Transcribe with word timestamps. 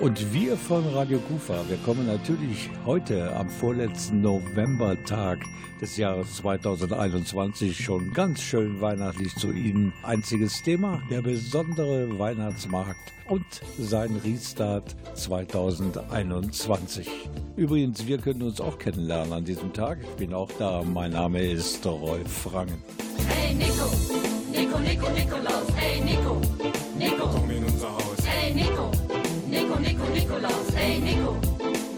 Und 0.00 0.32
wir 0.32 0.56
von 0.56 0.82
Radio 0.94 1.18
Kufa, 1.18 1.62
wir 1.68 1.76
kommen 1.84 2.06
natürlich 2.06 2.70
heute 2.86 3.36
am 3.36 3.50
vorletzten 3.50 4.22
Novembertag 4.22 5.40
des 5.78 5.98
Jahres 5.98 6.36
2021 6.36 7.76
schon 7.76 8.10
ganz 8.14 8.40
schön 8.40 8.80
weihnachtlich 8.80 9.34
zu 9.36 9.52
Ihnen. 9.52 9.92
Einziges 10.02 10.62
Thema, 10.62 11.02
der 11.10 11.20
besondere 11.20 12.18
Weihnachtsmarkt 12.18 13.12
und 13.28 13.44
sein 13.78 14.16
Restart 14.24 14.96
2021. 15.16 17.06
Übrigens, 17.56 18.06
wir 18.06 18.16
können 18.16 18.42
uns 18.42 18.58
auch 18.58 18.78
kennenlernen 18.78 19.34
an 19.34 19.44
diesem 19.44 19.70
Tag. 19.74 19.98
Ich 20.02 20.16
bin 20.16 20.32
auch 20.32 20.50
da. 20.58 20.82
Mein 20.82 21.12
Name 21.12 21.42
ist 21.42 21.84
Rolf 21.84 22.32
Frangen. 22.32 22.82
Hey 23.28 23.54
Nico, 23.54 23.90
Nico, 24.50 24.78
Nico, 24.78 25.10
Nikolaus, 25.10 25.66
hey 25.76 26.00
Nico, 26.00 26.40
hey 30.80 30.98
Nico, 30.98 31.36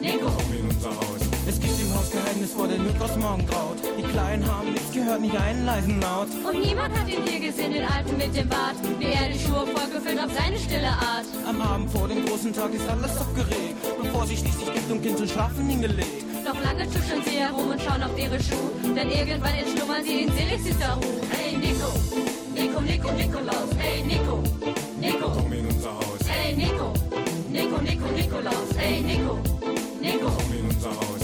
Nico. 0.01 0.27
komm 0.27 0.53
in 0.59 0.69
unser 0.69 0.91
Haus. 0.91 1.23
Es 1.47 1.61
gibt 1.61 1.81
im 1.81 1.95
Haus 1.95 2.11
Geheimnis, 2.11 2.53
vor 2.53 2.69
dem 2.69 2.83
Nikolaus 2.87 3.17
morgen 3.17 3.47
graut. 3.47 3.79
Die 3.99 4.03
Kleinen 4.03 4.45
haben 4.47 4.73
nichts 4.73 4.93
gehört, 4.93 5.21
nicht 5.21 5.37
einen 5.37 5.65
leisen 5.67 6.01
Laut. 6.01 6.29
Und 6.45 6.61
niemand 6.61 6.97
hat 6.99 7.09
ihn 7.09 7.23
hier 7.27 7.41
gesehen, 7.41 7.73
den 7.73 7.85
Alten 7.85 8.17
mit 8.17 8.35
dem 8.37 8.49
Bart, 8.49 8.77
wie 8.99 9.13
er 9.13 9.29
die 9.29 9.39
Schuhe 9.39 9.67
vollgefüllt 9.67 10.21
auf 10.21 10.33
seine 10.33 10.59
stille 10.59 10.89
Art. 10.89 11.27
Am 11.49 11.61
Abend 11.61 11.91
vor 11.91 12.09
dem 12.09 12.25
großen 12.27 12.53
Tag 12.53 12.75
ist 12.75 12.89
alles 12.89 13.17
aufgeregt. 13.19 13.77
Bevor 14.03 14.27
sie 14.27 14.37
schließlich 14.37 14.73
gibt 14.73 14.91
und 14.91 15.03
Kind 15.03 15.19
zum 15.19 15.29
Schlafen 15.29 15.69
hingelegt. 15.69 16.25
Doch 16.45 16.61
lange 16.63 16.85
tuscheln 16.87 17.23
sie 17.25 17.39
herum 17.39 17.71
und 17.71 17.81
schauen 17.81 18.03
auf 18.03 18.19
ihre 18.19 18.39
Schuhe, 18.43 18.71
denn 18.97 19.11
irgendwann 19.11 19.55
entschlummern 19.55 20.03
sie 20.05 20.23
in 20.23 20.33
selig 20.33 20.61
süßer 20.63 20.95
Ruhe. 20.95 21.21
Hey 21.31 21.57
Nico, 21.57 21.91
Nico, 22.55 22.81
Nico, 22.81 23.13
Nikolaus, 23.13 23.71
hey 23.79 24.03
Nico, 24.03 24.43
Nico, 24.99 25.31
Komm 25.31 25.53
in 25.53 25.67
unser 25.67 25.95
Haus, 25.95 26.23
hey 26.27 26.57
Nico, 26.57 26.93
Nico, 27.53 27.77
Nico, 27.83 28.07
Nikolaus, 28.17 28.77
hey 28.79 29.03
Nico, 29.03 29.39
Nico. 30.01 30.31
komm 30.31 30.53
in 30.59 30.65
unser 30.71 30.89
Haus. 30.89 31.21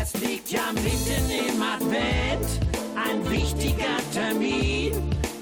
Es 0.00 0.14
liegt 0.22 0.50
ja 0.52 0.70
mitten 0.72 1.30
im 1.30 1.60
Advent, 1.60 2.60
ein 2.94 3.28
wichtiger 3.28 3.96
Termin. 4.12 4.92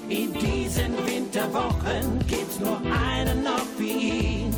In 0.09 0.33
diesen 0.33 0.97
Winterwochen 1.05 2.19
gibt's 2.27 2.59
nur 2.59 2.77
einen 2.81 3.43
noch 3.43 3.67
wie 3.77 3.91
ihn. 3.91 4.53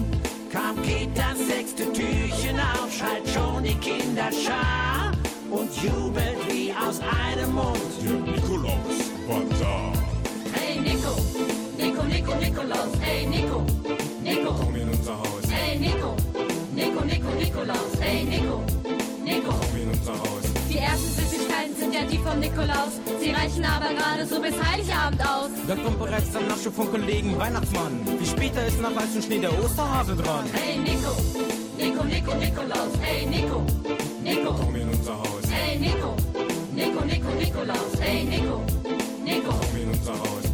Kaum 0.53 0.81
geht 0.81 1.09
das 1.17 1.37
sechste 1.45 1.91
Türchen 1.91 2.57
auf, 2.57 2.89
schallt 2.89 3.27
schon 3.27 3.63
die 3.63 3.75
Kinderschar 3.75 5.11
und 5.51 5.69
jubelt 5.83 6.37
wie 6.47 6.73
aus 6.73 7.01
einem 7.01 7.53
Mund. 7.53 7.77
Der 8.01 8.33
Nikolaus 8.33 9.11
war 9.27 9.41
da. 9.59 9.91
Hey 10.53 10.79
Nico, 10.79 11.34
Nico, 12.15 12.33
Nico, 12.33 12.63
Nikolaus, 12.63 12.93
hey 13.01 13.25
Nico, 13.27 13.65
Nico, 14.23 14.53
Komm 14.53 14.75
in 14.77 14.87
unser 14.89 15.17
Haus, 15.17 15.51
hey 15.51 15.77
Nico, 15.77 16.15
Nico, 16.73 17.01
Nico, 17.03 17.29
Nikolaus, 17.31 17.99
hey 17.99 18.23
Nico, 18.23 18.63
Nico. 19.21 19.51
komm 19.51 19.81
in 19.81 19.89
unser 19.89 20.13
Haus. 20.13 20.43
Die 20.69 20.77
ersten 20.77 21.09
Süßigkeiten 21.09 21.75
sind 21.75 21.93
ja 21.93 22.05
die 22.05 22.17
vom 22.17 22.39
Nikolaus, 22.39 22.93
sie 23.19 23.31
reichen 23.31 23.65
aber 23.65 23.93
gerade 23.93 24.25
so 24.25 24.41
bis 24.41 24.53
Heiligabend 24.63 25.21
aus. 25.27 25.49
Da 25.67 25.75
kommt 25.75 25.99
bereits 25.99 26.31
der 26.31 26.41
Nachschub 26.43 26.73
vom 26.73 26.89
Kollegen 26.89 27.37
Weihnachtsmann. 27.37 27.99
Wie 28.17 28.25
später 28.25 28.65
ist 28.65 28.79
nach 28.81 28.95
weißem 28.95 29.21
Schnee 29.21 29.39
der 29.39 29.51
Osterhase 29.61 30.15
dran. 30.15 30.45
Hey 30.53 30.77
Nico, 30.77 31.11
Nico, 31.77 32.03
Nico, 32.05 32.33
Nikolaus, 32.35 32.93
hey 33.01 33.25
Nico, 33.25 33.61
Nico, 34.23 34.53
Komm 34.53 34.75
in 34.77 34.87
unser 34.87 35.17
Haus, 35.19 35.43
hey 35.51 35.77
Nico, 35.77 36.15
Nico, 36.73 37.03
Nico, 37.03 37.29
Nikolaus, 37.37 37.99
hey 37.99 38.23
Nico, 38.23 38.61
Nico. 39.21 39.51
komm 39.51 39.81
in 39.81 39.89
unser 39.89 40.13
Haus. 40.13 40.44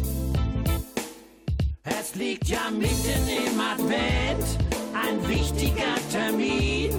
Es 2.14 2.18
liegt 2.18 2.48
ja 2.48 2.70
mitten 2.70 3.26
im 3.26 3.58
Advent, 3.58 4.44
ein 4.92 5.26
wichtiger 5.26 5.94
Termin. 6.10 6.90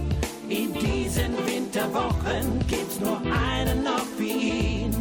In 0.49 0.73
diesen 0.73 1.37
Winterwochen 1.45 2.59
gibt's 2.67 2.99
nur 2.99 3.21
einen 3.21 3.83
noch 3.83 4.07
wie 4.17 4.81
ihn. 4.81 4.91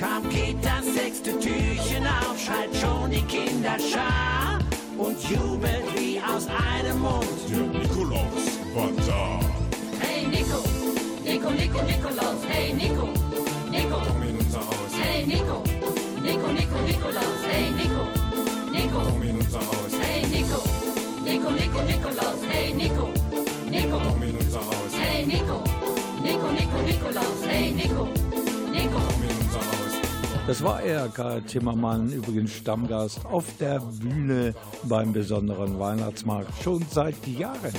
Kaum 0.00 0.28
geht 0.30 0.56
das 0.64 0.84
sechste 0.92 1.38
Türchen 1.38 2.04
auf, 2.04 2.36
schallt 2.44 2.74
schon 2.74 3.12
die 3.12 3.22
Kinderschar 3.22 4.58
und 4.98 5.16
jubelt 5.30 5.84
wie 5.94 6.20
aus 6.20 6.48
einem 6.48 6.98
Mund. 6.98 7.24
Der 7.48 7.80
Nikolaus 7.80 8.58
war 8.74 8.90
da. 9.06 9.38
Hey 10.00 10.26
Nico, 10.26 10.58
Nico, 11.24 11.50
Nico, 11.50 11.82
Nikolaus, 11.82 12.42
hey 12.48 12.72
Nico, 12.72 13.06
Nico, 13.70 14.02
Komm 14.08 14.22
in 14.24 14.38
unser 14.38 14.58
Haus, 14.58 14.92
hey 15.00 15.24
Nico, 15.24 15.62
Nico, 16.20 16.48
Nico, 16.48 16.78
Nikolaus, 16.84 17.42
hey 17.48 17.70
Nico, 17.70 18.21
Nico, 18.92 19.04
komm 19.04 19.22
in 19.22 19.36
unser 19.36 19.58
Haus, 19.58 19.94
hey 19.94 20.22
Nico, 20.28 20.62
Nico, 21.24 21.50
Nico, 21.50 21.82
Nikolaus, 21.82 22.42
hey 22.50 22.74
Nico, 22.74 23.08
Nico, 23.70 23.98
komm 23.98 24.22
in 24.22 24.36
unser 24.36 24.60
Haus, 24.60 24.94
hey 24.94 25.24
Nico, 25.24 25.64
Nico, 26.22 26.52
Nico, 26.52 26.82
Nikolaus, 26.82 27.42
hey 27.46 27.72
Nico, 27.72 28.04
Nico. 28.70 28.98
komm 29.00 29.22
in 29.22 29.30
unser 29.30 29.60
Haus. 29.60 29.81
Das 30.44 30.60
war 30.64 30.82
er, 30.82 31.08
Karl 31.08 31.40
Timmermann, 31.42 32.12
übrigens 32.12 32.52
Stammgast 32.52 33.24
auf 33.26 33.46
der 33.58 33.78
Bühne 33.78 34.54
beim 34.82 35.12
besonderen 35.12 35.78
Weihnachtsmarkt 35.78 36.52
schon 36.64 36.84
seit 36.90 37.24
Jahren. 37.28 37.72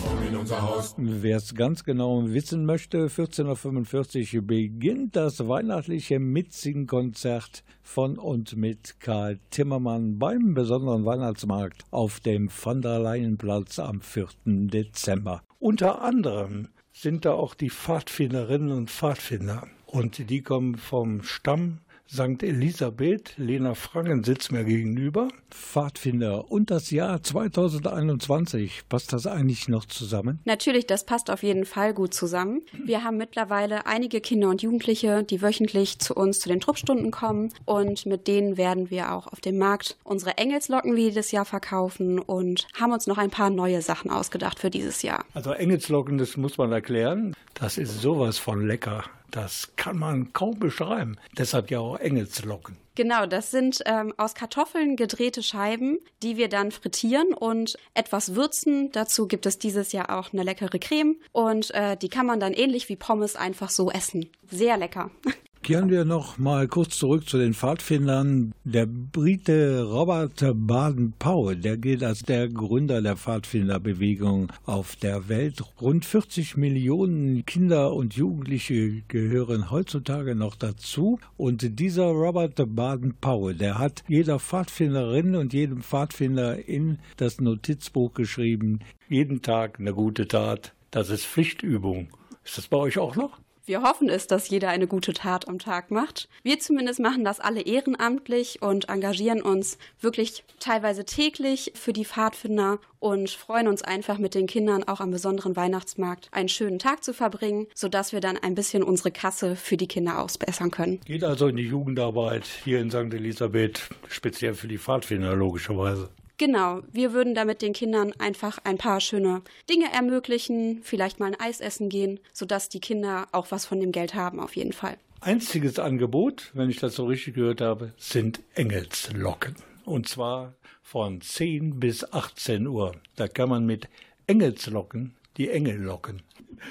Wer 0.96 1.38
es 1.38 1.53
ganz 1.56 1.84
genau 1.84 2.23
wissen 2.25 2.66
möchte, 2.66 3.07
14.45 3.07 4.38
Uhr 4.38 4.47
beginnt 4.47 5.18
das 5.18 5.46
weihnachtliche 5.46 6.19
Mitsingkonzert 6.19 7.66
von 7.81 8.18
und 8.18 8.56
mit 8.56 8.97
Karl 9.02 9.40
Timmermann 9.50 10.18
beim 10.18 10.53
besonderen 10.53 11.03
Weihnachtsmarkt 11.06 11.84
auf 11.91 12.22
dem 12.22 12.50
Van 12.50 12.81
der 12.81 12.97
Leyenplatz 12.97 13.78
am 13.78 14.00
4. 14.00 14.28
Dezember. 14.46 15.44
Unter 15.59 16.02
anderem 16.02 16.69
sind 16.94 17.25
da 17.25 17.34
auch 17.34 17.56
die 17.56 17.69
Pfadfinderinnen 17.69 18.72
und 18.72 18.90
Pfadfinder. 18.90 19.68
Und 19.85 20.29
die 20.29 20.41
kommen 20.41 20.75
vom 20.75 21.22
Stamm 21.22 21.79
St. 22.09 22.44
Elisabeth, 22.44 23.34
Lena 23.38 23.74
Frangen 23.74 24.24
sitzt 24.24 24.52
mir 24.52 24.64
gegenüber. 24.64 25.30
Pfadfinder 25.50 26.52
und 26.52 26.69
das 26.69 26.91
Jahr 26.91 27.24
2021, 27.24 28.84
passt 28.88 29.14
das 29.14 29.25
eigentlich 29.25 29.68
noch 29.68 29.86
zusammen? 29.86 30.40
Natürlich, 30.46 30.86
das 30.86 31.06
passt 31.06 31.31
auf 31.31 31.41
jeden 31.41 31.66
Fall 31.66 31.94
gut 31.94 32.14
zusammen. 32.14 32.62
Wir 32.86 33.03
haben 33.03 33.18
mittlerweile 33.18 33.88
einige 33.88 34.22
Kinder 34.22 34.50
und 34.50 34.62
Jugendliche, 34.62 35.24
die 35.24 35.41
wöchentlich 35.41 36.00
zu 36.00 36.14
uns 36.14 36.40
zu 36.40 36.50
den 36.50 36.59
Truppstunden 36.59 37.09
kommen 37.09 37.52
und 37.66 38.06
mit 38.06 38.28
denen 38.28 38.58
werden 38.58 38.91
wir 38.91 39.12
auch 39.12 39.28
auf 39.28 39.41
dem 39.41 39.58
Markt 39.58 39.97
unsere 40.03 40.38
Engelslocken 40.38 40.96
wie 40.96 41.06
jedes 41.06 41.31
Jahr 41.31 41.46
verkaufen 41.46 42.20
und 42.20 42.68
haben 42.80 42.91
uns 42.91 43.08
noch 43.08 43.18
ein 43.18 43.31
paar 43.31 43.50
neue 43.50 43.81
Sachen 43.81 44.12
ausgedacht 44.12 44.59
für 44.59 44.70
dieses 44.70 45.02
Jahr. 45.02 45.25
Also 45.34 45.52
Engelslocken, 45.52 46.18
das 46.18 46.38
muss 46.38 46.58
man 46.58 46.72
erklären. 46.72 47.34
Das 47.53 47.78
ist 47.78 48.02
sowas 48.02 48.38
von 48.38 48.68
lecker. 48.68 49.03
Das 49.34 49.74
kann 49.78 49.98
man 49.98 50.32
kaum 50.32 50.60
beschreiben. 50.60 51.18
Deshalb 51.36 51.72
ja 51.72 51.80
auch 51.80 51.98
Engelslocken. 51.98 52.78
Genau, 52.94 53.26
das 53.26 53.50
sind 53.50 53.82
ähm, 53.88 54.14
aus 54.18 54.36
Kartoffeln 54.36 54.96
gedrehte 54.96 55.42
Scheiben, 55.42 55.98
die 56.22 56.38
wir 56.38 56.50
dann 56.50 56.72
frittieren 56.72 57.34
und 57.34 57.76
etwas 57.96 58.36
würzen. 58.36 58.92
Dazu 58.92 59.28
gibt 59.28 59.48
es 59.48 59.58
dieses 59.58 59.92
Jahr 59.92 60.16
auch 60.16 60.34
eine 60.34 60.44
leckere 60.44 60.78
Creme 60.78 61.16
und 61.32 61.72
äh, 61.72 61.98
die 61.98 62.10
kann 62.10 62.28
man 62.28 62.40
dann 62.40 62.54
ähnlich 62.54 62.90
wie 62.90 62.96
Pommes 62.96 63.36
einfach 63.36 63.72
so 63.72 63.90
essen. 63.90 64.30
Sehr 64.52 64.78
lecker. 64.78 65.10
Kehren 65.64 65.90
wir 65.90 66.04
noch 66.04 66.38
mal 66.38 66.68
kurz 66.68 66.98
zurück 66.98 67.30
zu 67.30 67.38
den 67.38 67.54
Pfadfindern. 67.54 68.52
Der 68.66 68.86
Brite 68.86 69.84
Robert 69.84 70.44
Baden-Powell, 70.54 71.56
der 71.56 71.78
gilt 71.78 72.04
als 72.04 72.20
der 72.24 72.50
Gründer 72.50 73.02
der 73.02 73.16
Pfadfinderbewegung 73.16 74.52
auf 74.66 74.98
der 74.98 75.30
Welt. 75.30 75.64
Rund 75.80 76.04
40 76.04 76.58
Millionen 76.58 77.46
Kinder 77.46 77.94
und 77.94 78.14
Jugendliche 78.14 79.04
gehören 79.08 79.72
heutzutage 79.72 80.36
noch 80.36 80.58
dazu. 80.58 81.18
Und 81.38 81.80
dieser 81.80 82.08
Robert 82.08 82.62
Baden-Powell, 82.76 83.56
der 83.56 83.80
hat 83.80 84.04
jeder 84.10 84.40
Pfadfinderin 84.40 85.38
und 85.38 85.54
jedem 85.54 85.82
Pfadfinder 85.82 86.68
in 86.68 87.00
das 87.16 87.40
Notizbuch 87.40 88.14
geschrieben, 88.14 88.80
jeden 89.08 89.42
Tag 89.42 89.80
eine 89.80 89.94
gute 89.94 90.28
Tat. 90.28 90.74
Das 90.92 91.10
ist 91.10 91.26
Pflichtübung. 91.26 92.10
Ist 92.44 92.58
das 92.58 92.68
bei 92.68 92.78
euch 92.78 92.98
auch 92.98 93.16
noch? 93.16 93.42
Wir 93.66 93.82
hoffen 93.82 94.10
es, 94.10 94.28
dass 94.28 94.50
jeder 94.50 94.68
eine 94.68 94.88
gute 94.88 95.14
Tat 95.14 95.48
am 95.48 95.58
Tag 95.58 95.90
macht. 95.90 96.28
Wir 96.44 96.60
zumindest 96.60 97.00
machen 97.00 97.24
das 97.24 97.40
alle 97.40 97.62
ehrenamtlich 97.62 98.62
und 98.62 98.90
engagieren 98.90 99.42
uns 99.42 99.78
wirklich 100.02 100.44
teilweise 100.60 101.06
täglich 101.06 101.72
für 101.74 101.94
die 101.94 102.04
Pfadfinder 102.04 102.80
und 103.00 103.30
freuen 103.30 103.70
uns 103.70 103.82
einfach 103.82 104.18
mit 104.18 104.36
den 104.36 104.48
Kindern 104.48 104.84
auch 104.84 105.00
am 105.00 105.12
besonderen 105.12 105.56
Weihnachtsmarkt 105.56 106.28
einen 106.34 106.50
schönen 106.50 106.78
Tag 106.78 107.06
zu 107.06 107.14
verbringen, 107.14 107.68
sodass 107.74 108.12
wir 108.12 108.20
dann 108.20 108.38
ein 108.38 108.54
bisschen 108.54 108.84
unsere 108.84 109.12
Kasse 109.12 109.56
für 109.56 109.78
die 109.78 109.88
Kinder 109.88 110.20
ausbessern 110.20 110.70
können. 110.70 111.00
Geht 111.06 111.24
also 111.24 111.48
in 111.48 111.56
die 111.56 111.68
Jugendarbeit 111.68 112.46
hier 112.46 112.82
in 112.82 112.92
St. 112.92 113.14
Elisabeth, 113.14 113.90
speziell 114.10 114.56
für 114.56 114.68
die 114.68 114.78
Pfadfinder 114.78 115.38
logischerweise. 115.38 116.10
Genau, 116.45 116.81
wir 116.91 117.13
würden 117.13 117.35
damit 117.35 117.61
den 117.61 117.72
Kindern 117.72 118.11
einfach 118.19 118.57
ein 118.66 118.78
paar 118.78 118.99
schöne 118.99 119.43
Dinge 119.69 119.93
ermöglichen, 119.93 120.81
vielleicht 120.84 121.17
mal 121.17 121.28
ein 121.28 121.40
Eis 121.40 121.61
essen 121.61 121.87
gehen, 121.87 122.19
sodass 122.34 122.67
die 122.67 122.81
Kinder 122.81 123.29
auch 123.31 123.51
was 123.51 123.66
von 123.66 123.79
dem 123.79 123.93
Geld 123.93 124.13
haben, 124.13 124.41
auf 124.41 124.57
jeden 124.57 124.73
Fall. 124.73 124.97
Einziges 125.22 125.79
Angebot, 125.79 126.51
wenn 126.53 126.69
ich 126.69 126.81
das 126.81 126.95
so 126.95 127.05
richtig 127.05 127.35
gehört 127.35 127.61
habe, 127.61 127.93
sind 127.95 128.41
Engelslocken. 128.55 129.55
Und 129.85 130.09
zwar 130.09 130.55
von 130.81 131.22
10 131.22 131.79
bis 131.79 132.11
18 132.11 132.67
Uhr. 132.67 132.91
Da 133.16 133.29
kann 133.29 133.47
man 133.47 133.66
mit 133.66 133.87
Engelslocken 134.28 135.16
die 135.37 135.49
Engel 135.49 135.78
locken. 135.78 136.23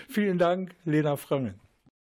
Vielen 0.06 0.36
Dank, 0.36 0.74
Lena 0.84 1.16
Frangen. 1.16 1.54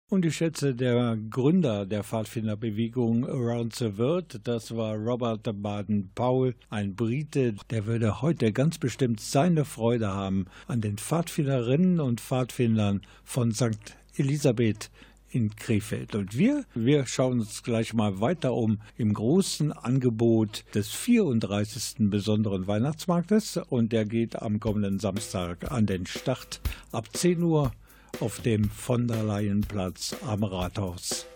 Und 0.08 0.24
ich 0.24 0.36
schätze, 0.36 0.72
der 0.72 1.18
Gründer 1.30 1.84
der 1.84 2.04
Pfadfinderbewegung 2.04 3.26
Around 3.26 3.74
the 3.74 3.98
World, 3.98 4.40
das 4.44 4.76
war 4.76 4.94
Robert 4.94 5.42
Baden-Powell, 5.60 6.54
ein 6.70 6.94
Brite, 6.94 7.56
der 7.70 7.86
würde 7.86 8.22
heute 8.22 8.52
ganz 8.52 8.78
bestimmt 8.78 9.18
seine 9.18 9.64
Freude 9.64 10.06
haben 10.06 10.46
an 10.68 10.80
den 10.80 10.96
Pfadfinderinnen 10.96 11.98
und 11.98 12.20
Pfadfindern 12.20 13.00
von 13.24 13.50
St. 13.50 13.96
Elisabeth 14.16 14.92
in 15.28 15.56
Krefeld. 15.56 16.14
Und 16.14 16.38
wir, 16.38 16.64
wir 16.72 17.04
schauen 17.06 17.40
uns 17.40 17.64
gleich 17.64 17.92
mal 17.92 18.20
weiter 18.20 18.54
um 18.54 18.78
im 18.96 19.12
großen 19.12 19.72
Angebot 19.72 20.64
des 20.72 20.88
34. 20.90 22.08
besonderen 22.10 22.68
Weihnachtsmarktes. 22.68 23.56
Und 23.56 23.90
der 23.90 24.04
geht 24.04 24.40
am 24.40 24.60
kommenden 24.60 25.00
Samstag 25.00 25.72
an 25.72 25.86
den 25.86 26.06
Start 26.06 26.60
ab 26.92 27.08
10 27.12 27.42
Uhr 27.42 27.72
auf 28.20 28.40
dem 28.40 28.70
von 28.70 29.06
der 29.06 29.22
Leyenplatz 29.22 30.16
am 30.26 30.44
Rathaus. 30.44 31.26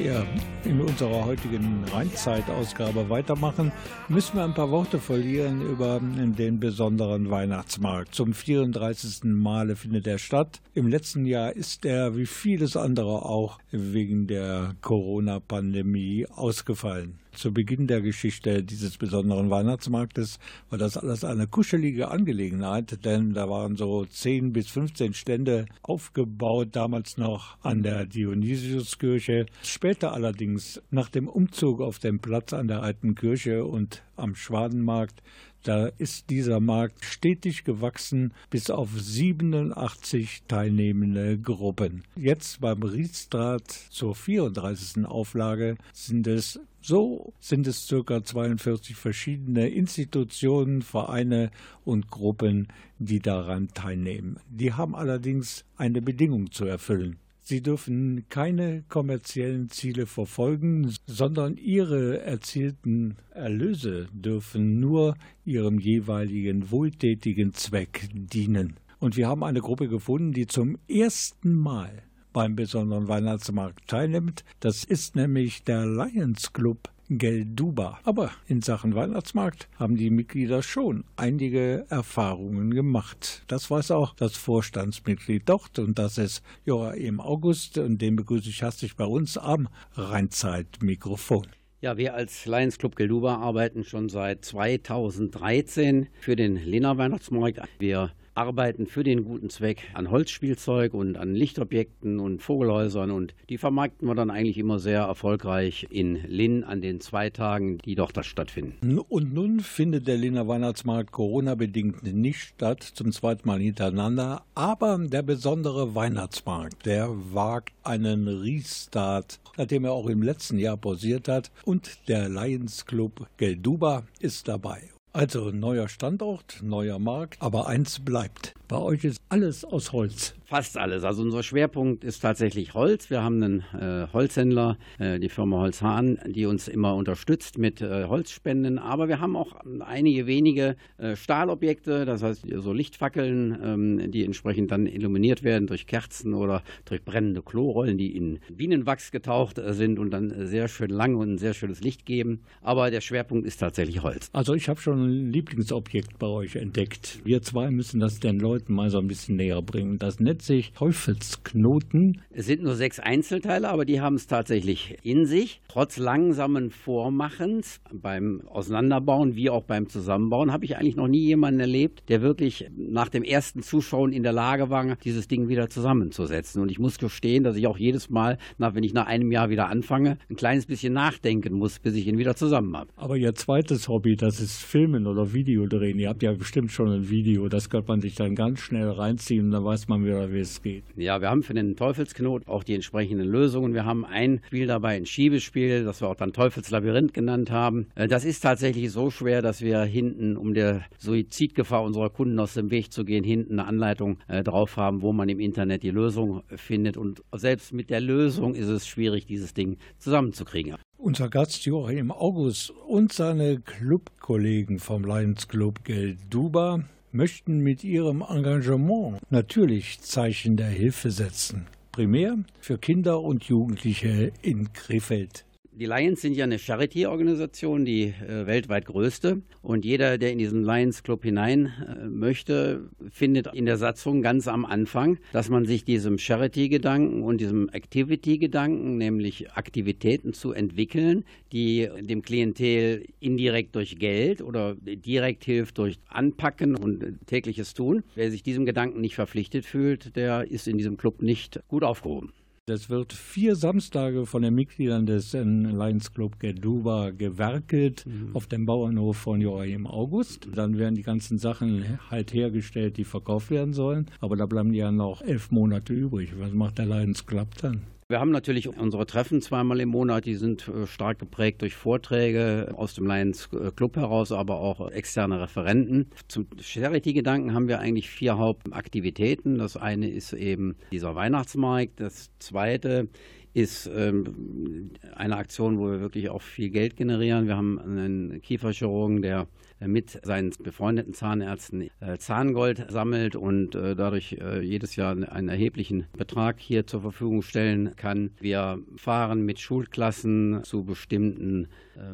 Wir 0.00 0.26
in 0.64 0.80
unserer 0.80 1.24
heutigen 1.26 1.79
Rheinzeit-Ausgabe 1.92 3.10
weitermachen, 3.10 3.72
müssen 4.08 4.36
wir 4.36 4.44
ein 4.44 4.54
paar 4.54 4.70
Worte 4.70 4.98
verlieren 4.98 5.62
über 5.62 6.00
den 6.00 6.58
besonderen 6.58 7.30
Weihnachtsmarkt. 7.30 8.14
Zum 8.14 8.32
34. 8.32 9.24
Male 9.24 9.76
findet 9.76 10.06
er 10.06 10.18
statt. 10.18 10.60
Im 10.74 10.86
letzten 10.86 11.26
Jahr 11.26 11.52
ist 11.54 11.84
er, 11.84 12.16
wie 12.16 12.26
vieles 12.26 12.76
andere 12.76 13.24
auch, 13.24 13.58
wegen 13.70 14.26
der 14.26 14.74
Corona-Pandemie 14.80 16.26
ausgefallen 16.28 17.18
zu 17.32 17.52
Beginn 17.52 17.86
der 17.86 18.02
Geschichte 18.02 18.64
dieses 18.64 18.98
besonderen 18.98 19.50
Weihnachtsmarktes 19.50 20.40
war 20.68 20.78
das 20.78 20.96
alles 20.96 21.22
eine 21.22 21.46
kuschelige 21.46 22.10
Angelegenheit, 22.10 23.04
denn 23.04 23.34
da 23.34 23.48
waren 23.48 23.76
so 23.76 24.04
10 24.04 24.52
bis 24.52 24.66
15 24.68 25.14
Stände 25.14 25.66
aufgebaut, 25.80 26.70
damals 26.72 27.18
noch 27.18 27.56
an 27.62 27.84
der 27.84 28.04
Dionysiuskirche. 28.04 29.46
Später 29.62 30.12
allerdings 30.12 30.30
allerdings 30.30 30.80
nach 30.90 31.08
dem 31.08 31.28
Umzug 31.28 31.79
auf 31.82 31.98
den 31.98 32.20
Platz 32.20 32.52
an 32.52 32.68
der 32.68 32.82
alten 32.82 33.14
Kirche 33.14 33.64
und 33.64 34.02
am 34.16 34.34
Schwadenmarkt, 34.34 35.22
da 35.62 35.86
ist 35.98 36.30
dieser 36.30 36.58
Markt 36.58 37.04
stetig 37.04 37.64
gewachsen 37.64 38.32
bis 38.48 38.70
auf 38.70 38.90
87 38.98 40.44
teilnehmende 40.48 41.38
Gruppen. 41.38 42.04
Jetzt 42.16 42.60
beim 42.60 42.82
Riedstrat 42.82 43.70
zur 43.70 44.14
34. 44.14 45.04
Auflage 45.04 45.76
sind 45.92 46.26
es 46.26 46.60
so 46.82 47.34
sind 47.40 47.66
es 47.66 47.86
ca. 47.88 48.24
42 48.24 48.96
verschiedene 48.96 49.68
Institutionen, 49.68 50.80
Vereine 50.80 51.50
und 51.84 52.10
Gruppen, 52.10 52.68
die 52.98 53.20
daran 53.20 53.68
teilnehmen. 53.68 54.40
Die 54.48 54.72
haben 54.72 54.94
allerdings 54.94 55.66
eine 55.76 56.00
Bedingung 56.00 56.50
zu 56.52 56.64
erfüllen. 56.64 57.18
Sie 57.50 57.62
dürfen 57.62 58.26
keine 58.28 58.84
kommerziellen 58.88 59.70
Ziele 59.70 60.06
verfolgen, 60.06 60.94
sondern 61.06 61.56
ihre 61.56 62.20
erzielten 62.20 63.16
Erlöse 63.30 64.06
dürfen 64.12 64.78
nur 64.78 65.16
ihrem 65.44 65.80
jeweiligen 65.80 66.70
wohltätigen 66.70 67.52
Zweck 67.52 68.08
dienen. 68.12 68.76
Und 69.00 69.16
wir 69.16 69.26
haben 69.26 69.42
eine 69.42 69.58
Gruppe 69.58 69.88
gefunden, 69.88 70.30
die 70.30 70.46
zum 70.46 70.78
ersten 70.86 71.52
Mal 71.52 72.04
beim 72.32 72.54
besonderen 72.54 73.08
Weihnachtsmarkt 73.08 73.88
teilnimmt. 73.88 74.44
Das 74.60 74.84
ist 74.84 75.16
nämlich 75.16 75.64
der 75.64 75.86
Lions 75.86 76.52
Club 76.52 76.88
Gelduba. 77.10 77.98
Aber 78.04 78.30
in 78.46 78.62
Sachen 78.62 78.94
Weihnachtsmarkt 78.94 79.68
haben 79.78 79.96
die 79.96 80.10
Mitglieder 80.10 80.62
schon 80.62 81.04
einige 81.16 81.84
Erfahrungen 81.88 82.72
gemacht. 82.72 83.42
Das 83.48 83.70
weiß 83.70 83.90
auch 83.90 84.14
das 84.14 84.36
Vorstandsmitglied 84.36 85.42
dort 85.46 85.78
und 85.78 85.98
das 85.98 86.18
ist 86.18 86.42
Joachim 86.64 87.20
August 87.20 87.78
und 87.78 88.00
den 88.00 88.16
begrüße 88.16 88.48
ich 88.48 88.62
herzlich 88.62 88.96
bei 88.96 89.04
uns 89.04 89.36
am 89.36 89.68
Rheinzeit-Mikrofon. 89.94 91.48
Ja, 91.80 91.96
wir 91.96 92.14
als 92.14 92.46
Lions 92.46 92.78
Club 92.78 92.94
Gelduba 92.94 93.36
arbeiten 93.36 93.84
schon 93.84 94.08
seit 94.08 94.44
2013 94.44 96.08
für 96.20 96.36
den 96.36 96.56
Lena 96.56 96.96
Weihnachtsmarkt. 96.98 97.60
Wir 97.78 98.12
arbeiten 98.40 98.86
für 98.86 99.04
den 99.04 99.24
guten 99.24 99.50
Zweck 99.50 99.82
an 99.92 100.10
Holzspielzeug 100.10 100.94
und 100.94 101.18
an 101.18 101.34
Lichtobjekten 101.34 102.18
und 102.20 102.40
Vogelhäusern 102.40 103.10
und 103.10 103.34
die 103.50 103.58
vermarkten 103.58 104.08
wir 104.08 104.14
dann 104.14 104.30
eigentlich 104.30 104.56
immer 104.56 104.78
sehr 104.78 105.02
erfolgreich 105.02 105.86
in 105.90 106.14
Linn 106.26 106.64
an 106.64 106.80
den 106.80 107.00
zwei 107.00 107.28
Tagen, 107.28 107.78
die 107.78 107.94
dort 107.94 108.16
da 108.16 108.22
stattfinden. 108.22 108.98
Und 108.98 109.34
nun 109.34 109.60
findet 109.60 110.08
der 110.08 110.16
Linner 110.16 110.48
Weihnachtsmarkt 110.48 111.12
Corona-bedingt 111.12 112.02
nicht 112.02 112.40
statt, 112.40 112.82
zum 112.82 113.12
zweiten 113.12 113.46
Mal 113.46 113.60
hintereinander, 113.60 114.42
aber 114.54 114.98
der 114.98 115.22
besondere 115.22 115.94
Weihnachtsmarkt, 115.94 116.86
der 116.86 117.10
wagt 117.32 117.74
einen 117.82 118.26
Restart, 118.26 119.38
nachdem 119.58 119.84
er 119.84 119.92
auch 119.92 120.06
im 120.06 120.22
letzten 120.22 120.58
Jahr 120.58 120.78
pausiert 120.78 121.28
hat 121.28 121.50
und 121.64 122.08
der 122.08 122.30
Lions 122.30 122.86
Club 122.86 123.28
Gelduba 123.36 124.04
ist 124.20 124.48
dabei. 124.48 124.80
Also 125.12 125.50
neuer 125.50 125.88
Standort, 125.88 126.60
neuer 126.62 127.00
Markt, 127.00 127.42
aber 127.42 127.66
eins 127.66 127.98
bleibt. 127.98 128.54
Bei 128.68 128.76
euch 128.76 129.02
ist 129.02 129.20
alles 129.28 129.64
aus 129.64 129.90
Holz. 129.90 130.34
Fast 130.50 130.76
alles. 130.76 131.04
Also 131.04 131.22
unser 131.22 131.44
Schwerpunkt 131.44 132.02
ist 132.02 132.18
tatsächlich 132.18 132.74
Holz. 132.74 133.08
Wir 133.08 133.22
haben 133.22 133.40
einen 133.40 133.60
äh, 133.72 134.08
Holzhändler, 134.12 134.78
äh, 134.98 135.20
die 135.20 135.28
Firma 135.28 135.60
Holzhahn, 135.60 136.18
die 136.26 136.44
uns 136.44 136.66
immer 136.66 136.96
unterstützt 136.96 137.56
mit 137.56 137.80
äh, 137.80 138.06
Holzspenden. 138.06 138.80
Aber 138.80 139.06
wir 139.06 139.20
haben 139.20 139.36
auch 139.36 139.54
einige 139.78 140.26
wenige 140.26 140.74
äh, 140.98 141.14
Stahlobjekte, 141.14 142.04
das 142.04 142.24
heißt 142.24 142.46
so 142.52 142.72
Lichtfackeln, 142.72 143.60
ähm, 143.62 144.10
die 144.10 144.24
entsprechend 144.24 144.72
dann 144.72 144.86
illuminiert 144.86 145.44
werden 145.44 145.68
durch 145.68 145.86
Kerzen 145.86 146.34
oder 146.34 146.64
durch 146.84 147.04
brennende 147.04 147.42
Klorollen, 147.42 147.96
die 147.96 148.16
in 148.16 148.40
Bienenwachs 148.50 149.12
getaucht 149.12 149.58
äh, 149.58 149.72
sind 149.72 150.00
und 150.00 150.10
dann 150.10 150.48
sehr 150.48 150.66
schön 150.66 150.90
lang 150.90 151.14
und 151.14 151.34
ein 151.34 151.38
sehr 151.38 151.54
schönes 151.54 151.80
Licht 151.80 152.06
geben. 152.06 152.40
Aber 152.60 152.90
der 152.90 153.02
Schwerpunkt 153.02 153.46
ist 153.46 153.58
tatsächlich 153.58 154.02
Holz. 154.02 154.28
Also 154.32 154.54
ich 154.54 154.68
habe 154.68 154.80
schon 154.80 154.98
ein 154.98 155.30
Lieblingsobjekt 155.30 156.18
bei 156.18 156.26
euch 156.26 156.56
entdeckt. 156.56 157.20
Wir 157.22 157.40
zwei 157.40 157.70
müssen 157.70 158.00
das 158.00 158.18
den 158.18 158.40
Leuten 158.40 158.74
mal 158.74 158.90
so 158.90 158.98
ein 158.98 159.06
bisschen 159.06 159.36
näher 159.36 159.62
bringen. 159.62 160.00
Das 160.00 160.18
Netz 160.18 160.39
40 160.40 160.72
Teufelsknoten. 160.72 162.22
Es 162.30 162.46
sind 162.46 162.62
nur 162.62 162.74
sechs 162.74 162.98
Einzelteile, 162.98 163.68
aber 163.68 163.84
die 163.84 164.00
haben 164.00 164.14
es 164.14 164.26
tatsächlich 164.26 164.96
in 165.02 165.26
sich. 165.26 165.60
Trotz 165.68 165.98
langsamen 165.98 166.70
Vormachens 166.70 167.80
beim 167.92 168.40
Auseinanderbauen 168.48 169.36
wie 169.36 169.50
auch 169.50 169.64
beim 169.64 169.88
Zusammenbauen 169.88 170.50
habe 170.50 170.64
ich 170.64 170.78
eigentlich 170.78 170.96
noch 170.96 171.08
nie 171.08 171.26
jemanden 171.26 171.60
erlebt, 171.60 172.04
der 172.08 172.22
wirklich 172.22 172.70
nach 172.74 173.10
dem 173.10 173.22
ersten 173.22 173.62
Zuschauen 173.62 174.12
in 174.12 174.22
der 174.22 174.32
Lage 174.32 174.70
war, 174.70 174.96
dieses 175.04 175.28
Ding 175.28 175.48
wieder 175.48 175.68
zusammenzusetzen. 175.68 176.62
Und 176.62 176.70
ich 176.70 176.78
muss 176.78 176.98
gestehen, 176.98 177.44
dass 177.44 177.56
ich 177.56 177.66
auch 177.66 177.76
jedes 177.76 178.08
Mal, 178.08 178.38
nach, 178.56 178.74
wenn 178.74 178.82
ich 178.82 178.94
nach 178.94 179.06
einem 179.06 179.30
Jahr 179.30 179.50
wieder 179.50 179.68
anfange, 179.68 180.16
ein 180.30 180.36
kleines 180.36 180.64
bisschen 180.64 180.94
nachdenken 180.94 181.54
muss, 181.54 181.78
bis 181.80 181.94
ich 181.94 182.06
ihn 182.06 182.16
wieder 182.16 182.34
zusammen 182.34 182.74
habe. 182.76 182.90
Aber 182.96 183.16
Ihr 183.16 183.34
zweites 183.34 183.88
Hobby, 183.88 184.16
das 184.16 184.40
ist 184.40 184.62
Filmen 184.62 185.06
oder 185.06 185.34
Videodrehen. 185.34 185.98
Ihr 185.98 186.08
habt 186.08 186.22
ja 186.22 186.32
bestimmt 186.32 186.72
schon 186.72 186.88
ein 186.88 187.10
Video, 187.10 187.48
das 187.48 187.68
könnte 187.68 187.88
man 187.88 188.00
sich 188.00 188.14
dann 188.14 188.34
ganz 188.34 188.60
schnell 188.60 188.88
reinziehen 188.88 189.46
und 189.46 189.50
dann 189.50 189.64
weiß 189.64 189.88
man 189.88 190.02
wieder, 190.02 190.29
wie 190.32 190.40
es 190.40 190.62
geht. 190.62 190.84
Ja, 190.96 191.20
wir 191.20 191.28
haben 191.28 191.42
für 191.42 191.54
den 191.54 191.76
Teufelsknot 191.76 192.48
auch 192.48 192.64
die 192.64 192.74
entsprechenden 192.74 193.26
Lösungen. 193.26 193.74
Wir 193.74 193.84
haben 193.84 194.04
ein 194.04 194.40
Spiel 194.46 194.66
dabei, 194.66 194.96
ein 194.96 195.06
Schiebespiel, 195.06 195.84
das 195.84 196.00
wir 196.00 196.08
auch 196.08 196.16
dann 196.16 196.32
Teufelslabyrinth 196.32 197.14
genannt 197.14 197.50
haben. 197.50 197.88
Äh, 197.94 198.08
das 198.08 198.24
ist 198.24 198.40
tatsächlich 198.40 198.90
so 198.90 199.10
schwer, 199.10 199.42
dass 199.42 199.60
wir 199.60 199.82
hinten, 199.82 200.36
um 200.36 200.54
der 200.54 200.82
Suizidgefahr 200.98 201.82
unserer 201.82 202.10
Kunden 202.10 202.38
aus 202.38 202.54
dem 202.54 202.70
Weg 202.70 202.92
zu 202.92 203.04
gehen, 203.04 203.24
hinten 203.24 203.58
eine 203.58 203.68
Anleitung 203.68 204.18
äh, 204.28 204.42
drauf 204.42 204.76
haben, 204.76 205.02
wo 205.02 205.12
man 205.12 205.28
im 205.28 205.40
Internet 205.40 205.82
die 205.82 205.90
Lösung 205.90 206.42
findet. 206.56 206.96
Und 206.96 207.22
selbst 207.32 207.72
mit 207.72 207.90
der 207.90 208.00
Lösung 208.00 208.54
ist 208.54 208.68
es 208.68 208.86
schwierig, 208.86 209.26
dieses 209.26 209.54
Ding 209.54 209.78
zusammenzukriegen. 209.98 210.76
Unser 210.98 211.30
Gast 211.30 211.64
Joachim 211.64 212.10
August 212.10 212.70
und 212.70 213.12
seine 213.12 213.60
Clubkollegen 213.60 214.78
vom 214.78 215.04
Lions 215.04 215.48
Club 215.48 215.82
Gelduba 215.82 216.84
möchten 217.12 217.58
mit 217.58 217.84
ihrem 217.84 218.22
Engagement 218.22 219.18
natürlich 219.30 220.00
Zeichen 220.00 220.56
der 220.56 220.68
Hilfe 220.68 221.10
setzen. 221.10 221.66
Primär 221.92 222.38
für 222.60 222.78
Kinder 222.78 223.20
und 223.20 223.44
Jugendliche 223.44 224.32
in 224.42 224.72
Krefeld. 224.72 225.44
Die 225.80 225.86
Lions 225.86 226.20
sind 226.20 226.36
ja 226.36 226.44
eine 226.44 226.58
Charity-Organisation, 226.58 227.86
die 227.86 228.02
äh, 228.02 228.46
weltweit 228.46 228.84
größte. 228.84 229.40
Und 229.62 229.86
jeder, 229.86 230.18
der 230.18 230.30
in 230.30 230.36
diesen 230.36 230.62
Lions 230.62 231.02
Club 231.02 231.24
hinein 231.24 231.72
äh, 231.88 232.06
möchte, 232.06 232.90
findet 233.08 233.54
in 233.54 233.64
der 233.64 233.78
Satzung 233.78 234.20
ganz 234.20 234.46
am 234.46 234.66
Anfang, 234.66 235.16
dass 235.32 235.48
man 235.48 235.64
sich 235.64 235.84
diesem 235.84 236.18
Charity-Gedanken 236.18 237.22
und 237.22 237.40
diesem 237.40 237.70
Activity-Gedanken, 237.70 238.98
nämlich 238.98 239.52
Aktivitäten 239.52 240.34
zu 240.34 240.52
entwickeln, 240.52 241.24
die 241.50 241.88
dem 241.98 242.20
Klientel 242.20 243.06
indirekt 243.18 243.74
durch 243.74 243.98
Geld 243.98 244.42
oder 244.42 244.76
direkt 244.82 245.44
hilft 245.44 245.78
durch 245.78 245.98
Anpacken 246.08 246.76
und 246.76 247.26
tägliches 247.26 247.72
Tun. 247.72 248.04
Wer 248.14 248.30
sich 248.30 248.42
diesem 248.42 248.66
Gedanken 248.66 249.00
nicht 249.00 249.14
verpflichtet 249.14 249.64
fühlt, 249.64 250.14
der 250.14 250.46
ist 250.46 250.68
in 250.68 250.76
diesem 250.76 250.98
Club 250.98 251.22
nicht 251.22 251.58
gut 251.68 251.84
aufgehoben. 251.84 252.34
Es 252.70 252.88
wird 252.88 253.12
vier 253.12 253.56
Samstage 253.56 254.26
von 254.26 254.42
den 254.42 254.54
Mitgliedern 254.54 255.04
des 255.04 255.32
Lions 255.32 256.14
Club 256.14 256.38
Geduba 256.38 257.10
gewerkelt 257.10 258.06
mhm. 258.06 258.34
auf 258.34 258.46
dem 258.46 258.64
Bauernhof 258.64 259.16
von 259.16 259.40
Joachim 259.40 259.86
August. 259.86 260.48
Dann 260.54 260.78
werden 260.78 260.94
die 260.94 261.02
ganzen 261.02 261.38
Sachen 261.38 261.98
halt 262.10 262.32
hergestellt, 262.32 262.96
die 262.96 263.04
verkauft 263.04 263.50
werden 263.50 263.74
sollen. 263.74 264.06
Aber 264.20 264.36
da 264.36 264.46
bleiben 264.46 264.72
ja 264.72 264.92
noch 264.92 265.22
elf 265.22 265.50
Monate 265.50 265.92
übrig. 265.92 266.30
Was 266.38 266.52
macht 266.52 266.78
der 266.78 266.86
Lions 266.86 267.26
Club 267.26 267.56
dann? 267.60 267.82
Wir 268.10 268.18
haben 268.18 268.32
natürlich 268.32 268.66
unsere 268.66 269.06
Treffen 269.06 269.40
zweimal 269.40 269.78
im 269.78 269.90
Monat, 269.90 270.24
die 270.24 270.34
sind 270.34 270.66
äh, 270.66 270.88
stark 270.88 271.20
geprägt 271.20 271.62
durch 271.62 271.76
Vorträge 271.76 272.74
aus 272.76 272.92
dem 272.94 273.06
Lions 273.06 273.48
äh, 273.52 273.70
Club 273.70 273.94
heraus, 273.94 274.32
aber 274.32 274.58
auch 274.58 274.90
externe 274.90 275.40
Referenten. 275.40 276.10
Zum 276.26 276.48
Charity-Gedanken 276.60 277.54
haben 277.54 277.68
wir 277.68 277.78
eigentlich 277.78 278.10
vier 278.10 278.36
Hauptaktivitäten. 278.36 279.58
Das 279.58 279.76
eine 279.76 280.10
ist 280.10 280.32
eben 280.32 280.74
dieser 280.90 281.14
Weihnachtsmarkt. 281.14 282.00
Das 282.00 282.32
zweite 282.40 283.06
ist 283.52 283.90
ähm, 283.94 284.90
eine 285.14 285.36
Aktion, 285.36 285.78
wo 285.78 285.90
wir 285.90 286.00
wirklich 286.00 286.30
auch 286.30 286.42
viel 286.42 286.70
Geld 286.70 286.96
generieren. 286.96 287.46
Wir 287.46 287.56
haben 287.56 287.78
einen 287.78 288.40
Kieferchirurgen, 288.42 289.22
der 289.22 289.46
mit 289.86 290.20
seinen 290.24 290.50
befreundeten 290.62 291.14
Zahnärzten 291.14 291.90
äh, 292.00 292.18
Zahngold 292.18 292.86
sammelt 292.90 293.34
und 293.34 293.74
äh, 293.74 293.96
dadurch 293.96 294.36
äh, 294.40 294.60
jedes 294.60 294.96
Jahr 294.96 295.12
einen 295.12 295.48
erheblichen 295.48 296.06
Betrag 296.16 296.60
hier 296.60 296.86
zur 296.86 297.00
Verfügung 297.00 297.42
stellen 297.42 297.96
kann. 297.96 298.30
Wir 298.40 298.78
fahren 298.96 299.44
mit 299.44 299.58
Schulklassen 299.58 300.60
zu 300.64 300.84
bestimmten 300.84 301.68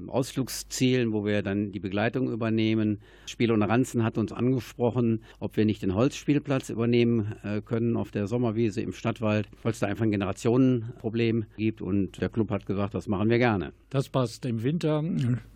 Ausflugszielen, 0.09 1.13
wo 1.13 1.25
wir 1.25 1.43
dann 1.43 1.73
die 1.73 1.81
Begleitung 1.81 2.31
übernehmen. 2.31 3.01
Spiel 3.27 3.53
und 3.53 3.63
Ranzen 3.63 4.03
hat 4.03 4.19
uns 4.19 4.33
angesprochen, 4.33 5.23
ob 5.39 5.57
wir 5.57 5.65
nicht 5.65 5.83
den 5.83 5.95
Holzspielplatz 5.95 6.71
übernehmen 6.71 7.35
können 7.65 7.97
auf 7.97 8.11
der 8.11 8.27
Sommerwiese 8.27 8.81
im 8.81 8.93
Stadtwald, 8.93 9.49
weil 9.63 9.73
es 9.73 9.79
da 9.79 9.87
einfach 9.87 10.05
ein 10.05 10.11
Generationenproblem 10.11 11.45
gibt 11.57 11.83
und 11.83 12.21
der 12.21 12.29
Club 12.29 12.51
hat 12.51 12.67
gesagt, 12.67 12.95
das 12.95 13.07
machen 13.07 13.29
wir 13.31 13.39
gerne. 13.39 13.73
Das 13.91 14.09
passt 14.09 14.45
im 14.47 14.63
Winter, 14.63 15.05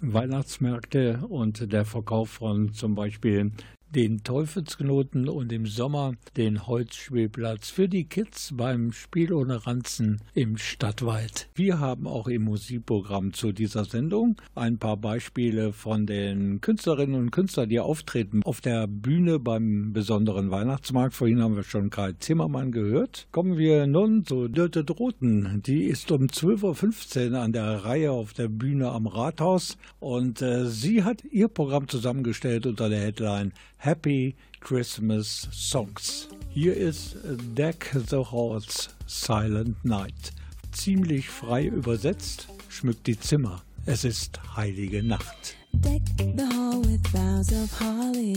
Weihnachtsmärkte 0.00 1.24
und 1.28 1.72
der 1.72 1.84
Verkauf 1.84 2.30
von 2.30 2.72
zum 2.72 2.94
Beispiel 2.94 3.52
den 3.94 4.22
Teufelsknoten 4.22 5.28
und 5.28 5.52
im 5.52 5.66
Sommer 5.66 6.14
den 6.36 6.66
Holzspielplatz 6.66 7.70
für 7.70 7.88
die 7.88 8.04
Kids 8.04 8.54
beim 8.56 8.92
Spiel 8.92 9.32
ohne 9.32 9.66
Ranzen 9.66 10.20
im 10.34 10.56
Stadtwald. 10.58 11.48
Wir 11.54 11.80
haben 11.80 12.06
auch 12.06 12.28
im 12.28 12.42
Musikprogramm 12.42 13.32
zu 13.32 13.52
dieser 13.52 13.84
Sendung 13.84 14.36
ein 14.54 14.78
paar 14.78 14.96
Beispiele 14.96 15.72
von 15.72 16.06
den 16.06 16.60
Künstlerinnen 16.60 17.16
und 17.16 17.30
Künstlern, 17.32 17.68
die 17.68 17.80
auftreten 17.80 18.42
auf 18.44 18.60
der 18.60 18.86
Bühne 18.86 19.38
beim 19.38 19.92
besonderen 19.92 20.50
Weihnachtsmarkt. 20.50 21.14
Vorhin 21.14 21.42
haben 21.42 21.56
wir 21.56 21.64
schon 21.64 21.90
Karl 21.90 22.16
Zimmermann 22.18 22.70
gehört. 22.70 23.26
Kommen 23.32 23.58
wir 23.58 23.86
nun 23.86 24.24
zu 24.24 24.48
Dörte 24.48 24.84
Droten. 24.84 25.62
Die 25.66 25.84
ist 25.84 26.12
um 26.12 26.26
12.15 26.26 27.32
Uhr 27.32 27.40
an 27.40 27.52
der 27.52 27.84
Reihe 27.84 28.12
auf 28.12 28.32
der 28.34 28.48
Bühne 28.48 28.90
am 28.90 29.06
Rathaus 29.06 29.76
und 29.98 30.42
äh, 30.42 30.66
sie 30.66 31.02
hat 31.02 31.24
ihr 31.24 31.48
Programm 31.48 31.88
zusammengestellt 31.88 32.66
unter 32.66 32.88
der 32.88 33.00
Headline 33.00 33.52
Happy 33.82 34.36
Christmas 34.60 35.48
Songs. 35.50 36.28
Hier 36.50 36.76
ist 36.76 37.16
Deck 37.56 37.96
the 38.10 38.18
Halls 38.18 38.90
Silent 39.06 39.82
Night. 39.86 40.34
Ziemlich 40.70 41.30
frei 41.30 41.64
übersetzt, 41.64 42.48
schmückt 42.68 43.06
die 43.06 43.18
Zimmer. 43.18 43.62
Es 43.86 44.04
ist 44.04 44.38
heilige 44.54 45.02
Nacht. 45.02 45.56
Deck 45.72 46.02
the 46.18 46.44
hall 46.44 46.82
with 46.84 47.00
boughs 47.10 47.50
of 47.52 47.80
holly. 47.80 48.34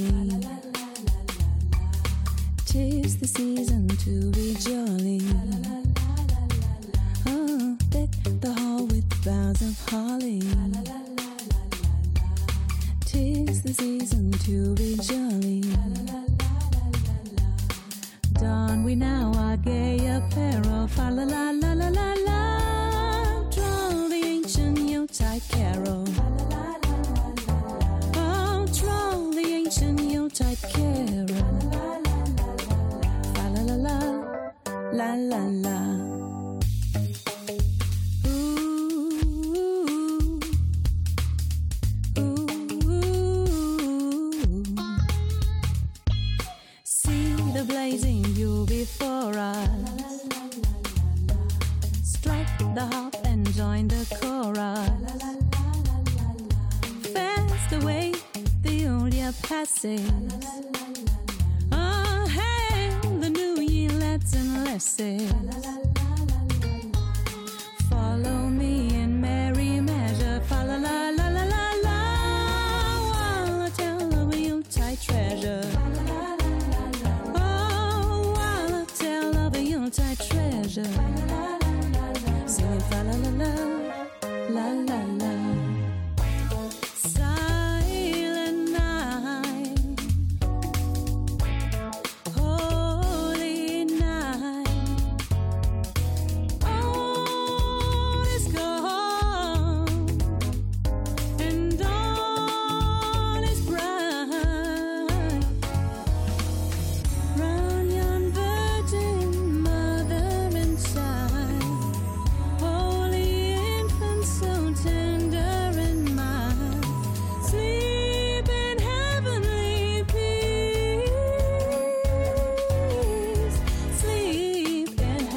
Tis 2.65 3.17
the 3.17 3.27
season 3.27 3.89
to 3.89 4.31
be 4.31 4.55
jolly. 4.63 5.21
Oh, 7.27 7.75
deck 7.89 8.09
the 8.39 8.47
hall 8.47 8.87
with 8.87 9.03
boughs 9.25 9.61
of 9.61 9.91
holly. 9.91 10.41
Tis 13.13 13.61
the 13.61 13.73
season 13.75 14.31
to 14.31 14.73
be 14.73 14.95
jolly. 14.95 15.61
Don 18.33 18.83
we 18.83 18.95
now 18.95 19.31
our 19.35 19.57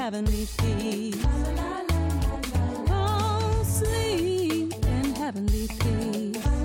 heavenly 0.07 0.47
peace. 0.59 1.21
Sleep 3.65 4.73
in 4.87 5.15
heavenly 5.17 5.67
peace. 5.81 6.56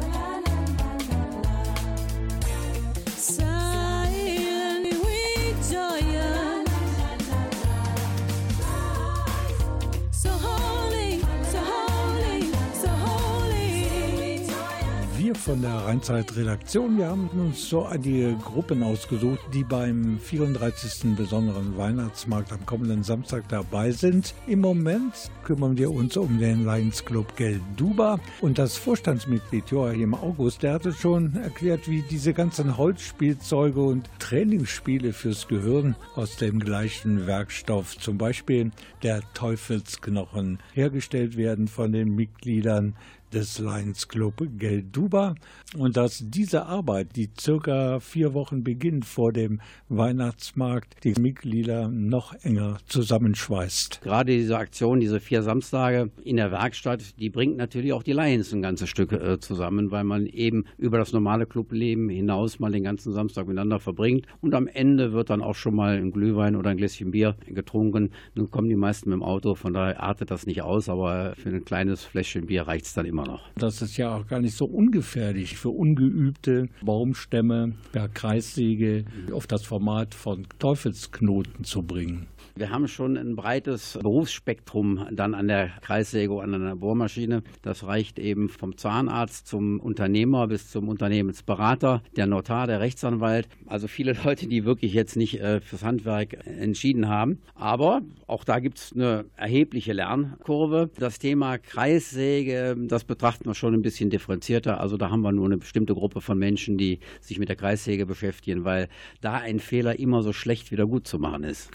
Von 15.41 15.61
der 15.63 15.73
Rheinzeit-Redaktion, 15.73 16.99
wir 16.99 17.07
haben 17.07 17.27
uns 17.29 17.67
so 17.67 17.83
einige 17.83 18.35
Gruppen 18.35 18.83
ausgesucht, 18.83 19.39
die 19.51 19.63
beim 19.63 20.19
34. 20.19 21.15
besonderen 21.15 21.75
Weihnachtsmarkt 21.77 22.53
am 22.53 22.63
kommenden 22.67 23.01
Samstag 23.01 23.49
dabei 23.49 23.91
sind. 23.91 24.35
Im 24.45 24.61
Moment 24.61 25.31
kümmern 25.43 25.77
wir 25.77 25.89
uns 25.89 26.15
um 26.15 26.37
den 26.37 26.63
Lions 26.63 27.03
Club 27.03 27.35
Gelduba 27.37 28.19
und 28.41 28.59
das 28.59 28.77
Vorstandsmitglied 28.77 29.71
Joachim 29.71 30.13
August, 30.13 30.61
der 30.61 30.73
hatte 30.73 30.93
schon 30.93 31.35
erklärt, 31.35 31.89
wie 31.89 32.03
diese 32.03 32.33
ganzen 32.33 32.77
Holzspielzeuge 32.77 33.81
und 33.81 34.09
Trainingsspiele 34.19 35.11
fürs 35.11 35.47
Gehirn 35.47 35.95
aus 36.15 36.35
dem 36.35 36.59
gleichen 36.59 37.25
Werkstoff, 37.25 37.97
zum 37.97 38.19
Beispiel 38.19 38.69
der 39.01 39.21
Teufelsknochen, 39.33 40.59
hergestellt 40.73 41.35
werden 41.35 41.67
von 41.67 41.91
den 41.91 42.13
Mitgliedern 42.13 42.95
des 43.33 43.59
Lions 43.59 44.07
Club 44.07 44.43
Gelduba 44.57 45.35
und 45.77 45.97
dass 45.97 46.23
diese 46.25 46.65
Arbeit, 46.65 47.15
die 47.15 47.29
circa 47.39 47.99
vier 47.99 48.33
Wochen 48.33 48.63
beginnt 48.63 49.05
vor 49.05 49.31
dem 49.31 49.61
Weihnachtsmarkt, 49.89 51.03
die 51.03 51.13
Mitglieder 51.19 51.87
noch 51.87 52.33
enger 52.43 52.77
zusammenschweißt. 52.87 54.01
Gerade 54.01 54.33
diese 54.37 54.57
Aktion, 54.57 54.99
diese 54.99 55.19
vier 55.19 55.43
Samstage 55.43 56.11
in 56.23 56.37
der 56.37 56.51
Werkstatt, 56.51 57.19
die 57.19 57.29
bringt 57.29 57.57
natürlich 57.57 57.93
auch 57.93 58.03
die 58.03 58.13
Lions 58.13 58.53
ein 58.53 58.61
ganzes 58.61 58.89
Stück 58.89 59.11
äh, 59.11 59.39
zusammen, 59.39 59.91
weil 59.91 60.03
man 60.03 60.25
eben 60.25 60.65
über 60.77 60.97
das 60.97 61.13
normale 61.13 61.45
Clubleben 61.45 62.09
hinaus 62.09 62.59
mal 62.59 62.71
den 62.71 62.83
ganzen 62.83 63.13
Samstag 63.13 63.47
miteinander 63.47 63.79
verbringt 63.79 64.27
und 64.41 64.53
am 64.53 64.67
Ende 64.67 65.13
wird 65.13 65.29
dann 65.29 65.41
auch 65.41 65.55
schon 65.55 65.75
mal 65.75 65.97
ein 65.97 66.11
Glühwein 66.11 66.55
oder 66.55 66.71
ein 66.71 66.77
Gläschen 66.77 67.11
Bier 67.11 67.35
getrunken. 67.45 68.11
Nun 68.35 68.51
kommen 68.51 68.69
die 68.69 68.75
meisten 68.75 69.09
mit 69.09 69.17
dem 69.17 69.23
Auto, 69.23 69.55
von 69.55 69.73
daher 69.73 70.01
artet 70.01 70.31
das 70.31 70.45
nicht 70.45 70.61
aus, 70.61 70.89
aber 70.89 71.33
für 71.35 71.49
ein 71.49 71.65
kleines 71.65 72.03
Fläschchen 72.03 72.47
Bier 72.47 72.63
reicht 72.63 72.85
es 72.85 72.93
dann 72.93 73.05
immer 73.05 73.20
noch. 73.25 73.41
Das 73.55 73.81
ist 73.81 73.97
ja 73.97 74.15
auch 74.15 74.27
gar 74.27 74.39
nicht 74.39 74.55
so 74.55 74.65
ungefährlich 74.65 75.57
für 75.57 75.69
ungeübte 75.69 76.69
Baumstämme 76.83 77.73
per 77.91 78.09
Kreissäge 78.09 79.05
auf 79.31 79.47
das 79.47 79.63
Format 79.63 80.13
von 80.13 80.47
Teufelsknoten 80.59 81.63
zu 81.63 81.83
bringen. 81.83 82.27
Wir 82.55 82.69
haben 82.69 82.87
schon 82.87 83.17
ein 83.17 83.35
breites 83.35 83.97
Berufsspektrum 84.01 85.05
dann 85.11 85.33
an 85.33 85.47
der 85.47 85.69
Kreissäge 85.81 86.41
an 86.41 86.51
der 86.51 86.75
Bohrmaschine. 86.75 87.43
Das 87.61 87.85
reicht 87.85 88.19
eben 88.19 88.49
vom 88.49 88.77
Zahnarzt 88.77 89.47
zum 89.47 89.79
Unternehmer 89.79 90.47
bis 90.47 90.69
zum 90.69 90.89
Unternehmensberater, 90.89 92.03
der 92.15 92.27
Notar, 92.27 92.67
der 92.67 92.81
Rechtsanwalt. 92.81 93.47
Also 93.67 93.87
viele 93.87 94.13
Leute, 94.25 94.47
die 94.47 94.65
wirklich 94.65 94.93
jetzt 94.93 95.15
nicht 95.15 95.39
äh, 95.39 95.61
fürs 95.61 95.83
Handwerk 95.83 96.45
entschieden 96.45 97.07
haben. 97.07 97.39
Aber 97.55 98.01
auch 98.27 98.43
da 98.43 98.59
gibt 98.59 98.79
es 98.79 98.93
eine 98.93 99.25
erhebliche 99.37 99.93
Lernkurve. 99.93 100.89
Das 100.97 101.19
Thema 101.19 101.57
Kreissäge, 101.57 102.75
das 102.77 103.05
betrachten 103.05 103.45
wir 103.45 103.55
schon 103.55 103.73
ein 103.73 103.81
bisschen 103.81 104.09
differenzierter. 104.09 104.81
Also 104.81 104.97
da 104.97 105.09
haben 105.09 105.21
wir 105.21 105.31
nur 105.31 105.45
eine 105.45 105.57
bestimmte 105.57 105.93
Gruppe 105.93 106.21
von 106.21 106.37
Menschen, 106.37 106.77
die 106.77 106.99
sich 107.21 107.39
mit 107.39 107.49
der 107.49 107.55
Kreissäge 107.55 108.05
beschäftigen, 108.05 108.65
weil 108.65 108.89
da 109.21 109.35
ein 109.35 109.59
Fehler 109.59 109.99
immer 109.99 110.21
so 110.21 110.33
schlecht 110.33 110.71
wieder 110.71 110.85
gut 110.85 111.07
zu 111.07 111.17
machen 111.17 111.43
ist. 111.43 111.71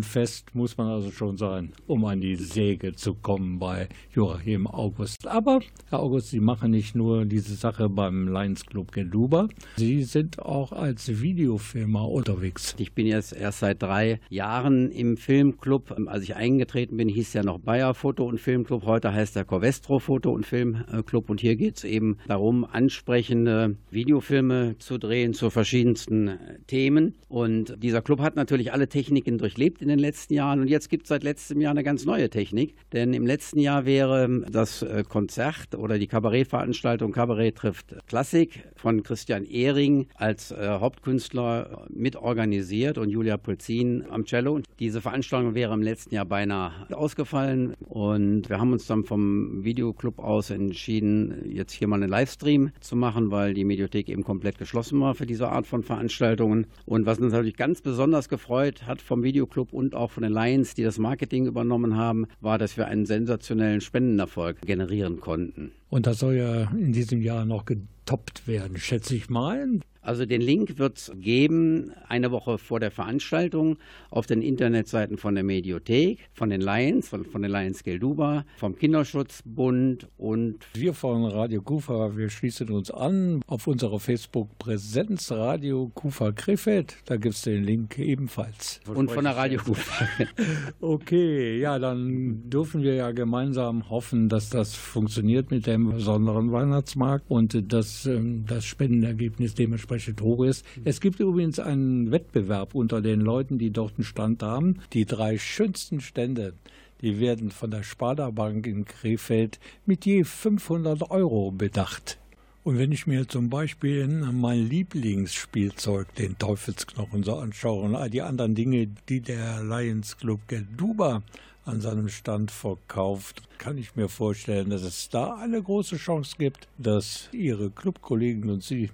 Kreissägenfest 0.00 0.54
muss 0.54 0.76
man 0.76 0.88
also 0.88 1.10
schon 1.10 1.36
sein, 1.36 1.72
um 1.86 2.04
an 2.04 2.20
die 2.20 2.36
Säge 2.36 2.94
zu 2.94 3.14
kommen 3.14 3.58
bei 3.58 3.88
Joachim 4.12 4.66
August. 4.66 5.26
Aber, 5.26 5.60
Herr 5.88 6.00
August, 6.00 6.30
Sie 6.30 6.40
machen 6.40 6.70
nicht 6.70 6.94
nur 6.94 7.24
diese 7.24 7.54
Sache 7.54 7.88
beim 7.88 8.28
Lions 8.28 8.64
Club 8.64 8.92
Geduba, 8.92 9.48
Sie 9.76 10.02
sind 10.02 10.38
auch 10.38 10.72
als 10.72 11.20
Videofilmer 11.20 12.08
unterwegs. 12.08 12.74
Ich 12.78 12.92
bin 12.92 13.06
jetzt 13.06 13.32
erst 13.32 13.60
seit 13.60 13.82
drei 13.82 14.20
Jahren 14.28 14.90
im 14.90 15.16
Filmclub. 15.16 15.94
Als 16.06 16.24
ich 16.24 16.34
eingetreten 16.34 16.96
bin, 16.96 17.08
hieß 17.08 17.32
ja 17.34 17.42
noch 17.42 17.58
Bayer 17.58 17.94
Foto- 17.94 18.26
und 18.26 18.40
Filmclub. 18.40 18.84
Heute 18.84 19.12
heißt 19.12 19.36
er 19.36 19.44
Covestro 19.44 19.98
Foto- 19.98 20.32
und 20.32 20.46
Filmclub. 20.46 21.30
Und 21.30 21.40
hier 21.40 21.56
geht 21.56 21.76
es 21.78 21.84
eben 21.84 22.18
darum, 22.26 22.64
ansprechende 22.64 23.76
Videofilme 23.90 24.76
zu 24.78 24.98
drehen 24.98 25.34
zu 25.34 25.50
verschiedensten 25.50 26.38
Themen. 26.66 27.14
Und 27.28 27.76
dieser 27.82 28.02
Club 28.02 28.20
hat 28.20 28.36
natürlich 28.36 28.72
alle 28.72 28.88
Techniken 28.88 29.38
durchlebt 29.38 29.82
in 29.82 29.89
den 29.90 29.98
letzten 29.98 30.34
Jahren. 30.34 30.60
Und 30.60 30.68
jetzt 30.68 30.88
gibt 30.88 31.04
es 31.04 31.08
seit 31.08 31.22
letztem 31.22 31.60
Jahr 31.60 31.72
eine 31.72 31.84
ganz 31.84 32.04
neue 32.04 32.30
Technik. 32.30 32.74
Denn 32.92 33.14
im 33.14 33.26
letzten 33.26 33.60
Jahr 33.60 33.84
wäre 33.84 34.42
das 34.50 34.84
Konzert 35.08 35.74
oder 35.76 35.98
die 35.98 36.06
Kabarettveranstaltung 36.06 37.12
Kabarett 37.12 37.56
trifft 37.56 37.94
Klassik 38.06 38.64
von 38.76 39.02
Christian 39.02 39.44
Ehring 39.44 40.06
als 40.14 40.50
äh, 40.52 40.68
Hauptkünstler 40.80 41.86
mitorganisiert 41.90 42.98
und 42.98 43.10
Julia 43.10 43.36
Polzin 43.36 44.04
am 44.08 44.24
Cello. 44.24 44.60
Diese 44.78 45.00
Veranstaltung 45.00 45.54
wäre 45.54 45.74
im 45.74 45.82
letzten 45.82 46.14
Jahr 46.14 46.24
beinahe 46.24 46.72
ausgefallen 46.92 47.74
und 47.80 48.48
wir 48.48 48.58
haben 48.58 48.72
uns 48.72 48.86
dann 48.86 49.04
vom 49.04 49.64
Videoclub 49.64 50.18
aus 50.18 50.50
entschieden, 50.50 51.50
jetzt 51.50 51.72
hier 51.72 51.88
mal 51.88 51.96
einen 51.96 52.10
Livestream 52.10 52.70
zu 52.80 52.96
machen, 52.96 53.30
weil 53.30 53.54
die 53.54 53.64
Mediothek 53.64 54.08
eben 54.08 54.24
komplett 54.24 54.58
geschlossen 54.58 55.00
war 55.00 55.14
für 55.14 55.26
diese 55.26 55.48
Art 55.48 55.66
von 55.66 55.82
Veranstaltungen. 55.82 56.66
Und 56.86 57.06
was 57.06 57.18
uns 57.18 57.32
natürlich 57.32 57.56
ganz 57.56 57.82
besonders 57.82 58.28
gefreut 58.28 58.86
hat 58.86 59.02
vom 59.02 59.22
Videoclub 59.22 59.72
und 59.80 59.94
auch 59.94 60.10
von 60.10 60.22
den 60.22 60.32
Lions, 60.32 60.74
die 60.74 60.82
das 60.82 60.98
Marketing 60.98 61.46
übernommen 61.46 61.96
haben, 61.96 62.26
war, 62.40 62.58
dass 62.58 62.76
wir 62.76 62.86
einen 62.86 63.06
sensationellen 63.06 63.80
Spendenerfolg 63.80 64.60
generieren 64.60 65.20
konnten. 65.20 65.72
Und 65.88 66.06
das 66.06 66.18
soll 66.18 66.34
ja 66.34 66.70
in 66.70 66.92
diesem 66.92 67.22
Jahr 67.22 67.46
noch 67.46 67.64
getoppt 67.64 68.46
werden, 68.46 68.76
schätze 68.76 69.16
ich 69.16 69.30
mal. 69.30 69.80
Also 70.02 70.24
den 70.24 70.40
Link 70.40 70.78
wird 70.78 70.96
es 70.96 71.12
geben, 71.14 71.92
eine 72.08 72.30
Woche 72.30 72.56
vor 72.56 72.80
der 72.80 72.90
Veranstaltung, 72.90 73.76
auf 74.08 74.26
den 74.26 74.40
Internetseiten 74.40 75.18
von 75.18 75.34
der 75.34 75.44
Mediothek, 75.44 76.30
von 76.32 76.48
den 76.48 76.62
Lions, 76.62 77.08
von, 77.08 77.26
von 77.26 77.42
den 77.42 77.50
Lions 77.50 77.82
Gelduba, 77.84 78.46
vom 78.56 78.76
Kinderschutzbund 78.76 80.08
und... 80.16 80.66
Wir 80.72 80.94
von 80.94 81.26
Radio 81.26 81.60
Kufa, 81.60 82.16
wir 82.16 82.30
schließen 82.30 82.70
uns 82.70 82.90
an 82.90 83.42
auf 83.46 83.66
unserer 83.66 84.00
Facebook-Präsenz 84.00 85.30
Radio 85.32 85.90
Kufa 85.94 86.32
Krefeld. 86.32 86.96
Da 87.04 87.16
gibt 87.16 87.34
es 87.34 87.42
den 87.42 87.62
Link 87.64 87.98
ebenfalls. 87.98 88.80
Und 88.88 89.10
von 89.10 89.24
der 89.24 89.36
Radio 89.36 89.60
Kufa. 89.60 90.08
okay, 90.80 91.60
ja, 91.60 91.78
dann 91.78 92.48
dürfen 92.48 92.82
wir 92.82 92.94
ja 92.94 93.12
gemeinsam 93.12 93.90
hoffen, 93.90 94.30
dass 94.30 94.48
das 94.48 94.74
funktioniert 94.74 95.50
mit 95.50 95.66
dem 95.66 95.90
besonderen 95.90 96.52
Weihnachtsmarkt 96.52 97.26
und 97.28 97.70
dass 97.70 98.06
ähm, 98.06 98.46
das 98.46 98.64
Spendenergebnis 98.64 99.54
dementsprechend 99.54 99.89
entsprechend 99.90 100.20
hoch 100.20 100.44
ist. 100.44 100.64
Es 100.84 101.00
gibt 101.00 101.20
übrigens 101.20 101.58
einen 101.58 102.10
Wettbewerb 102.12 102.74
unter 102.74 103.00
den 103.00 103.20
Leuten, 103.20 103.58
die 103.58 103.70
dort 103.70 103.94
einen 103.96 104.04
Stand 104.04 104.42
haben. 104.42 104.78
Die 104.92 105.04
drei 105.04 105.36
schönsten 105.38 106.00
Stände, 106.00 106.54
die 107.00 107.18
werden 107.18 107.50
von 107.50 107.70
der 107.70 107.82
Sparda 107.82 108.30
Bank 108.30 108.66
in 108.66 108.84
Krefeld 108.84 109.58
mit 109.86 110.06
je 110.06 110.24
500 110.24 111.10
Euro 111.10 111.50
bedacht. 111.50 112.18
Und 112.62 112.78
wenn 112.78 112.92
ich 112.92 113.06
mir 113.06 113.26
zum 113.26 113.48
Beispiel 113.48 114.06
mein 114.06 114.68
Lieblingsspielzeug, 114.68 116.14
den 116.14 116.38
Teufelsknochen, 116.38 117.24
so 117.24 117.36
anschaue 117.36 117.82
und 117.82 117.96
all 117.96 118.10
die 118.10 118.22
anderen 118.22 118.54
Dinge, 118.54 118.86
die 119.08 119.20
der 119.20 119.64
Lions 119.64 120.18
Club 120.18 120.40
Gelduba 120.46 121.22
an 121.64 121.80
seinem 121.80 122.08
Stand 122.10 122.50
verkauft, 122.50 123.42
kann 123.58 123.78
ich 123.78 123.96
mir 123.96 124.08
vorstellen, 124.08 124.70
dass 124.70 124.82
es 124.82 125.08
da 125.08 125.36
eine 125.36 125.62
große 125.62 125.96
Chance 125.96 126.36
gibt, 126.38 126.68
dass 126.78 127.28
Ihre 127.32 127.70
Clubkollegen 127.70 128.50
und 128.50 128.62
Sie 128.62 128.90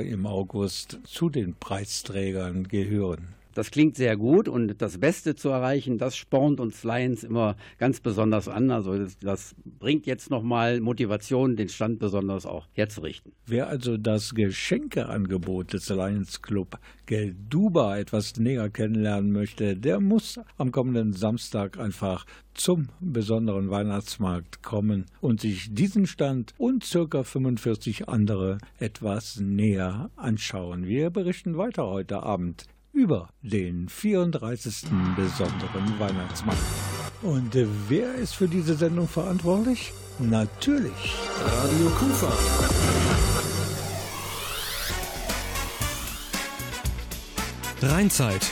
im 0.00 0.26
August 0.26 0.98
zu 1.04 1.28
den 1.28 1.54
Preisträgern 1.54 2.68
gehören. 2.68 3.37
Das 3.54 3.70
klingt 3.70 3.96
sehr 3.96 4.16
gut 4.16 4.48
und 4.48 4.80
das 4.80 4.98
Beste 4.98 5.34
zu 5.34 5.48
erreichen, 5.48 5.98
das 5.98 6.16
spornt 6.16 6.60
uns 6.60 6.84
Lions 6.84 7.24
immer 7.24 7.56
ganz 7.78 8.00
besonders 8.00 8.48
an. 8.48 8.70
Also 8.70 8.96
das, 8.98 9.18
das 9.18 9.54
bringt 9.64 10.06
jetzt 10.06 10.30
nochmal 10.30 10.80
Motivation, 10.80 11.56
den 11.56 11.68
Stand 11.68 11.98
besonders 11.98 12.46
auch 12.46 12.66
herzurichten. 12.72 13.32
Wer 13.46 13.68
also 13.68 13.96
das 13.96 14.34
Geschenkeangebot 14.34 15.72
des 15.72 15.88
Lions 15.88 16.42
Club 16.42 16.78
Gelduba 17.06 17.96
etwas 17.96 18.36
näher 18.36 18.68
kennenlernen 18.70 19.32
möchte, 19.32 19.76
der 19.76 20.00
muss 20.00 20.38
am 20.56 20.72
kommenden 20.72 21.12
Samstag 21.12 21.78
einfach 21.78 22.26
zum 22.54 22.88
besonderen 23.00 23.70
Weihnachtsmarkt 23.70 24.62
kommen 24.62 25.06
und 25.20 25.40
sich 25.40 25.72
diesen 25.72 26.06
Stand 26.06 26.54
und 26.58 26.84
circa 26.84 27.22
45 27.22 28.08
andere 28.08 28.58
etwas 28.78 29.40
näher 29.40 30.10
anschauen. 30.16 30.86
Wir 30.86 31.10
berichten 31.10 31.56
weiter 31.56 31.86
heute 31.86 32.22
Abend 32.22 32.66
über 32.98 33.28
den 33.42 33.88
34. 33.88 34.88
besonderen 35.14 36.00
Weihnachtsmarkt. 36.00 36.60
Und 37.22 37.54
äh, 37.54 37.66
wer 37.88 38.14
ist 38.16 38.34
für 38.34 38.48
diese 38.48 38.74
Sendung 38.74 39.06
verantwortlich? 39.06 39.92
Natürlich 40.18 41.14
Radio 41.44 41.90
Kufa. 41.90 42.32
Rheinzeit. 47.80 48.50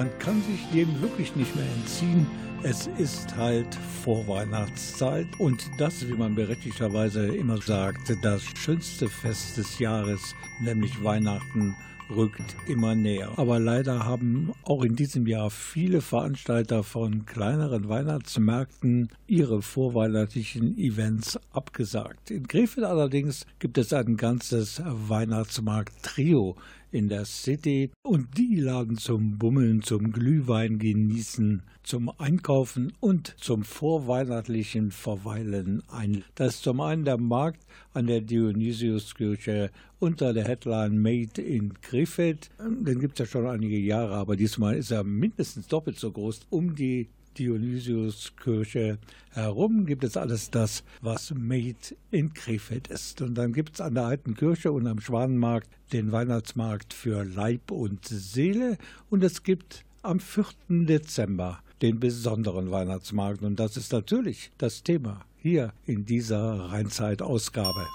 Man 0.00 0.18
kann 0.18 0.40
sich 0.44 0.66
dem 0.72 1.02
wirklich 1.02 1.36
nicht 1.36 1.54
mehr 1.54 1.70
entziehen. 1.76 2.26
Es 2.62 2.88
ist 2.96 3.36
halt 3.36 3.66
Vorweihnachtszeit 4.02 5.26
und 5.38 5.70
das, 5.76 6.08
wie 6.08 6.14
man 6.14 6.34
berechtigterweise 6.34 7.26
immer 7.26 7.60
sagt, 7.60 8.10
das 8.22 8.42
schönste 8.56 9.10
Fest 9.10 9.58
des 9.58 9.78
Jahres, 9.78 10.34
nämlich 10.58 11.04
Weihnachten, 11.04 11.76
rückt 12.08 12.56
immer 12.66 12.94
näher. 12.94 13.30
Aber 13.36 13.58
leider 13.58 14.06
haben 14.06 14.52
auch 14.64 14.84
in 14.84 14.96
diesem 14.96 15.26
Jahr 15.26 15.50
viele 15.50 16.00
Veranstalter 16.00 16.82
von 16.82 17.26
kleineren 17.26 17.90
Weihnachtsmärkten 17.90 19.10
ihre 19.26 19.60
vorweihnachtlichen 19.60 20.78
Events 20.78 21.38
abgesagt. 21.52 22.30
In 22.30 22.48
Krefeld 22.48 22.86
allerdings 22.86 23.44
gibt 23.58 23.76
es 23.76 23.92
ein 23.92 24.16
ganzes 24.16 24.82
Weihnachtsmarkt-Trio 24.82 26.56
in 26.92 27.08
der 27.08 27.24
City 27.24 27.90
und 28.02 28.36
die 28.36 28.56
laden 28.56 28.96
zum 28.96 29.38
Bummeln, 29.38 29.82
zum 29.82 30.12
Glühwein 30.12 30.78
genießen, 30.78 31.62
zum 31.82 32.10
Einkaufen 32.18 32.92
und 33.00 33.34
zum 33.38 33.62
vorweihnachtlichen 33.62 34.90
Verweilen 34.90 35.82
ein. 35.88 36.24
Das 36.34 36.56
ist 36.56 36.64
zum 36.64 36.80
einen 36.80 37.04
der 37.04 37.18
Markt 37.18 37.66
an 37.94 38.06
der 38.06 38.20
Dionysiuskirche 38.20 39.70
unter 39.98 40.32
der 40.32 40.44
Headline 40.44 40.98
Made 40.98 41.40
in 41.40 41.80
Krefeld. 41.80 42.50
Den 42.58 43.00
gibt 43.00 43.14
es 43.14 43.18
ja 43.20 43.26
schon 43.26 43.46
einige 43.46 43.78
Jahre, 43.78 44.14
aber 44.14 44.36
diesmal 44.36 44.76
ist 44.76 44.90
er 44.90 45.04
mindestens 45.04 45.68
doppelt 45.68 45.98
so 45.98 46.10
groß 46.10 46.46
um 46.50 46.74
die 46.74 47.08
Dionysiuskirche 47.40 48.98
herum 49.30 49.86
gibt 49.86 50.04
es 50.04 50.18
alles 50.18 50.50
das, 50.50 50.84
was 51.00 51.32
Made 51.34 51.96
in 52.10 52.34
Krefeld 52.34 52.88
ist. 52.88 53.22
Und 53.22 53.34
dann 53.34 53.54
gibt 53.54 53.74
es 53.74 53.80
an 53.80 53.94
der 53.94 54.04
alten 54.04 54.34
Kirche 54.34 54.70
und 54.72 54.86
am 54.86 55.00
Schwanenmarkt 55.00 55.70
den 55.94 56.12
Weihnachtsmarkt 56.12 56.92
für 56.92 57.24
Leib 57.24 57.70
und 57.70 58.06
Seele. 58.06 58.76
Und 59.08 59.24
es 59.24 59.42
gibt 59.42 59.86
am 60.02 60.20
4. 60.20 60.44
Dezember 60.68 61.60
den 61.80 61.98
besonderen 61.98 62.70
Weihnachtsmarkt. 62.70 63.42
Und 63.42 63.58
das 63.58 63.78
ist 63.78 63.92
natürlich 63.92 64.52
das 64.58 64.82
Thema 64.82 65.24
hier 65.38 65.72
in 65.86 66.04
dieser 66.04 66.70
Rheinzeit-Ausgabe. 66.70 67.86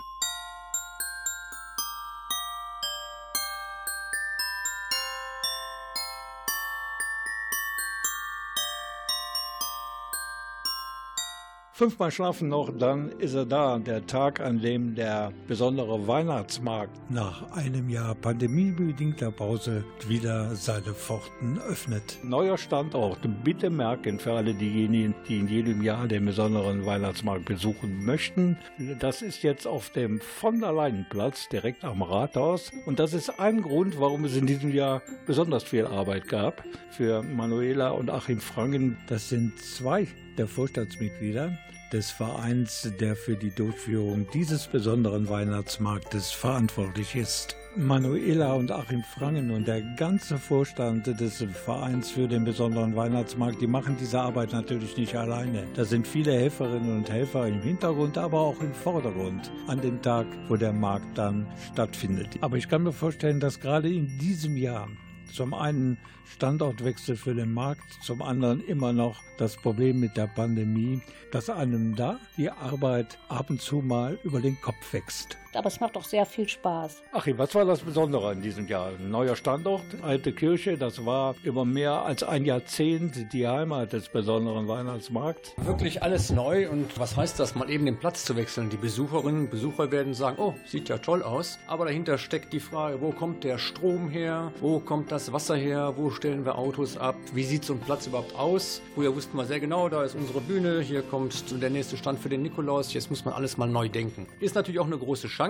Fünfmal 11.77 12.09
schlafen 12.09 12.47
noch, 12.47 12.71
dann 12.77 13.11
ist 13.19 13.33
er 13.33 13.45
da, 13.45 13.77
der 13.77 14.07
Tag, 14.07 14.39
an 14.39 14.61
dem 14.61 14.95
der 14.95 15.33
besondere 15.45 16.07
Weihnachtsmarkt 16.07 17.11
nach 17.11 17.51
einem 17.51 17.89
Jahr 17.89 18.15
pandemiebedingter 18.15 19.29
Pause 19.29 19.83
wieder 20.07 20.55
seine 20.55 20.93
Pforten 20.93 21.59
öffnet. 21.67 22.19
Neuer 22.23 22.57
Standort, 22.57 23.19
bitte 23.43 23.69
merken 23.69 24.19
für 24.19 24.31
alle 24.31 24.53
diejenigen, 24.53 25.13
die 25.27 25.38
in 25.38 25.49
jedem 25.49 25.81
Jahr 25.81 26.07
den 26.07 26.23
besonderen 26.23 26.85
Weihnachtsmarkt 26.85 27.43
besuchen 27.43 28.05
möchten. 28.05 28.57
Das 29.01 29.21
ist 29.21 29.43
jetzt 29.43 29.67
auf 29.67 29.89
dem 29.89 30.21
von 30.21 30.61
der 30.61 30.71
Leinenplatz 30.71 31.49
direkt 31.49 31.83
am 31.83 32.01
Rathaus 32.03 32.71
und 32.85 32.99
das 32.99 33.13
ist 33.13 33.38
ein 33.38 33.61
Grund, 33.61 33.99
warum 33.99 34.23
es 34.23 34.38
in 34.38 34.45
diesem 34.45 34.73
Jahr 34.73 35.01
besonders 35.25 35.65
viel 35.65 35.88
Arbeit 35.88 36.29
gab 36.29 36.63
für 36.91 37.21
Manuela 37.21 37.89
und 37.89 38.09
Achim 38.09 38.39
Frangen. 38.39 38.97
Das 39.09 39.27
sind 39.27 39.59
zwei 39.59 40.07
der 40.38 40.48
Vorstandsmitglieder 40.48 41.58
des 41.91 42.12
Vereins, 42.12 42.91
der 43.00 43.15
für 43.15 43.36
die 43.36 43.52
Durchführung 43.52 44.28
dieses 44.34 44.67
besonderen 44.67 45.30
Weihnachtsmarktes 45.30 46.32
verantwortlich 46.32 47.15
ist. 47.15 47.56
Manuela 47.78 48.54
und 48.54 48.71
Achim 48.71 49.04
Frangen 49.04 49.52
und 49.52 49.67
der 49.67 49.82
ganze 49.98 50.38
Vorstand 50.38 51.08
des 51.08 51.43
Vereins 51.54 52.10
für 52.10 52.28
den 52.28 52.45
besonderen 52.45 52.95
Weihnachtsmarkt, 52.95 53.62
die 53.62 53.67
machen 53.67 53.98
diese 54.00 54.21
Arbeit 54.21 54.54
natürlich 54.54 54.95
nicht 54.95 55.15
alleine. 55.15 55.67
Da 55.76 55.84
sind 55.84 56.08
viele 56.08 56.34
Helferinnen 56.34 56.98
und 56.98 57.10
Helfer 57.10 57.48
im 57.48 57.62
Hintergrund, 57.62 58.17
aber 58.17 58.39
auch 58.39 58.62
im 58.62 58.74
Vordergrund 58.74 59.52
an 59.67 59.82
dem 59.82 60.02
Tag, 60.02 60.26
wo 60.48 60.56
der 60.56 60.71
Markt 60.71 61.17
dann 61.17 61.48
stattfindet. 61.74 62.30
Aber 62.39 62.56
ich 62.56 62.69
kann 62.69 62.84
mir 62.84 62.93
vorstellen, 62.93 63.41
dass 63.41 63.60
gerade 63.60 63.89
in 63.93 64.17
diesem 64.17 64.56
Jahr 64.56 64.88
zum 65.31 65.53
einen 65.53 65.97
Standortwechsel 66.25 67.15
für 67.15 67.33
den 67.33 67.53
Markt, 67.53 68.03
zum 68.03 68.21
anderen 68.21 68.65
immer 68.65 68.93
noch 68.93 69.21
das 69.38 69.55
Problem 69.57 69.99
mit 69.99 70.17
der 70.17 70.27
Pandemie, 70.27 71.01
dass 71.31 71.49
einem 71.49 71.95
da 71.95 72.19
die 72.38 72.49
Arbeit 72.49 73.17
ab 73.29 73.49
und 73.49 73.61
zu 73.61 73.77
mal 73.77 74.17
über 74.23 74.41
den 74.41 74.59
Kopf 74.61 74.93
wächst. 74.93 75.38
Aber 75.55 75.67
es 75.67 75.79
macht 75.79 75.95
auch 75.95 76.03
sehr 76.03 76.25
viel 76.25 76.47
Spaß. 76.47 77.01
Achim, 77.13 77.37
was 77.37 77.55
war 77.55 77.65
das 77.65 77.79
Besondere 77.79 78.33
in 78.33 78.41
diesem 78.41 78.67
Jahr? 78.67 78.89
Ein 78.89 79.09
neuer 79.09 79.35
Standort, 79.35 79.83
alte 80.01 80.33
Kirche, 80.33 80.77
das 80.77 81.05
war 81.05 81.35
über 81.43 81.63
mehr 81.63 82.03
als 82.03 82.23
ein 82.23 82.45
Jahrzehnt 82.45 83.31
die 83.31 83.47
Heimat 83.47 83.93
des 83.93 84.09
besonderen 84.09 84.67
Weihnachtsmarkts. 84.67 85.53
Wirklich 85.57 86.03
alles 86.03 86.31
neu 86.31 86.69
und 86.69 86.99
was 86.99 87.15
heißt 87.15 87.39
das, 87.39 87.55
mal 87.55 87.69
eben 87.69 87.85
den 87.85 87.97
Platz 87.97 88.25
zu 88.25 88.35
wechseln? 88.35 88.69
Die 88.69 88.77
Besucherinnen 88.77 89.41
und 89.41 89.49
Besucher 89.49 89.91
werden 89.91 90.13
sagen, 90.13 90.37
oh, 90.39 90.53
sieht 90.65 90.89
ja 90.89 90.97
toll 90.97 91.23
aus, 91.23 91.57
aber 91.67 91.85
dahinter 91.85 92.17
steckt 92.17 92.51
die 92.51 92.59
Frage, 92.59 92.99
wo 92.99 93.11
kommt 93.11 93.45
der 93.45 93.57
Strom 93.57 94.09
her? 94.09 94.51
Wo 94.59 94.79
kommt 94.79 95.11
das 95.11 95.31
Wasser 95.31 95.55
her? 95.55 95.93
Wo 95.95 96.11
stellen 96.11 96.43
wir 96.43 96.57
Autos 96.57 96.97
ab? 96.97 97.15
Wie 97.33 97.43
sieht 97.43 97.63
so 97.63 97.73
ein 97.73 97.79
Platz 97.79 98.07
überhaupt 98.07 98.35
aus? 98.35 98.81
Früher 98.93 99.15
wussten 99.15 99.37
wir 99.37 99.45
sehr 99.45 99.61
genau, 99.61 99.87
da 99.87 100.03
ist 100.03 100.15
unsere 100.15 100.41
Bühne, 100.41 100.81
hier 100.81 101.01
kommt 101.01 101.45
der 101.61 101.69
nächste 101.69 101.95
Stand 101.95 102.19
für 102.19 102.29
den 102.29 102.41
Nikolaus, 102.41 102.93
jetzt 102.93 103.09
muss 103.09 103.23
man 103.23 103.33
alles 103.33 103.57
mal 103.57 103.67
neu 103.67 103.87
denken. 103.87 104.27
Ist 104.41 104.55
natürlich 104.55 104.79
auch 104.79 104.85
eine 104.85 104.97
große 104.97 105.27
Chance. 105.27 105.44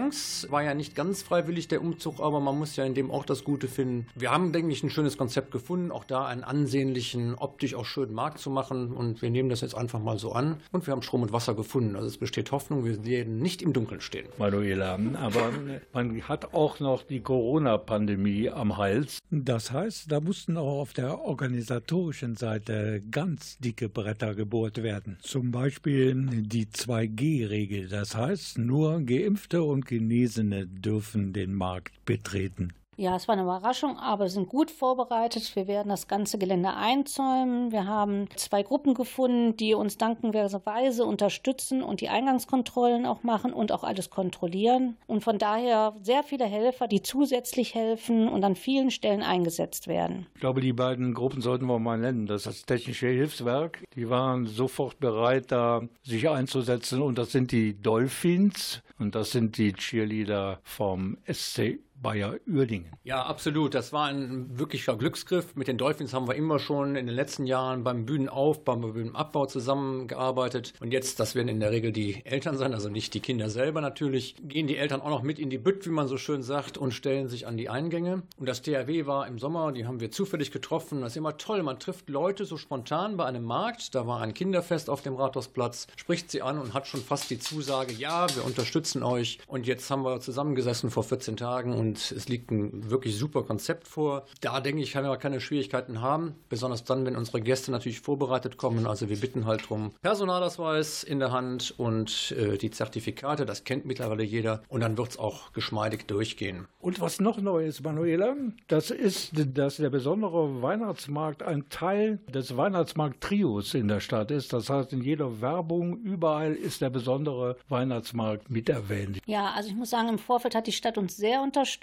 War 0.49 0.63
ja 0.63 0.73
nicht 0.73 0.95
ganz 0.95 1.21
freiwillig 1.21 1.67
der 1.67 1.81
Umzug, 1.81 2.19
aber 2.19 2.39
man 2.39 2.57
muss 2.57 2.75
ja 2.75 2.83
in 2.83 2.93
dem 2.93 3.11
auch 3.11 3.25
das 3.25 3.43
Gute 3.43 3.67
finden. 3.67 4.07
Wir 4.15 4.31
haben, 4.31 4.51
denke 4.51 4.71
ich, 4.71 4.83
ein 4.83 4.89
schönes 4.89 5.17
Konzept 5.17 5.51
gefunden, 5.51 5.91
auch 5.91 6.03
da 6.03 6.25
einen 6.25 6.43
ansehnlichen, 6.43 7.35
optisch 7.35 7.75
auch 7.75 7.85
schönen 7.85 8.13
Markt 8.13 8.39
zu 8.39 8.49
machen 8.49 8.91
und 8.91 9.21
wir 9.21 9.29
nehmen 9.29 9.49
das 9.49 9.61
jetzt 9.61 9.75
einfach 9.75 9.99
mal 9.99 10.19
so 10.19 10.33
an 10.33 10.57
und 10.71 10.85
wir 10.85 10.91
haben 10.91 11.01
Strom 11.01 11.21
und 11.21 11.31
Wasser 11.31 11.53
gefunden. 11.53 11.95
Also 11.95 12.07
es 12.07 12.17
besteht 12.17 12.51
Hoffnung, 12.51 12.83
wir 12.83 13.05
werden 13.05 13.39
nicht 13.39 13.61
im 13.61 13.73
Dunkeln 13.73 14.01
stehen. 14.01 14.27
Manuela, 14.37 14.99
aber 15.21 15.51
man 15.93 16.21
hat 16.23 16.53
auch 16.53 16.79
noch 16.79 17.03
die 17.03 17.21
Corona-Pandemie 17.21 18.49
am 18.49 18.77
Hals. 18.77 19.19
Das 19.31 19.71
heißt, 19.71 20.11
da 20.11 20.19
mussten 20.19 20.57
auch 20.57 20.81
auf 20.81 20.93
der 20.93 21.21
organisatorischen 21.21 22.35
Seite 22.35 23.01
ganz 23.11 23.57
dicke 23.59 23.89
Bretter 23.89 24.35
gebohrt 24.35 24.83
werden. 24.83 25.17
Zum 25.21 25.51
Beispiel 25.51 26.15
die 26.15 26.65
2G-Regel. 26.65 27.87
Das 27.87 28.15
heißt, 28.15 28.57
nur 28.57 29.01
Geimpfte 29.01 29.63
und 29.63 29.84
Genesene 29.85 30.67
dürfen 30.67 31.33
den 31.33 31.53
Markt 31.53 32.03
betreten. 32.05 32.73
Ja, 32.97 33.15
es 33.15 33.27
war 33.27 33.33
eine 33.33 33.43
Überraschung, 33.43 33.97
aber 33.97 34.25
wir 34.25 34.29
sind 34.29 34.47
gut 34.47 34.71
vorbereitet. 34.71 35.55
Wir 35.55 35.67
werden 35.67 35.89
das 35.89 36.07
ganze 36.07 36.37
Gelände 36.37 36.73
einzäumen. 36.73 37.71
Wir 37.73 37.87
haben 37.87 38.27
zwei 38.37 38.63
Gruppen 38.63 38.93
gefunden, 38.93 39.57
die 39.57 39.73
uns 39.73 39.97
dankenswerterweise 39.97 41.03
unterstützen 41.03 41.83
und 41.83 41.99
die 41.99 42.07
Eingangskontrollen 42.07 43.05
auch 43.05 43.23
machen 43.23 43.51
und 43.51 43.73
auch 43.73 43.83
alles 43.83 44.09
kontrollieren. 44.09 44.95
Und 45.07 45.23
von 45.23 45.37
daher 45.37 45.93
sehr 46.01 46.23
viele 46.23 46.45
Helfer, 46.45 46.87
die 46.87 47.01
zusätzlich 47.01 47.75
helfen 47.75 48.29
und 48.29 48.43
an 48.45 48.55
vielen 48.55 48.91
Stellen 48.91 49.23
eingesetzt 49.23 49.87
werden. 49.89 50.27
Ich 50.35 50.39
glaube, 50.39 50.61
die 50.61 50.73
beiden 50.73 51.13
Gruppen 51.13 51.41
sollten 51.41 51.65
wir 51.65 51.79
mal 51.79 51.97
nennen. 51.97 52.27
Das 52.27 52.45
ist 52.45 52.47
das 52.47 52.65
Technische 52.65 53.07
Hilfswerk. 53.07 53.83
Die 53.95 54.09
waren 54.09 54.45
sofort 54.45 54.99
bereit, 54.99 55.51
da 55.51 55.81
sich 56.03 56.29
einzusetzen. 56.29 57.01
Und 57.01 57.17
das 57.17 57.33
sind 57.33 57.51
die 57.51 57.73
Dolphins 57.73 58.81
und 58.99 59.15
das 59.15 59.31
sind 59.31 59.57
die 59.57 59.73
Cheerleader 59.73 60.59
vom 60.63 61.17
SC 61.29 61.79
Bayer 62.01 62.35
Uerdingen. 62.47 62.91
Ja, 63.03 63.23
absolut. 63.23 63.73
Das 63.73 63.93
war 63.93 64.07
ein 64.07 64.59
wirklicher 64.59 64.95
Glücksgriff. 64.95 65.55
Mit 65.55 65.67
den 65.67 65.77
Dolphins 65.77 66.13
haben 66.13 66.27
wir 66.27 66.35
immer 66.35 66.59
schon 66.59 66.95
in 66.95 67.07
den 67.07 67.15
letzten 67.15 67.45
Jahren 67.45 67.83
beim 67.83 68.05
Bühnenauf, 68.05 68.63
beim 68.63 68.81
Bühnenabbau 68.81 69.45
zusammengearbeitet. 69.45 70.73
Und 70.79 70.91
jetzt, 70.91 71.19
das 71.19 71.35
werden 71.35 71.47
in 71.47 71.59
der 71.59 71.71
Regel 71.71 71.91
die 71.91 72.25
Eltern 72.25 72.57
sein, 72.57 72.73
also 72.73 72.89
nicht 72.89 73.13
die 73.13 73.19
Kinder 73.21 73.49
selber 73.49 73.81
natürlich, 73.81 74.35
gehen 74.43 74.67
die 74.67 74.77
Eltern 74.77 75.01
auch 75.01 75.09
noch 75.09 75.23
mit 75.23 75.39
in 75.39 75.49
die 75.49 75.57
Bütt, 75.57 75.85
wie 75.85 75.91
man 75.91 76.07
so 76.07 76.17
schön 76.17 76.43
sagt, 76.43 76.77
und 76.77 76.93
stellen 76.93 77.27
sich 77.27 77.47
an 77.47 77.57
die 77.57 77.69
Eingänge. 77.69 78.23
Und 78.37 78.47
das 78.47 78.61
THW 78.61 79.05
war 79.05 79.27
im 79.27 79.39
Sommer, 79.39 79.71
die 79.71 79.85
haben 79.85 79.99
wir 79.99 80.11
zufällig 80.11 80.51
getroffen. 80.51 81.01
Das 81.01 81.13
ist 81.13 81.17
immer 81.17 81.37
toll. 81.37 81.63
Man 81.63 81.79
trifft 81.79 82.09
Leute 82.09 82.45
so 82.45 82.57
spontan 82.57 83.17
bei 83.17 83.25
einem 83.25 83.43
Markt. 83.43 83.95
Da 83.95 84.05
war 84.05 84.21
ein 84.21 84.33
Kinderfest 84.33 84.89
auf 84.89 85.01
dem 85.01 85.15
Rathausplatz, 85.15 85.87
spricht 85.95 86.29
sie 86.29 86.41
an 86.41 86.59
und 86.59 86.73
hat 86.73 86.87
schon 86.87 87.01
fast 87.01 87.29
die 87.29 87.39
Zusage, 87.39 87.93
ja, 87.93 88.27
wir 88.35 88.45
unterstützen 88.45 89.01
euch. 89.01 89.39
Und 89.47 89.65
jetzt 89.65 89.89
haben 89.89 90.03
wir 90.03 90.19
zusammengesessen 90.19 90.91
vor 90.91 91.03
14 91.03 91.37
Tagen 91.37 91.73
und 91.73 91.94
es 91.97 92.27
liegt 92.27 92.51
ein 92.51 92.89
wirklich 92.89 93.17
super 93.17 93.43
Konzept 93.43 93.87
vor. 93.87 94.25
Da 94.41 94.61
denke 94.61 94.81
ich, 94.81 94.91
kann 94.91 95.05
man 95.05 95.19
keine 95.19 95.41
Schwierigkeiten 95.41 96.01
haben, 96.01 96.35
besonders 96.49 96.83
dann, 96.83 97.05
wenn 97.05 97.15
unsere 97.15 97.41
Gäste 97.41 97.71
natürlich 97.71 98.01
vorbereitet 98.01 98.57
kommen. 98.57 98.87
Also 98.87 99.09
wir 99.09 99.19
bitten 99.19 99.45
halt 99.45 99.63
darum, 99.63 99.91
Personalausweis 100.01 101.03
in 101.03 101.19
der 101.19 101.31
Hand 101.31 101.73
und 101.77 102.33
äh, 102.37 102.57
die 102.57 102.71
Zertifikate, 102.71 103.45
das 103.45 103.63
kennt 103.63 103.85
mittlerweile 103.85 104.23
jeder 104.23 104.63
und 104.67 104.81
dann 104.81 104.97
wird 104.97 105.09
es 105.09 105.19
auch 105.19 105.53
geschmeidig 105.53 106.07
durchgehen. 106.07 106.67
Und 106.79 107.01
was 107.01 107.19
noch 107.19 107.39
neu 107.39 107.65
ist, 107.65 107.83
Manuela, 107.83 108.35
das 108.67 108.91
ist, 108.91 109.31
dass 109.33 109.77
der 109.77 109.89
besondere 109.89 110.61
Weihnachtsmarkt 110.61 111.43
ein 111.43 111.67
Teil 111.69 112.19
des 112.31 112.55
Weihnachtsmarkt-Trios 112.55 113.73
in 113.73 113.87
der 113.87 113.99
Stadt 113.99 114.31
ist. 114.31 114.53
Das 114.53 114.69
heißt, 114.69 114.93
in 114.93 115.01
jeder 115.01 115.41
Werbung, 115.41 115.97
überall 115.97 116.53
ist 116.53 116.81
der 116.81 116.89
besondere 116.89 117.57
Weihnachtsmarkt 117.69 118.49
mit 118.49 118.69
erwähnt. 118.69 119.19
Ja, 119.25 119.51
also 119.55 119.69
ich 119.69 119.75
muss 119.75 119.89
sagen, 119.89 120.09
im 120.09 120.19
Vorfeld 120.19 120.55
hat 120.55 120.67
die 120.67 120.71
Stadt 120.71 120.97
uns 120.97 121.17
sehr 121.17 121.41
unterstützt, 121.41 121.74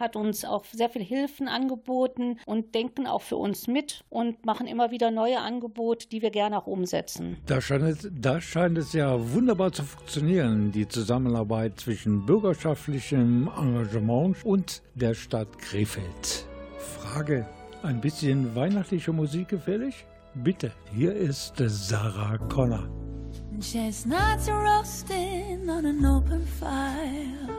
hat 0.00 0.16
uns 0.16 0.44
auch 0.44 0.64
sehr 0.64 0.88
viel 0.88 1.02
Hilfen 1.02 1.48
angeboten 1.48 2.38
und 2.46 2.74
denken 2.74 3.06
auch 3.06 3.22
für 3.22 3.36
uns 3.36 3.66
mit 3.66 4.04
und 4.08 4.44
machen 4.44 4.66
immer 4.66 4.90
wieder 4.90 5.10
neue 5.10 5.38
Angebote, 5.38 6.08
die 6.08 6.22
wir 6.22 6.30
gerne 6.30 6.58
auch 6.58 6.66
umsetzen. 6.66 7.38
Da 7.46 7.60
scheint, 7.60 7.84
es, 7.84 8.08
da 8.12 8.40
scheint 8.40 8.78
es 8.78 8.92
ja 8.92 9.16
wunderbar 9.32 9.72
zu 9.72 9.82
funktionieren, 9.82 10.72
die 10.72 10.88
Zusammenarbeit 10.88 11.80
zwischen 11.80 12.26
bürgerschaftlichem 12.26 13.50
Engagement 13.56 14.44
und 14.44 14.82
der 14.94 15.14
Stadt 15.14 15.58
Krefeld. 15.58 16.46
Frage, 16.78 17.46
ein 17.82 18.00
bisschen 18.00 18.54
weihnachtliche 18.54 19.12
Musik 19.12 19.48
gefällig? 19.48 20.04
Bitte, 20.34 20.72
hier 20.94 21.14
ist 21.14 21.54
Sarah 21.56 22.38
Connor. 22.48 22.88
Chestnuts 23.60 24.48
roasting 24.48 25.68
on 25.68 25.84
an 25.84 26.04
open 26.04 26.46
fire. 26.46 27.58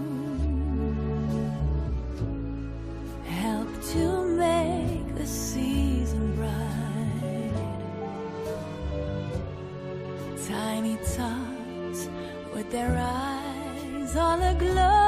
their 12.71 12.97
eyes 12.97 14.15
all 14.15 14.41
aglow 14.41 15.00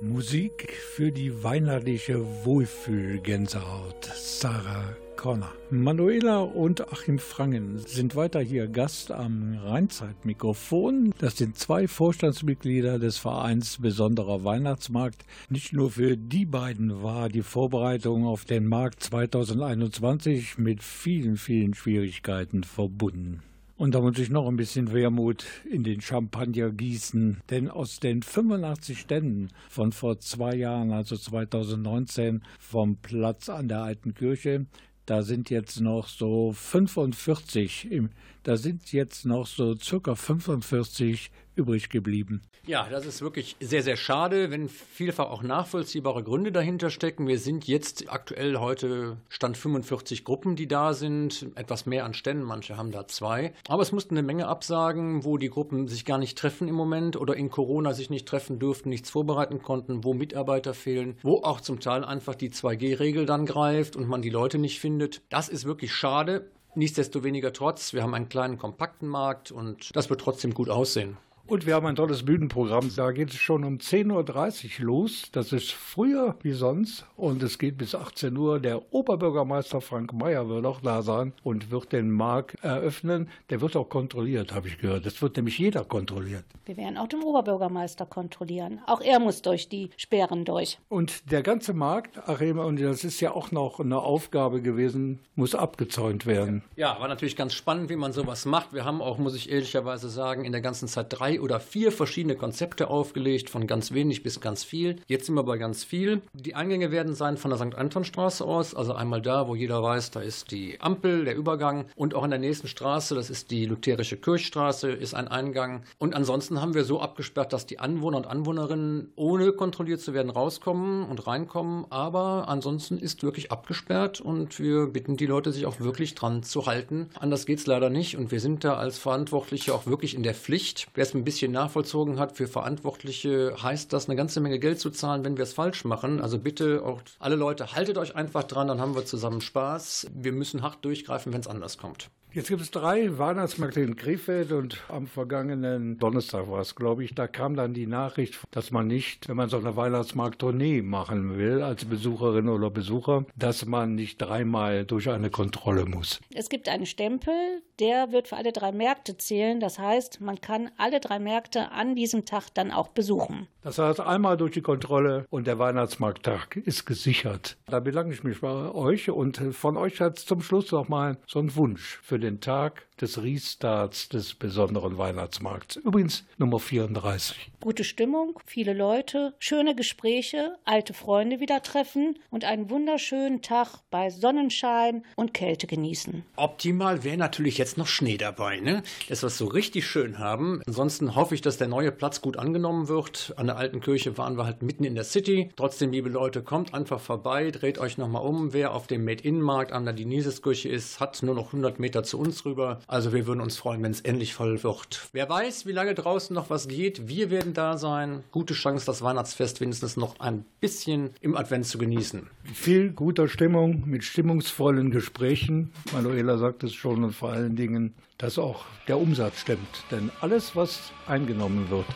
Musik 0.00 0.72
für 0.72 1.10
die 1.10 1.42
weihnachtliche 1.42 2.24
Wohlfühlgänsehaut. 2.44 4.04
Sarah 4.14 4.94
Connor. 5.24 5.54
Manuela 5.70 6.40
und 6.40 6.92
Achim 6.92 7.18
Frangen 7.18 7.78
sind 7.78 8.14
weiter 8.14 8.42
hier 8.42 8.68
Gast 8.68 9.10
am 9.10 9.54
Rheinzeitmikrofon. 9.54 11.14
Das 11.16 11.38
sind 11.38 11.56
zwei 11.56 11.88
Vorstandsmitglieder 11.88 12.98
des 12.98 13.16
Vereins 13.16 13.78
Besonderer 13.80 14.44
Weihnachtsmarkt. 14.44 15.24
Nicht 15.48 15.72
nur 15.72 15.92
für 15.92 16.18
die 16.18 16.44
beiden 16.44 17.02
war 17.02 17.30
die 17.30 17.40
Vorbereitung 17.40 18.26
auf 18.26 18.44
den 18.44 18.66
Markt 18.66 19.02
2021 19.02 20.58
mit 20.58 20.82
vielen, 20.82 21.38
vielen 21.38 21.72
Schwierigkeiten 21.72 22.62
verbunden. 22.62 23.42
Und 23.76 23.94
da 23.94 24.02
muss 24.02 24.18
ich 24.18 24.28
noch 24.28 24.46
ein 24.46 24.56
bisschen 24.56 24.92
Wermut 24.92 25.46
in 25.68 25.84
den 25.84 26.02
Champagner 26.02 26.70
gießen, 26.70 27.40
denn 27.48 27.70
aus 27.70 27.98
den 27.98 28.22
85 28.22 29.00
Ständen 29.00 29.48
von 29.70 29.90
vor 29.90 30.18
zwei 30.18 30.54
Jahren, 30.54 30.92
also 30.92 31.16
2019, 31.16 32.42
vom 32.60 32.98
Platz 32.98 33.48
an 33.48 33.68
der 33.68 33.82
Alten 33.82 34.12
Kirche, 34.12 34.66
da 35.06 35.22
sind 35.22 35.50
jetzt 35.50 35.80
noch 35.80 36.08
so 36.08 36.52
45, 36.52 37.90
im, 37.90 38.10
da 38.42 38.56
sind 38.56 38.92
jetzt 38.92 39.26
noch 39.26 39.46
so 39.46 39.76
circa 39.76 40.14
45 40.14 41.30
übrig 41.56 41.90
geblieben. 41.90 42.42
Ja, 42.66 42.88
das 42.88 43.04
ist 43.04 43.20
wirklich 43.20 43.56
sehr, 43.60 43.82
sehr 43.82 43.96
schade, 43.96 44.50
wenn 44.50 44.68
vielfach 44.68 45.30
auch 45.30 45.42
nachvollziehbare 45.42 46.22
Gründe 46.22 46.50
dahinter 46.50 46.90
stecken. 46.90 47.26
Wir 47.26 47.38
sind 47.38 47.66
jetzt 47.66 48.10
aktuell 48.10 48.56
heute 48.56 49.18
Stand 49.28 49.56
45 49.56 50.24
Gruppen, 50.24 50.56
die 50.56 50.66
da 50.66 50.94
sind, 50.94 51.46
etwas 51.56 51.84
mehr 51.84 52.04
an 52.04 52.14
Ständen, 52.14 52.44
manche 52.44 52.76
haben 52.76 52.90
da 52.90 53.06
zwei. 53.06 53.52
Aber 53.68 53.82
es 53.82 53.92
mussten 53.92 54.16
eine 54.16 54.26
Menge 54.26 54.48
absagen, 54.48 55.24
wo 55.24 55.36
die 55.36 55.50
Gruppen 55.50 55.88
sich 55.88 56.04
gar 56.04 56.18
nicht 56.18 56.38
treffen 56.38 56.68
im 56.68 56.74
Moment 56.74 57.16
oder 57.16 57.36
in 57.36 57.50
Corona 57.50 57.92
sich 57.92 58.08
nicht 58.10 58.26
treffen 58.26 58.58
durften, 58.58 58.88
nichts 58.88 59.10
vorbereiten 59.10 59.60
konnten, 59.62 60.04
wo 60.04 60.14
Mitarbeiter 60.14 60.74
fehlen, 60.74 61.18
wo 61.22 61.42
auch 61.42 61.60
zum 61.60 61.80
Teil 61.80 62.04
einfach 62.04 62.34
die 62.34 62.50
2G-Regel 62.50 63.26
dann 63.26 63.46
greift 63.46 63.96
und 63.96 64.08
man 64.08 64.22
die 64.22 64.30
Leute 64.30 64.58
nicht 64.58 64.80
findet. 64.80 65.22
Das 65.28 65.48
ist 65.48 65.66
wirklich 65.66 65.92
schade. 65.92 66.50
Nichtsdestoweniger 66.76 67.52
trotz, 67.52 67.92
wir 67.92 68.02
haben 68.02 68.14
einen 68.14 68.28
kleinen 68.28 68.58
kompakten 68.58 69.08
Markt 69.08 69.52
und 69.52 69.94
das 69.94 70.10
wird 70.10 70.20
trotzdem 70.20 70.54
gut 70.54 70.68
aussehen. 70.68 71.16
Und 71.46 71.66
wir 71.66 71.74
haben 71.74 71.84
ein 71.84 71.96
tolles 71.96 72.24
Bühnenprogramm. 72.24 72.90
Da 72.96 73.12
geht 73.12 73.28
es 73.28 73.36
schon 73.36 73.64
um 73.64 73.76
10.30 73.76 74.80
Uhr 74.80 74.86
los. 74.86 75.28
Das 75.30 75.52
ist 75.52 75.72
früher 75.72 76.36
wie 76.40 76.52
sonst. 76.52 77.04
Und 77.16 77.42
es 77.42 77.58
geht 77.58 77.76
bis 77.76 77.94
18 77.94 78.34
Uhr. 78.34 78.60
Der 78.60 78.94
Oberbürgermeister 78.94 79.82
Frank 79.82 80.14
Mayer 80.14 80.48
wird 80.48 80.64
auch 80.64 80.80
da 80.80 81.02
sein 81.02 81.34
und 81.42 81.70
wird 81.70 81.92
den 81.92 82.10
Markt 82.10 82.56
eröffnen. 82.64 83.28
Der 83.50 83.60
wird 83.60 83.76
auch 83.76 83.90
kontrolliert, 83.90 84.54
habe 84.54 84.68
ich 84.68 84.78
gehört. 84.78 85.04
Das 85.04 85.20
wird 85.20 85.36
nämlich 85.36 85.58
jeder 85.58 85.84
kontrolliert. 85.84 86.44
Wir 86.64 86.78
werden 86.78 86.96
auch 86.96 87.08
den 87.08 87.22
Oberbürgermeister 87.22 88.06
kontrollieren. 88.06 88.80
Auch 88.86 89.02
er 89.02 89.20
muss 89.20 89.42
durch 89.42 89.68
die 89.68 89.90
Sperren 89.98 90.46
durch. 90.46 90.78
Und 90.88 91.30
der 91.30 91.42
ganze 91.42 91.74
Markt, 91.74 92.26
Arema, 92.26 92.64
und 92.64 92.80
das 92.80 93.04
ist 93.04 93.20
ja 93.20 93.32
auch 93.32 93.50
noch 93.50 93.80
eine 93.80 93.98
Aufgabe 93.98 94.62
gewesen, 94.62 95.20
muss 95.34 95.54
abgezäunt 95.54 96.24
werden. 96.24 96.62
Ja, 96.76 96.98
war 96.98 97.08
natürlich 97.08 97.36
ganz 97.36 97.52
spannend, 97.52 97.90
wie 97.90 97.96
man 97.96 98.12
sowas 98.12 98.46
macht. 98.46 98.72
Wir 98.72 98.86
haben 98.86 99.02
auch, 99.02 99.18
muss 99.18 99.36
ich 99.36 99.50
ehrlicherweise 99.50 100.08
sagen, 100.08 100.46
in 100.46 100.52
der 100.52 100.62
ganzen 100.62 100.88
Zeit 100.88 101.08
drei 101.10 101.33
oder 101.40 101.60
vier 101.60 101.92
verschiedene 101.92 102.36
Konzepte 102.36 102.88
aufgelegt, 102.88 103.50
von 103.50 103.66
ganz 103.66 103.92
wenig 103.92 104.22
bis 104.22 104.40
ganz 104.40 104.64
viel. 104.64 104.96
Jetzt 105.06 105.26
sind 105.26 105.34
wir 105.34 105.44
bei 105.44 105.58
ganz 105.58 105.84
viel. 105.84 106.22
Die 106.32 106.54
Eingänge 106.54 106.90
werden 106.90 107.14
sein 107.14 107.36
von 107.36 107.50
der 107.50 107.58
St. 107.58 107.74
Antonstraße 107.74 108.44
aus, 108.44 108.74
also 108.74 108.94
einmal 108.94 109.22
da, 109.22 109.48
wo 109.48 109.54
jeder 109.54 109.82
weiß, 109.82 110.10
da 110.10 110.20
ist 110.20 110.50
die 110.50 110.80
Ampel, 110.80 111.24
der 111.24 111.36
Übergang 111.36 111.86
und 111.96 112.14
auch 112.14 112.24
in 112.24 112.30
der 112.30 112.38
nächsten 112.38 112.68
Straße, 112.68 113.14
das 113.14 113.30
ist 113.30 113.50
die 113.50 113.66
lutherische 113.66 114.16
Kirchstraße, 114.16 114.90
ist 114.90 115.14
ein 115.14 115.28
Eingang. 115.28 115.82
Und 115.98 116.14
ansonsten 116.14 116.60
haben 116.60 116.74
wir 116.74 116.84
so 116.84 117.00
abgesperrt, 117.00 117.52
dass 117.52 117.66
die 117.66 117.78
Anwohner 117.78 118.16
und 118.18 118.26
Anwohnerinnen 118.26 119.12
ohne 119.16 119.52
kontrolliert 119.52 120.00
zu 120.00 120.14
werden 120.14 120.30
rauskommen 120.30 121.04
und 121.08 121.26
reinkommen, 121.26 121.86
aber 121.90 122.48
ansonsten 122.48 122.98
ist 122.98 123.22
wirklich 123.22 123.52
abgesperrt 123.52 124.20
und 124.20 124.58
wir 124.58 124.86
bitten 124.86 125.16
die 125.16 125.26
Leute, 125.26 125.52
sich 125.52 125.66
auch 125.66 125.80
wirklich 125.80 126.14
dran 126.14 126.42
zu 126.42 126.66
halten. 126.66 127.08
Anders 127.18 127.46
geht 127.46 127.58
es 127.58 127.66
leider 127.66 127.90
nicht 127.90 128.16
und 128.16 128.30
wir 128.30 128.40
sind 128.40 128.64
da 128.64 128.76
als 128.76 128.98
Verantwortliche 128.98 129.74
auch 129.74 129.86
wirklich 129.86 130.14
in 130.14 130.22
der 130.22 130.34
Pflicht. 130.34 130.88
Wer 130.94 131.02
es 131.02 131.14
ein 131.14 131.23
bisschen 131.24 131.52
nachvollzogen 131.52 132.18
hat, 132.18 132.36
für 132.36 132.46
Verantwortliche 132.46 133.56
heißt 133.62 133.92
das 133.92 134.08
eine 134.08 134.16
ganze 134.16 134.40
Menge 134.40 134.58
Geld 134.58 134.80
zu 134.80 134.90
zahlen, 134.90 135.24
wenn 135.24 135.36
wir 135.36 135.44
es 135.44 135.52
falsch 135.52 135.84
machen. 135.84 136.20
Also 136.20 136.38
bitte 136.38 136.82
auch 136.84 137.02
alle 137.18 137.36
Leute, 137.36 137.72
haltet 137.72 137.98
euch 137.98 138.16
einfach 138.16 138.44
dran, 138.44 138.68
dann 138.68 138.80
haben 138.80 138.94
wir 138.94 139.04
zusammen 139.04 139.40
Spaß. 139.40 140.08
Wir 140.14 140.32
müssen 140.32 140.62
hart 140.62 140.84
durchgreifen, 140.84 141.32
wenn 141.32 141.40
es 141.40 141.48
anders 141.48 141.78
kommt. 141.78 142.10
Jetzt 142.34 142.48
gibt 142.48 142.62
es 142.62 142.72
drei 142.72 143.16
Weihnachtsmärkte 143.16 143.80
in 143.80 143.94
Krefeld 143.94 144.50
und 144.50 144.82
am 144.88 145.06
vergangenen 145.06 145.98
Donnerstag 145.98 146.50
war 146.50 146.60
es, 146.60 146.74
glaube 146.74 147.04
ich, 147.04 147.14
da 147.14 147.28
kam 147.28 147.54
dann 147.54 147.74
die 147.74 147.86
Nachricht, 147.86 148.40
dass 148.50 148.72
man 148.72 148.88
nicht, 148.88 149.28
wenn 149.28 149.36
man 149.36 149.48
so 149.48 149.56
eine 149.56 149.76
Weihnachtsmarkttournee 149.76 150.82
machen 150.82 151.38
will, 151.38 151.62
als 151.62 151.84
Besucherin 151.84 152.48
oder 152.48 152.70
Besucher, 152.70 153.24
dass 153.36 153.66
man 153.66 153.94
nicht 153.94 154.20
dreimal 154.20 154.84
durch 154.84 155.08
eine 155.10 155.30
Kontrolle 155.30 155.86
muss. 155.86 156.20
Es 156.34 156.48
gibt 156.48 156.68
einen 156.68 156.86
Stempel, 156.86 157.62
der 157.78 158.10
wird 158.10 158.26
für 158.26 158.36
alle 158.36 158.50
drei 158.50 158.72
Märkte 158.72 159.16
zählen. 159.16 159.60
Das 159.60 159.78
heißt, 159.78 160.20
man 160.20 160.40
kann 160.40 160.72
alle 160.76 160.98
drei 160.98 161.20
Märkte 161.20 161.70
an 161.70 161.94
diesem 161.94 162.24
Tag 162.24 162.48
dann 162.52 162.72
auch 162.72 162.88
besuchen. 162.88 163.46
Das 163.64 163.78
heißt, 163.78 164.00
einmal 164.00 164.36
durch 164.36 164.52
die 164.52 164.60
Kontrolle 164.60 165.24
und 165.30 165.46
der 165.46 165.58
Weihnachtsmarkttag 165.58 166.56
ist 166.56 166.84
gesichert. 166.84 167.56
Da 167.66 167.80
bedanke 167.80 168.12
ich 168.12 168.22
mich 168.22 168.42
bei 168.42 168.70
euch 168.74 169.08
und 169.08 169.38
von 169.52 169.78
euch 169.78 170.02
hat 170.02 170.18
zum 170.18 170.42
Schluss 170.42 170.70
noch 170.70 170.88
mal 170.88 171.16
so 171.26 171.38
ein 171.38 171.56
Wunsch 171.56 171.98
für 172.02 172.18
den 172.18 172.42
Tag 172.42 172.82
des 173.00 173.22
Restarts 173.22 174.08
des 174.08 174.34
besonderen 174.34 174.98
Weihnachtsmarkts. 174.98 175.76
Übrigens 175.76 176.24
Nummer 176.38 176.60
34. 176.60 177.50
Gute 177.60 177.84
Stimmung, 177.84 178.38
viele 178.46 178.72
Leute, 178.72 179.34
schöne 179.38 179.74
Gespräche, 179.74 180.56
alte 180.64 180.94
Freunde 180.94 181.40
wieder 181.40 181.62
treffen 181.62 182.18
und 182.30 182.44
einen 182.44 182.70
wunderschönen 182.70 183.42
Tag 183.42 183.78
bei 183.90 184.10
Sonnenschein 184.10 185.04
und 185.16 185.34
Kälte 185.34 185.66
genießen. 185.66 186.24
Optimal 186.36 187.04
wäre 187.04 187.16
natürlich 187.16 187.58
jetzt 187.58 187.78
noch 187.78 187.86
Schnee 187.86 188.16
dabei, 188.16 188.60
ne? 188.60 188.82
Dass 189.08 189.22
wir 189.22 189.28
es 189.28 189.38
so 189.38 189.46
richtig 189.46 189.86
schön 189.86 190.18
haben. 190.18 190.62
Ansonsten 190.66 191.14
hoffe 191.14 191.34
ich, 191.34 191.40
dass 191.40 191.58
der 191.58 191.68
neue 191.68 191.90
Platz 191.90 192.20
gut 192.20 192.36
angenommen 192.36 192.88
wird. 192.88 193.34
An 193.36 193.46
der 193.46 193.56
alten 193.56 193.80
Kirche 193.80 194.16
waren 194.18 194.36
wir 194.36 194.44
halt 194.44 194.62
mitten 194.62 194.84
in 194.84 194.94
der 194.94 195.04
City. 195.04 195.50
Trotzdem, 195.56 195.90
liebe 195.90 196.08
Leute, 196.08 196.42
kommt 196.42 196.74
einfach 196.74 197.00
vorbei, 197.00 197.50
dreht 197.50 197.78
euch 197.78 197.98
nochmal 197.98 198.24
um. 198.24 198.52
Wer 198.52 198.72
auf 198.72 198.86
dem 198.86 199.04
Made-In-Markt 199.04 199.72
an 199.72 199.84
der 199.84 199.94
Dinises-Kirche 199.94 200.68
ist, 200.68 201.00
hat 201.00 201.22
nur 201.22 201.34
noch 201.34 201.46
100 201.46 201.78
Meter 201.78 202.02
zu 202.02 202.18
uns 202.18 202.44
rüber. 202.44 202.80
Also 202.86 203.12
wir 203.12 203.26
würden 203.26 203.40
uns 203.40 203.56
freuen, 203.56 203.82
wenn 203.82 203.90
es 203.90 204.00
endlich 204.00 204.34
voll 204.34 204.62
wird. 204.62 205.08
Wer 205.12 205.28
weiß, 205.28 205.66
wie 205.66 205.72
lange 205.72 205.94
draußen 205.94 206.34
noch 206.34 206.50
was 206.50 206.68
geht. 206.68 207.08
Wir 207.08 207.30
werden 207.30 207.54
da 207.54 207.78
sein. 207.78 208.24
Gute 208.30 208.54
Chance, 208.54 208.86
das 208.86 209.02
Weihnachtsfest 209.02 209.60
wenigstens 209.60 209.96
noch 209.96 210.20
ein 210.20 210.44
bisschen 210.60 211.10
im 211.20 211.36
Advent 211.36 211.66
zu 211.66 211.78
genießen. 211.78 212.28
Viel 212.52 212.90
guter 212.92 213.28
Stimmung 213.28 213.84
mit 213.86 214.04
stimmungsvollen 214.04 214.90
Gesprächen. 214.90 215.72
Manuela 215.92 216.38
sagt 216.38 216.64
es 216.64 216.74
schon 216.74 217.04
und 217.04 217.12
vor 217.12 217.30
allen 217.30 217.56
Dingen, 217.56 217.94
dass 218.18 218.38
auch 218.38 218.64
der 218.88 218.98
Umsatz 218.98 219.38
stimmt. 219.40 219.84
Denn 219.90 220.10
alles, 220.20 220.54
was 220.54 220.92
eingenommen 221.06 221.70
wird, 221.70 221.86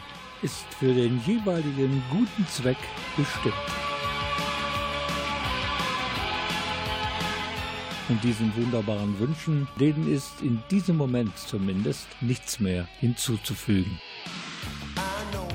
ist 0.43 0.65
für 0.79 0.95
den 0.95 1.21
jeweiligen 1.27 2.03
guten 2.11 2.47
Zweck 2.49 2.79
bestimmt. 3.17 3.55
Und 8.09 8.25
diesen 8.25 8.55
wunderbaren 8.57 9.19
Wünschen, 9.19 9.69
denen 9.79 10.11
ist 10.11 10.41
in 10.41 10.63
diesem 10.71 10.97
Moment 10.97 11.37
zumindest 11.37 12.07
nichts 12.21 12.59
mehr 12.59 12.89
hinzuzufügen. 13.01 14.01
I 14.97 15.33
know 15.33 15.48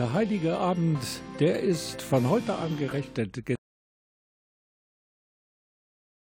Der 0.00 0.14
heilige 0.14 0.56
Abend, 0.56 0.98
der 1.40 1.60
ist 1.60 2.00
von 2.00 2.30
heute 2.30 2.54
an 2.54 2.78
gerechnet. 2.78 3.59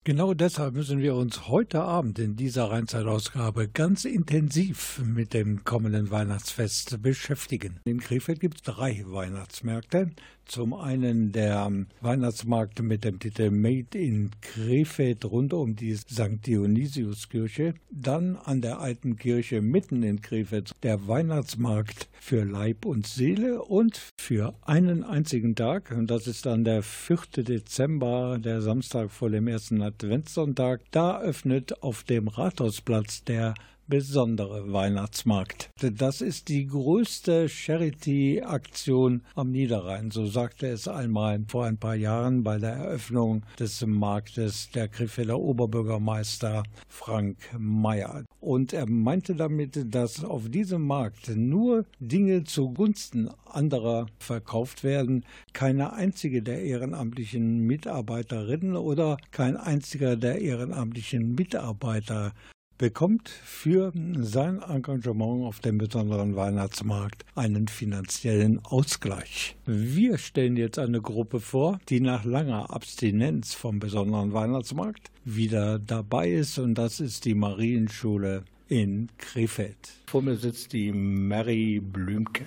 Genau 0.08 0.32
deshalb 0.32 0.72
müssen 0.72 1.00
wir 1.00 1.14
uns 1.14 1.48
heute 1.48 1.82
Abend 1.82 2.18
in 2.18 2.34
dieser 2.34 2.70
Rheinzeitausgabe 2.70 3.68
ganz 3.68 4.06
intensiv 4.06 5.02
mit 5.04 5.34
dem 5.34 5.64
kommenden 5.64 6.10
Weihnachtsfest 6.10 7.02
beschäftigen. 7.02 7.78
In 7.84 8.00
Krefeld 8.00 8.40
gibt 8.40 8.56
es 8.56 8.62
drei 8.62 9.04
Weihnachtsmärkte. 9.04 10.12
Zum 10.48 10.72
einen 10.72 11.30
der 11.30 11.70
Weihnachtsmarkt 12.00 12.80
mit 12.82 13.04
dem 13.04 13.18
Titel 13.18 13.50
Made 13.50 13.98
in 13.98 14.30
Krefeld 14.40 15.26
rund 15.26 15.52
um 15.52 15.76
die 15.76 15.94
St. 15.94 16.46
Dionysiuskirche. 16.46 17.74
Dann 17.90 18.36
an 18.36 18.62
der 18.62 18.80
alten 18.80 19.16
Kirche 19.16 19.60
mitten 19.60 20.02
in 20.02 20.22
Krefeld 20.22 20.72
der 20.82 21.06
Weihnachtsmarkt 21.06 22.08
für 22.18 22.44
Leib 22.44 22.86
und 22.86 23.06
Seele 23.06 23.62
und 23.62 24.00
für 24.16 24.54
einen 24.62 25.04
einzigen 25.04 25.54
Tag. 25.54 25.90
Und 25.90 26.10
das 26.10 26.26
ist 26.26 26.46
dann 26.46 26.64
der 26.64 26.82
4. 26.82 27.44
Dezember, 27.44 28.38
der 28.38 28.62
Samstag 28.62 29.10
vor 29.10 29.28
dem 29.28 29.48
ersten 29.48 29.76
Adventssonntag. 29.98 30.80
Da 30.90 31.20
öffnet 31.20 31.82
auf 31.82 32.04
dem 32.04 32.28
Rathausplatz 32.28 33.24
der 33.24 33.54
besondere 33.88 34.72
Weihnachtsmarkt. 34.72 35.70
Das 35.80 36.20
ist 36.20 36.48
die 36.48 36.66
größte 36.66 37.48
Charity-Aktion 37.48 39.22
am 39.34 39.50
Niederrhein, 39.50 40.10
so 40.10 40.26
sagte 40.26 40.68
es 40.68 40.86
einmal 40.86 41.42
vor 41.48 41.64
ein 41.64 41.78
paar 41.78 41.94
Jahren 41.94 42.42
bei 42.44 42.58
der 42.58 42.72
Eröffnung 42.72 43.42
des 43.58 43.84
Marktes 43.86 44.70
der 44.70 44.88
Krefelder 44.88 45.38
Oberbürgermeister 45.38 46.62
Frank 46.88 47.36
Mayer. 47.58 48.24
Und 48.40 48.72
er 48.72 48.88
meinte 48.88 49.34
damit, 49.34 49.94
dass 49.94 50.24
auf 50.24 50.48
diesem 50.48 50.86
Markt 50.86 51.28
nur 51.34 51.84
Dinge 51.98 52.44
zugunsten 52.44 53.28
anderer 53.46 54.06
verkauft 54.18 54.84
werden, 54.84 55.24
keine 55.52 55.92
einzige 55.92 56.42
der 56.42 56.62
ehrenamtlichen 56.62 57.60
Mitarbeiterinnen 57.66 58.76
oder 58.76 59.16
kein 59.30 59.56
einziger 59.56 60.16
der 60.16 60.40
ehrenamtlichen 60.40 61.34
Mitarbeiter 61.34 62.32
bekommt 62.78 63.28
für 63.28 63.92
sein 64.20 64.62
Engagement 64.62 65.44
auf 65.44 65.60
dem 65.60 65.78
besonderen 65.78 66.36
Weihnachtsmarkt 66.36 67.24
einen 67.34 67.68
finanziellen 67.68 68.64
Ausgleich. 68.64 69.56
Wir 69.66 70.16
stellen 70.16 70.56
jetzt 70.56 70.78
eine 70.78 71.02
Gruppe 71.02 71.40
vor, 71.40 71.80
die 71.88 72.00
nach 72.00 72.24
langer 72.24 72.72
Abstinenz 72.72 73.52
vom 73.52 73.80
besonderen 73.80 74.32
Weihnachtsmarkt 74.32 75.10
wieder 75.24 75.78
dabei 75.78 76.30
ist 76.30 76.58
und 76.58 76.76
das 76.76 77.00
ist 77.00 77.24
die 77.24 77.34
Marienschule 77.34 78.44
in 78.68 79.08
Krefeld. 79.18 79.92
Vor 80.06 80.22
mir 80.22 80.36
sitzt 80.36 80.72
die 80.72 80.92
Mary 80.92 81.80
Blümke. 81.80 82.44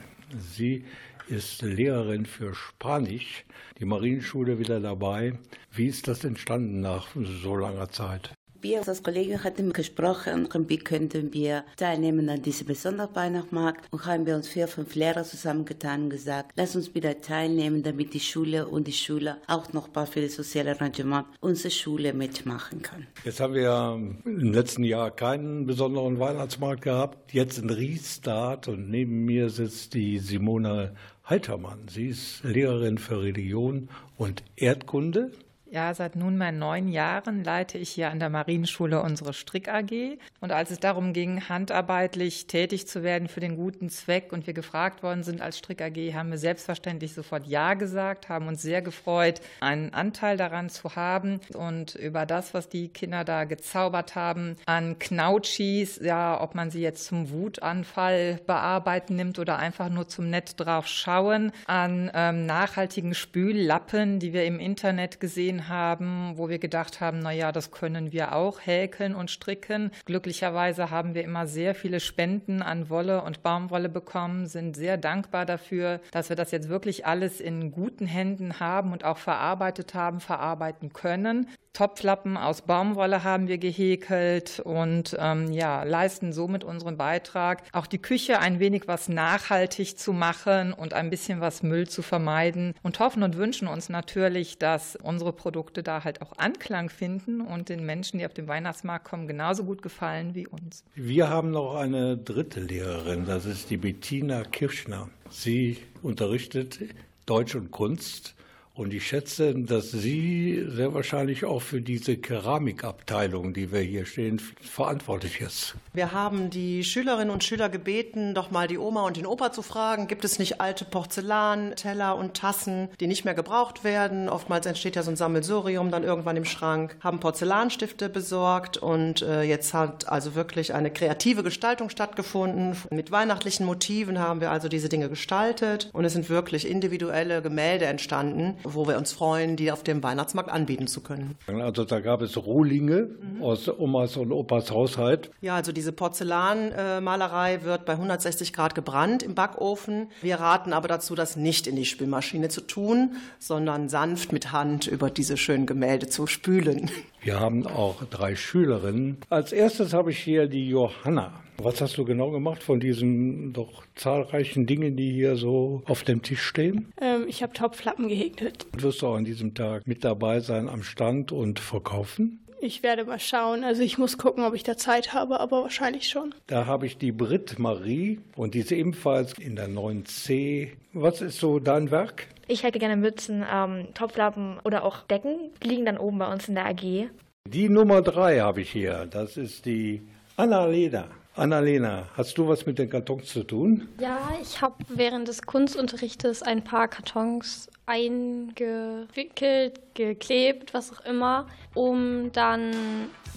Sie 0.55 0.85
ist 1.27 1.61
Lehrerin 1.61 2.25
für 2.25 2.53
Spanisch, 2.53 3.45
die 3.79 3.85
Marienschule 3.85 4.59
wieder 4.59 4.79
dabei. 4.79 5.33
Wie 5.71 5.87
ist 5.87 6.07
das 6.07 6.23
entstanden 6.23 6.81
nach 6.81 7.07
so 7.15 7.55
langer 7.55 7.89
Zeit? 7.89 8.33
Wir 8.63 8.87
als 8.87 9.01
Kollegen 9.01 9.43
hatten 9.43 9.73
gesprochen, 9.73 10.47
wie 10.67 10.77
könnten 10.77 11.33
wir 11.33 11.63
teilnehmen 11.77 12.29
an 12.29 12.43
diesem 12.43 12.67
besonderen 12.67 13.15
Weihnachtsmarkt 13.15 13.91
und 13.91 14.05
haben 14.05 14.27
wir 14.27 14.35
uns 14.35 14.47
vier, 14.49 14.67
fünf 14.67 14.93
Lehrer 14.93 15.23
zusammengetan 15.23 16.03
und 16.03 16.09
gesagt, 16.11 16.51
lass 16.55 16.75
uns 16.75 16.93
wieder 16.93 17.19
teilnehmen, 17.21 17.81
damit 17.81 18.13
die 18.13 18.19
Schule 18.19 18.67
und 18.67 18.85
die 18.85 18.93
Schüler 18.93 19.39
auch 19.47 19.73
noch 19.73 19.91
mal 19.95 20.05
für 20.05 20.21
das 20.21 20.35
soziale 20.35 20.71
Arrangement 20.75 21.25
unsere 21.39 21.71
Schule 21.71 22.13
mitmachen 22.13 22.83
können. 22.83 23.07
Jetzt 23.25 23.39
haben 23.39 23.55
wir 23.55 23.99
im 24.25 24.53
letzten 24.53 24.83
Jahr 24.83 25.09
keinen 25.09 25.65
besonderen 25.65 26.19
Weihnachtsmarkt 26.19 26.83
gehabt, 26.83 27.33
jetzt 27.33 27.57
ein 27.57 27.71
Restart 27.71 28.67
und 28.67 28.91
neben 28.91 29.25
mir 29.25 29.49
sitzt 29.49 29.95
die 29.95 30.19
Simone 30.19 30.93
Heitermann. 31.27 31.87
Sie 31.87 32.09
ist 32.09 32.43
Lehrerin 32.43 32.99
für 32.99 33.23
Religion 33.23 33.89
und 34.17 34.43
Erdkunde 34.55 35.31
Ja, 35.73 35.93
seit 35.93 36.17
nunmehr 36.17 36.51
neun 36.51 36.89
Jahren 36.89 37.45
leite 37.45 37.77
ich 37.77 37.91
hier 37.91 38.11
an 38.11 38.19
der 38.19 38.29
Marienschule 38.29 39.01
unsere 39.01 39.31
Strick 39.31 39.69
AG. 39.69 40.17
Und 40.41 40.51
als 40.51 40.69
es 40.69 40.81
darum 40.81 41.13
ging, 41.13 41.47
handarbeitlich 41.47 42.47
tätig 42.47 42.89
zu 42.89 43.03
werden 43.03 43.29
für 43.29 43.39
den 43.39 43.55
guten 43.55 43.89
Zweck 43.89 44.33
und 44.33 44.47
wir 44.47 44.53
gefragt 44.53 45.01
worden 45.01 45.23
sind 45.23 45.39
als 45.39 45.59
Strick 45.59 45.81
AG, 45.81 46.13
haben 46.13 46.29
wir 46.29 46.37
selbstverständlich 46.37 47.13
sofort 47.13 47.47
Ja 47.47 47.75
gesagt, 47.75 48.27
haben 48.27 48.49
uns 48.49 48.61
sehr 48.61 48.81
gefreut, 48.81 49.39
einen 49.61 49.93
Anteil 49.93 50.35
daran 50.35 50.67
zu 50.67 50.97
haben 50.97 51.39
und 51.53 51.95
über 51.95 52.25
das, 52.25 52.53
was 52.53 52.67
die 52.67 52.89
Kinder 52.89 53.23
da 53.23 53.45
gezaubert 53.45 54.13
haben, 54.13 54.57
an 54.65 54.99
Knautschis, 54.99 56.01
ja, 56.03 56.41
ob 56.41 56.53
man 56.53 56.69
sie 56.69 56.81
jetzt 56.81 57.05
zum 57.05 57.31
Wutanfall 57.31 58.41
bearbeiten 58.45 59.15
nimmt 59.15 59.39
oder 59.39 59.57
einfach 59.57 59.87
nur 59.87 60.09
zum 60.09 60.29
nett 60.29 60.59
drauf 60.59 60.87
schauen, 60.87 61.53
an 61.65 62.11
ähm, 62.13 62.45
nachhaltigen 62.45 63.13
Spüllappen, 63.13 64.19
die 64.19 64.33
wir 64.33 64.43
im 64.43 64.59
Internet 64.59 65.21
gesehen 65.21 65.60
haben, 65.67 66.33
wo 66.37 66.49
wir 66.49 66.59
gedacht 66.59 67.01
haben, 67.01 67.19
na 67.19 67.31
ja, 67.31 67.51
das 67.51 67.71
können 67.71 68.11
wir 68.11 68.35
auch 68.35 68.59
häkeln 68.61 69.15
und 69.15 69.31
stricken. 69.31 69.91
Glücklicherweise 70.05 70.89
haben 70.91 71.13
wir 71.13 71.23
immer 71.23 71.47
sehr 71.47 71.75
viele 71.75 71.99
Spenden 71.99 72.61
an 72.61 72.89
Wolle 72.89 73.23
und 73.23 73.43
Baumwolle 73.43 73.89
bekommen, 73.89 74.47
sind 74.47 74.75
sehr 74.75 74.97
dankbar 74.97 75.45
dafür, 75.45 75.99
dass 76.11 76.29
wir 76.29 76.35
das 76.35 76.51
jetzt 76.51 76.69
wirklich 76.69 77.05
alles 77.05 77.39
in 77.39 77.71
guten 77.71 78.07
Händen 78.07 78.59
haben 78.59 78.91
und 78.91 79.03
auch 79.03 79.17
verarbeitet 79.17 79.93
haben, 79.93 80.19
verarbeiten 80.19 80.93
können. 80.93 81.47
Topflappen 81.73 82.35
aus 82.35 82.63
Baumwolle 82.63 83.23
haben 83.23 83.47
wir 83.47 83.57
gehäkelt 83.57 84.59
und 84.59 85.15
ähm, 85.19 85.51
ja, 85.51 85.83
leisten 85.83 86.33
somit 86.33 86.63
unseren 86.63 86.97
Beitrag, 86.97 87.63
auch 87.71 87.87
die 87.87 87.97
Küche 87.97 88.39
ein 88.39 88.59
wenig 88.59 88.87
was 88.87 89.07
nachhaltig 89.07 89.97
zu 89.97 90.11
machen 90.11 90.73
und 90.73 90.93
ein 90.93 91.09
bisschen 91.09 91.39
was 91.39 91.63
Müll 91.63 91.87
zu 91.87 92.01
vermeiden 92.01 92.73
und 92.83 92.99
hoffen 92.99 93.23
und 93.23 93.37
wünschen 93.37 93.67
uns 93.67 93.87
natürlich, 93.87 94.57
dass 94.57 94.97
unsere 94.97 95.31
Produkte 95.31 95.81
da 95.81 96.03
halt 96.03 96.21
auch 96.21 96.33
Anklang 96.37 96.89
finden 96.89 97.39
und 97.39 97.69
den 97.69 97.85
Menschen, 97.85 98.19
die 98.19 98.25
auf 98.25 98.33
den 98.33 98.47
Weihnachtsmarkt 98.49 99.05
kommen, 99.05 99.27
genauso 99.27 99.63
gut 99.63 99.81
gefallen 99.81 100.35
wie 100.35 100.47
uns. 100.47 100.83
Wir 100.95 101.29
haben 101.29 101.51
noch 101.51 101.75
eine 101.75 102.17
dritte 102.17 102.59
Lehrerin, 102.59 103.25
das 103.25 103.45
ist 103.45 103.69
die 103.69 103.77
Bettina 103.77 104.43
Kirschner. 104.43 105.09
Sie 105.29 105.77
unterrichtet 106.01 106.79
Deutsch 107.25 107.55
und 107.55 107.71
Kunst. 107.71 108.35
Und 108.73 108.93
ich 108.93 109.05
schätze, 109.05 109.53
dass 109.53 109.91
sie 109.91 110.65
sehr 110.69 110.93
wahrscheinlich 110.93 111.43
auch 111.43 111.61
für 111.61 111.81
diese 111.81 112.17
Keramikabteilung, 112.17 113.53
die 113.53 113.71
wir 113.71 113.81
hier 113.81 114.05
stehen, 114.05 114.39
verantwortlich 114.39 115.41
ist. 115.41 115.75
Wir 115.93 116.13
haben 116.13 116.49
die 116.49 116.85
Schülerinnen 116.85 117.31
und 117.31 117.43
Schüler 117.43 117.67
gebeten, 117.67 118.33
doch 118.33 118.49
mal 118.49 118.67
die 118.69 118.77
Oma 118.77 119.05
und 119.05 119.17
den 119.17 119.25
Opa 119.25 119.51
zu 119.51 119.61
fragen, 119.61 120.07
gibt 120.07 120.23
es 120.23 120.39
nicht 120.39 120.61
alte 120.61 120.85
Porzellanteller 120.85 122.15
und 122.15 122.33
Tassen, 122.33 122.87
die 123.01 123.07
nicht 123.07 123.25
mehr 123.25 123.33
gebraucht 123.33 123.83
werden? 123.83 124.29
Oftmals 124.29 124.65
entsteht 124.65 124.95
ja 124.95 125.03
so 125.03 125.11
ein 125.11 125.17
Sammelsurium 125.17 125.91
dann 125.91 126.05
irgendwann 126.05 126.37
im 126.37 126.45
Schrank. 126.45 126.95
Haben 127.01 127.19
Porzellanstifte 127.19 128.07
besorgt 128.07 128.77
und 128.77 129.21
äh, 129.21 129.41
jetzt 129.41 129.73
hat 129.73 130.07
also 130.07 130.33
wirklich 130.33 130.73
eine 130.73 130.91
kreative 130.91 131.43
Gestaltung 131.43 131.89
stattgefunden. 131.89 132.77
Mit 132.89 133.11
weihnachtlichen 133.11 133.65
Motiven 133.65 134.17
haben 134.17 134.39
wir 134.39 134.49
also 134.49 134.69
diese 134.69 134.87
Dinge 134.87 135.09
gestaltet 135.09 135.89
und 135.91 136.05
es 136.05 136.13
sind 136.13 136.29
wirklich 136.29 136.69
individuelle 136.69 137.41
Gemälde 137.41 137.85
entstanden, 137.85 138.57
wo 138.63 138.87
wir 138.87 138.97
uns 138.97 139.11
freuen, 139.11 139.57
die 139.57 139.73
auf 139.73 139.83
dem 139.83 140.01
Weihnachtsmarkt 140.01 140.49
anbieten 140.49 140.87
zu 140.87 141.01
können. 141.01 141.35
Also 141.47 141.83
da 141.83 141.99
gab 141.99 142.21
es 142.21 142.37
Rohlinge 142.37 143.09
aus 143.41 143.67
Omas 143.67 144.15
und 144.15 144.31
Opas 144.31 144.71
Haushalt. 144.71 145.31
Ja, 145.41 145.55
also 145.55 145.73
diese 145.81 145.93
Porzellanmalerei 145.93 147.63
wird 147.63 147.85
bei 147.85 147.93
160 147.93 148.53
Grad 148.53 148.75
gebrannt 148.75 149.23
im 149.23 149.33
Backofen. 149.33 150.11
Wir 150.21 150.35
raten 150.35 150.73
aber 150.73 150.87
dazu, 150.87 151.15
das 151.15 151.37
nicht 151.37 151.65
in 151.65 151.75
die 151.75 151.85
Spülmaschine 151.85 152.49
zu 152.49 152.61
tun, 152.61 153.15
sondern 153.39 153.89
sanft 153.89 154.31
mit 154.31 154.51
Hand 154.51 154.85
über 154.85 155.09
diese 155.09 155.37
schönen 155.37 155.65
Gemälde 155.65 156.07
zu 156.07 156.27
spülen. 156.27 156.91
Wir 157.23 157.39
haben 157.39 157.65
auch 157.65 158.03
drei 158.11 158.35
Schülerinnen. 158.35 159.17
Als 159.31 159.53
erstes 159.53 159.91
habe 159.91 160.11
ich 160.11 160.19
hier 160.19 160.45
die 160.45 160.69
Johanna. 160.69 161.41
Was 161.57 161.79
hast 161.79 161.97
du 161.97 162.05
genau 162.05 162.31
gemacht 162.31 162.63
von 162.63 162.79
diesen 162.79 163.53
doch 163.53 163.83
zahlreichen 163.95 164.65
Dingen, 164.65 164.95
die 164.95 165.11
hier 165.11 165.35
so 165.35 165.83
auf 165.85 166.03
dem 166.03 166.23
Tisch 166.23 166.41
stehen? 166.41 166.91
Ähm, 166.99 167.25
ich 167.27 167.43
habe 167.43 167.53
Topflappen 167.53 168.07
gehäkelt. 168.07 168.65
Wirst 168.77 169.01
du 169.01 169.07
auch 169.07 169.15
an 169.15 169.25
diesem 169.25 169.53
Tag 169.53 169.85
mit 169.85 170.03
dabei 170.03 170.39
sein 170.39 170.69
am 170.69 170.81
Stand 170.81 171.31
und 171.31 171.59
verkaufen? 171.59 172.40
Ich 172.63 172.83
werde 172.83 173.05
mal 173.05 173.19
schauen. 173.19 173.63
Also 173.63 173.81
ich 173.81 173.97
muss 173.97 174.19
gucken, 174.19 174.43
ob 174.43 174.53
ich 174.53 174.61
da 174.61 174.77
Zeit 174.77 175.13
habe, 175.13 175.39
aber 175.39 175.63
wahrscheinlich 175.63 176.07
schon. 176.07 176.35
Da 176.45 176.67
habe 176.67 176.85
ich 176.85 176.95
die 176.99 177.11
Brit 177.11 177.57
Marie 177.57 178.19
und 178.35 178.53
die 178.53 178.59
ist 178.59 178.71
ebenfalls 178.71 179.33
in 179.39 179.55
der 179.55 179.67
9c. 179.67 180.69
Was 180.93 181.21
ist 181.21 181.39
so 181.39 181.57
dein 181.57 181.89
Werk? 181.89 182.27
Ich 182.47 182.61
hätte 182.61 182.77
gerne 182.77 182.97
Mützen, 182.97 183.43
ähm, 183.51 183.87
Topflappen 183.95 184.59
oder 184.63 184.83
auch 184.83 185.01
Decken. 185.07 185.49
Die 185.63 185.69
liegen 185.69 185.85
dann 185.85 185.97
oben 185.97 186.19
bei 186.19 186.31
uns 186.31 186.47
in 186.49 186.53
der 186.53 186.67
AG. 186.67 187.09
Die 187.47 187.67
Nummer 187.67 188.03
drei 188.03 188.39
habe 188.41 188.61
ich 188.61 188.71
hier. 188.71 189.07
Das 189.09 189.37
ist 189.37 189.65
die 189.65 190.07
Annalena. 190.37 191.07
Annalena, 191.33 192.09
hast 192.15 192.37
du 192.37 192.47
was 192.47 192.65
mit 192.65 192.77
den 192.77 192.89
Kartons 192.89 193.27
zu 193.27 193.43
tun? 193.43 193.87
Ja, 193.99 194.19
ich 194.41 194.61
habe 194.61 194.75
während 194.89 195.29
des 195.29 195.41
Kunstunterrichtes 195.43 196.43
ein 196.43 196.61
paar 196.63 196.89
Kartons 196.89 197.69
eingewickelt, 197.85 199.79
geklebt, 199.93 200.73
was 200.73 200.91
auch 200.91 201.05
immer, 201.05 201.47
um 201.73 202.31
dann 202.31 202.71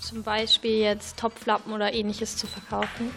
zum 0.00 0.22
Beispiel 0.22 0.78
jetzt 0.78 1.18
Topflappen 1.18 1.72
oder 1.72 1.94
ähnliches 1.94 2.36
zu 2.36 2.46
verkaufen. 2.46 3.10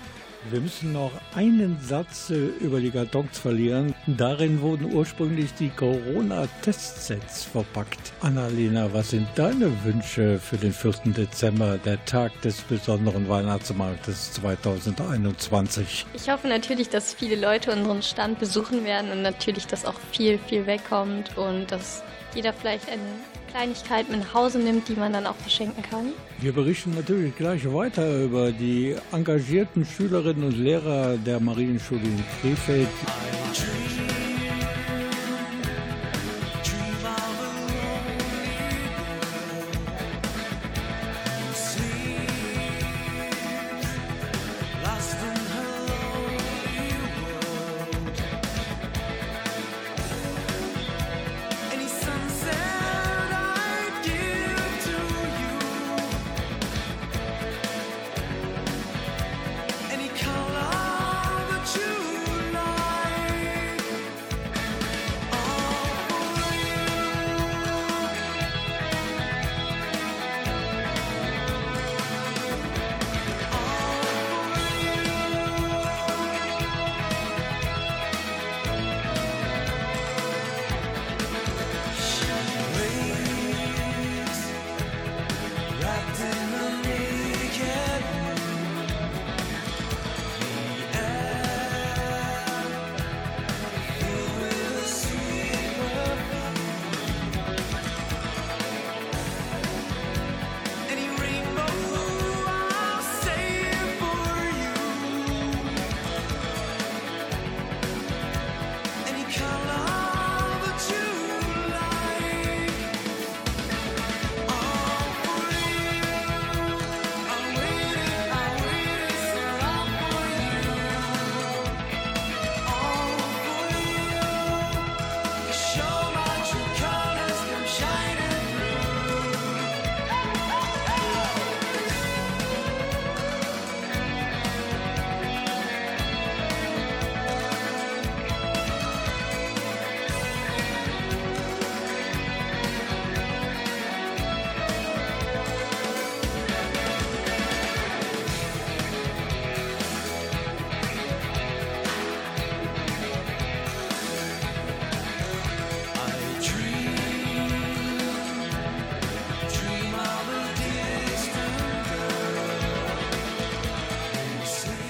Wir 0.50 0.62
müssen 0.62 0.94
noch 0.94 1.12
einen 1.36 1.78
Satz 1.82 2.30
äh, 2.30 2.36
über 2.36 2.80
die 2.80 2.92
Kartons 2.92 3.38
verlieren. 3.38 3.94
Darin 4.06 4.62
wurden 4.62 4.94
ursprünglich 4.94 5.54
die 5.56 5.70
Corona-Testsets 5.70 7.44
verpackt. 7.44 8.14
Annalena, 8.22 8.94
was 8.94 9.10
sind 9.10 9.28
deine 9.36 9.72
Wünsche 9.84 10.40
für 10.40 10.56
den 10.56 10.72
4. 10.72 10.94
Dezember, 11.08 11.78
der 11.80 12.04
Tag 12.06 12.40
des 12.44 12.62
besonderen 12.62 13.28
Weihnachtsmarktes 13.28 14.34
2021? 14.34 16.06
Ich 16.14 16.30
hoffe 16.30 16.48
natürlich, 16.48 16.88
dass 16.88 17.14
viele 17.14 17.36
Leute 17.36 17.74
unseren 17.74 18.02
Stand 18.02 18.40
besuchen 18.40 18.86
werden 18.86 19.12
und 19.12 19.24
natürlich, 19.24 19.68
dass 19.68 19.86
auch 19.86 20.00
viel, 20.14 20.38
viel 20.38 20.66
wegkommt 20.66 21.38
und 21.38 21.72
dass 21.72 22.04
jeder 22.34 22.54
vielleicht 22.54 22.90
eine 22.90 23.02
Kleinigkeit 23.48 24.10
mit 24.10 24.20
nach 24.20 24.34
Hause 24.34 24.60
nimmt, 24.60 24.88
die 24.88 24.94
man 24.94 25.14
dann 25.14 25.26
auch 25.26 25.36
verschenken 25.36 25.84
kann. 25.84 26.14
Wir 26.40 26.54
berichten 26.54 26.94
natürlich 26.96 27.36
gleich 27.36 27.66
weiter 27.74 28.24
über 28.24 28.52
die 28.52 28.96
engagierten 29.12 29.86
Schülerinnen 29.86 30.44
und 30.44 30.58
Lehrer 30.58 31.18
der 31.18 31.40
Marienschule 31.40 32.02
in 32.02 32.24
Krefeld. 32.42 32.90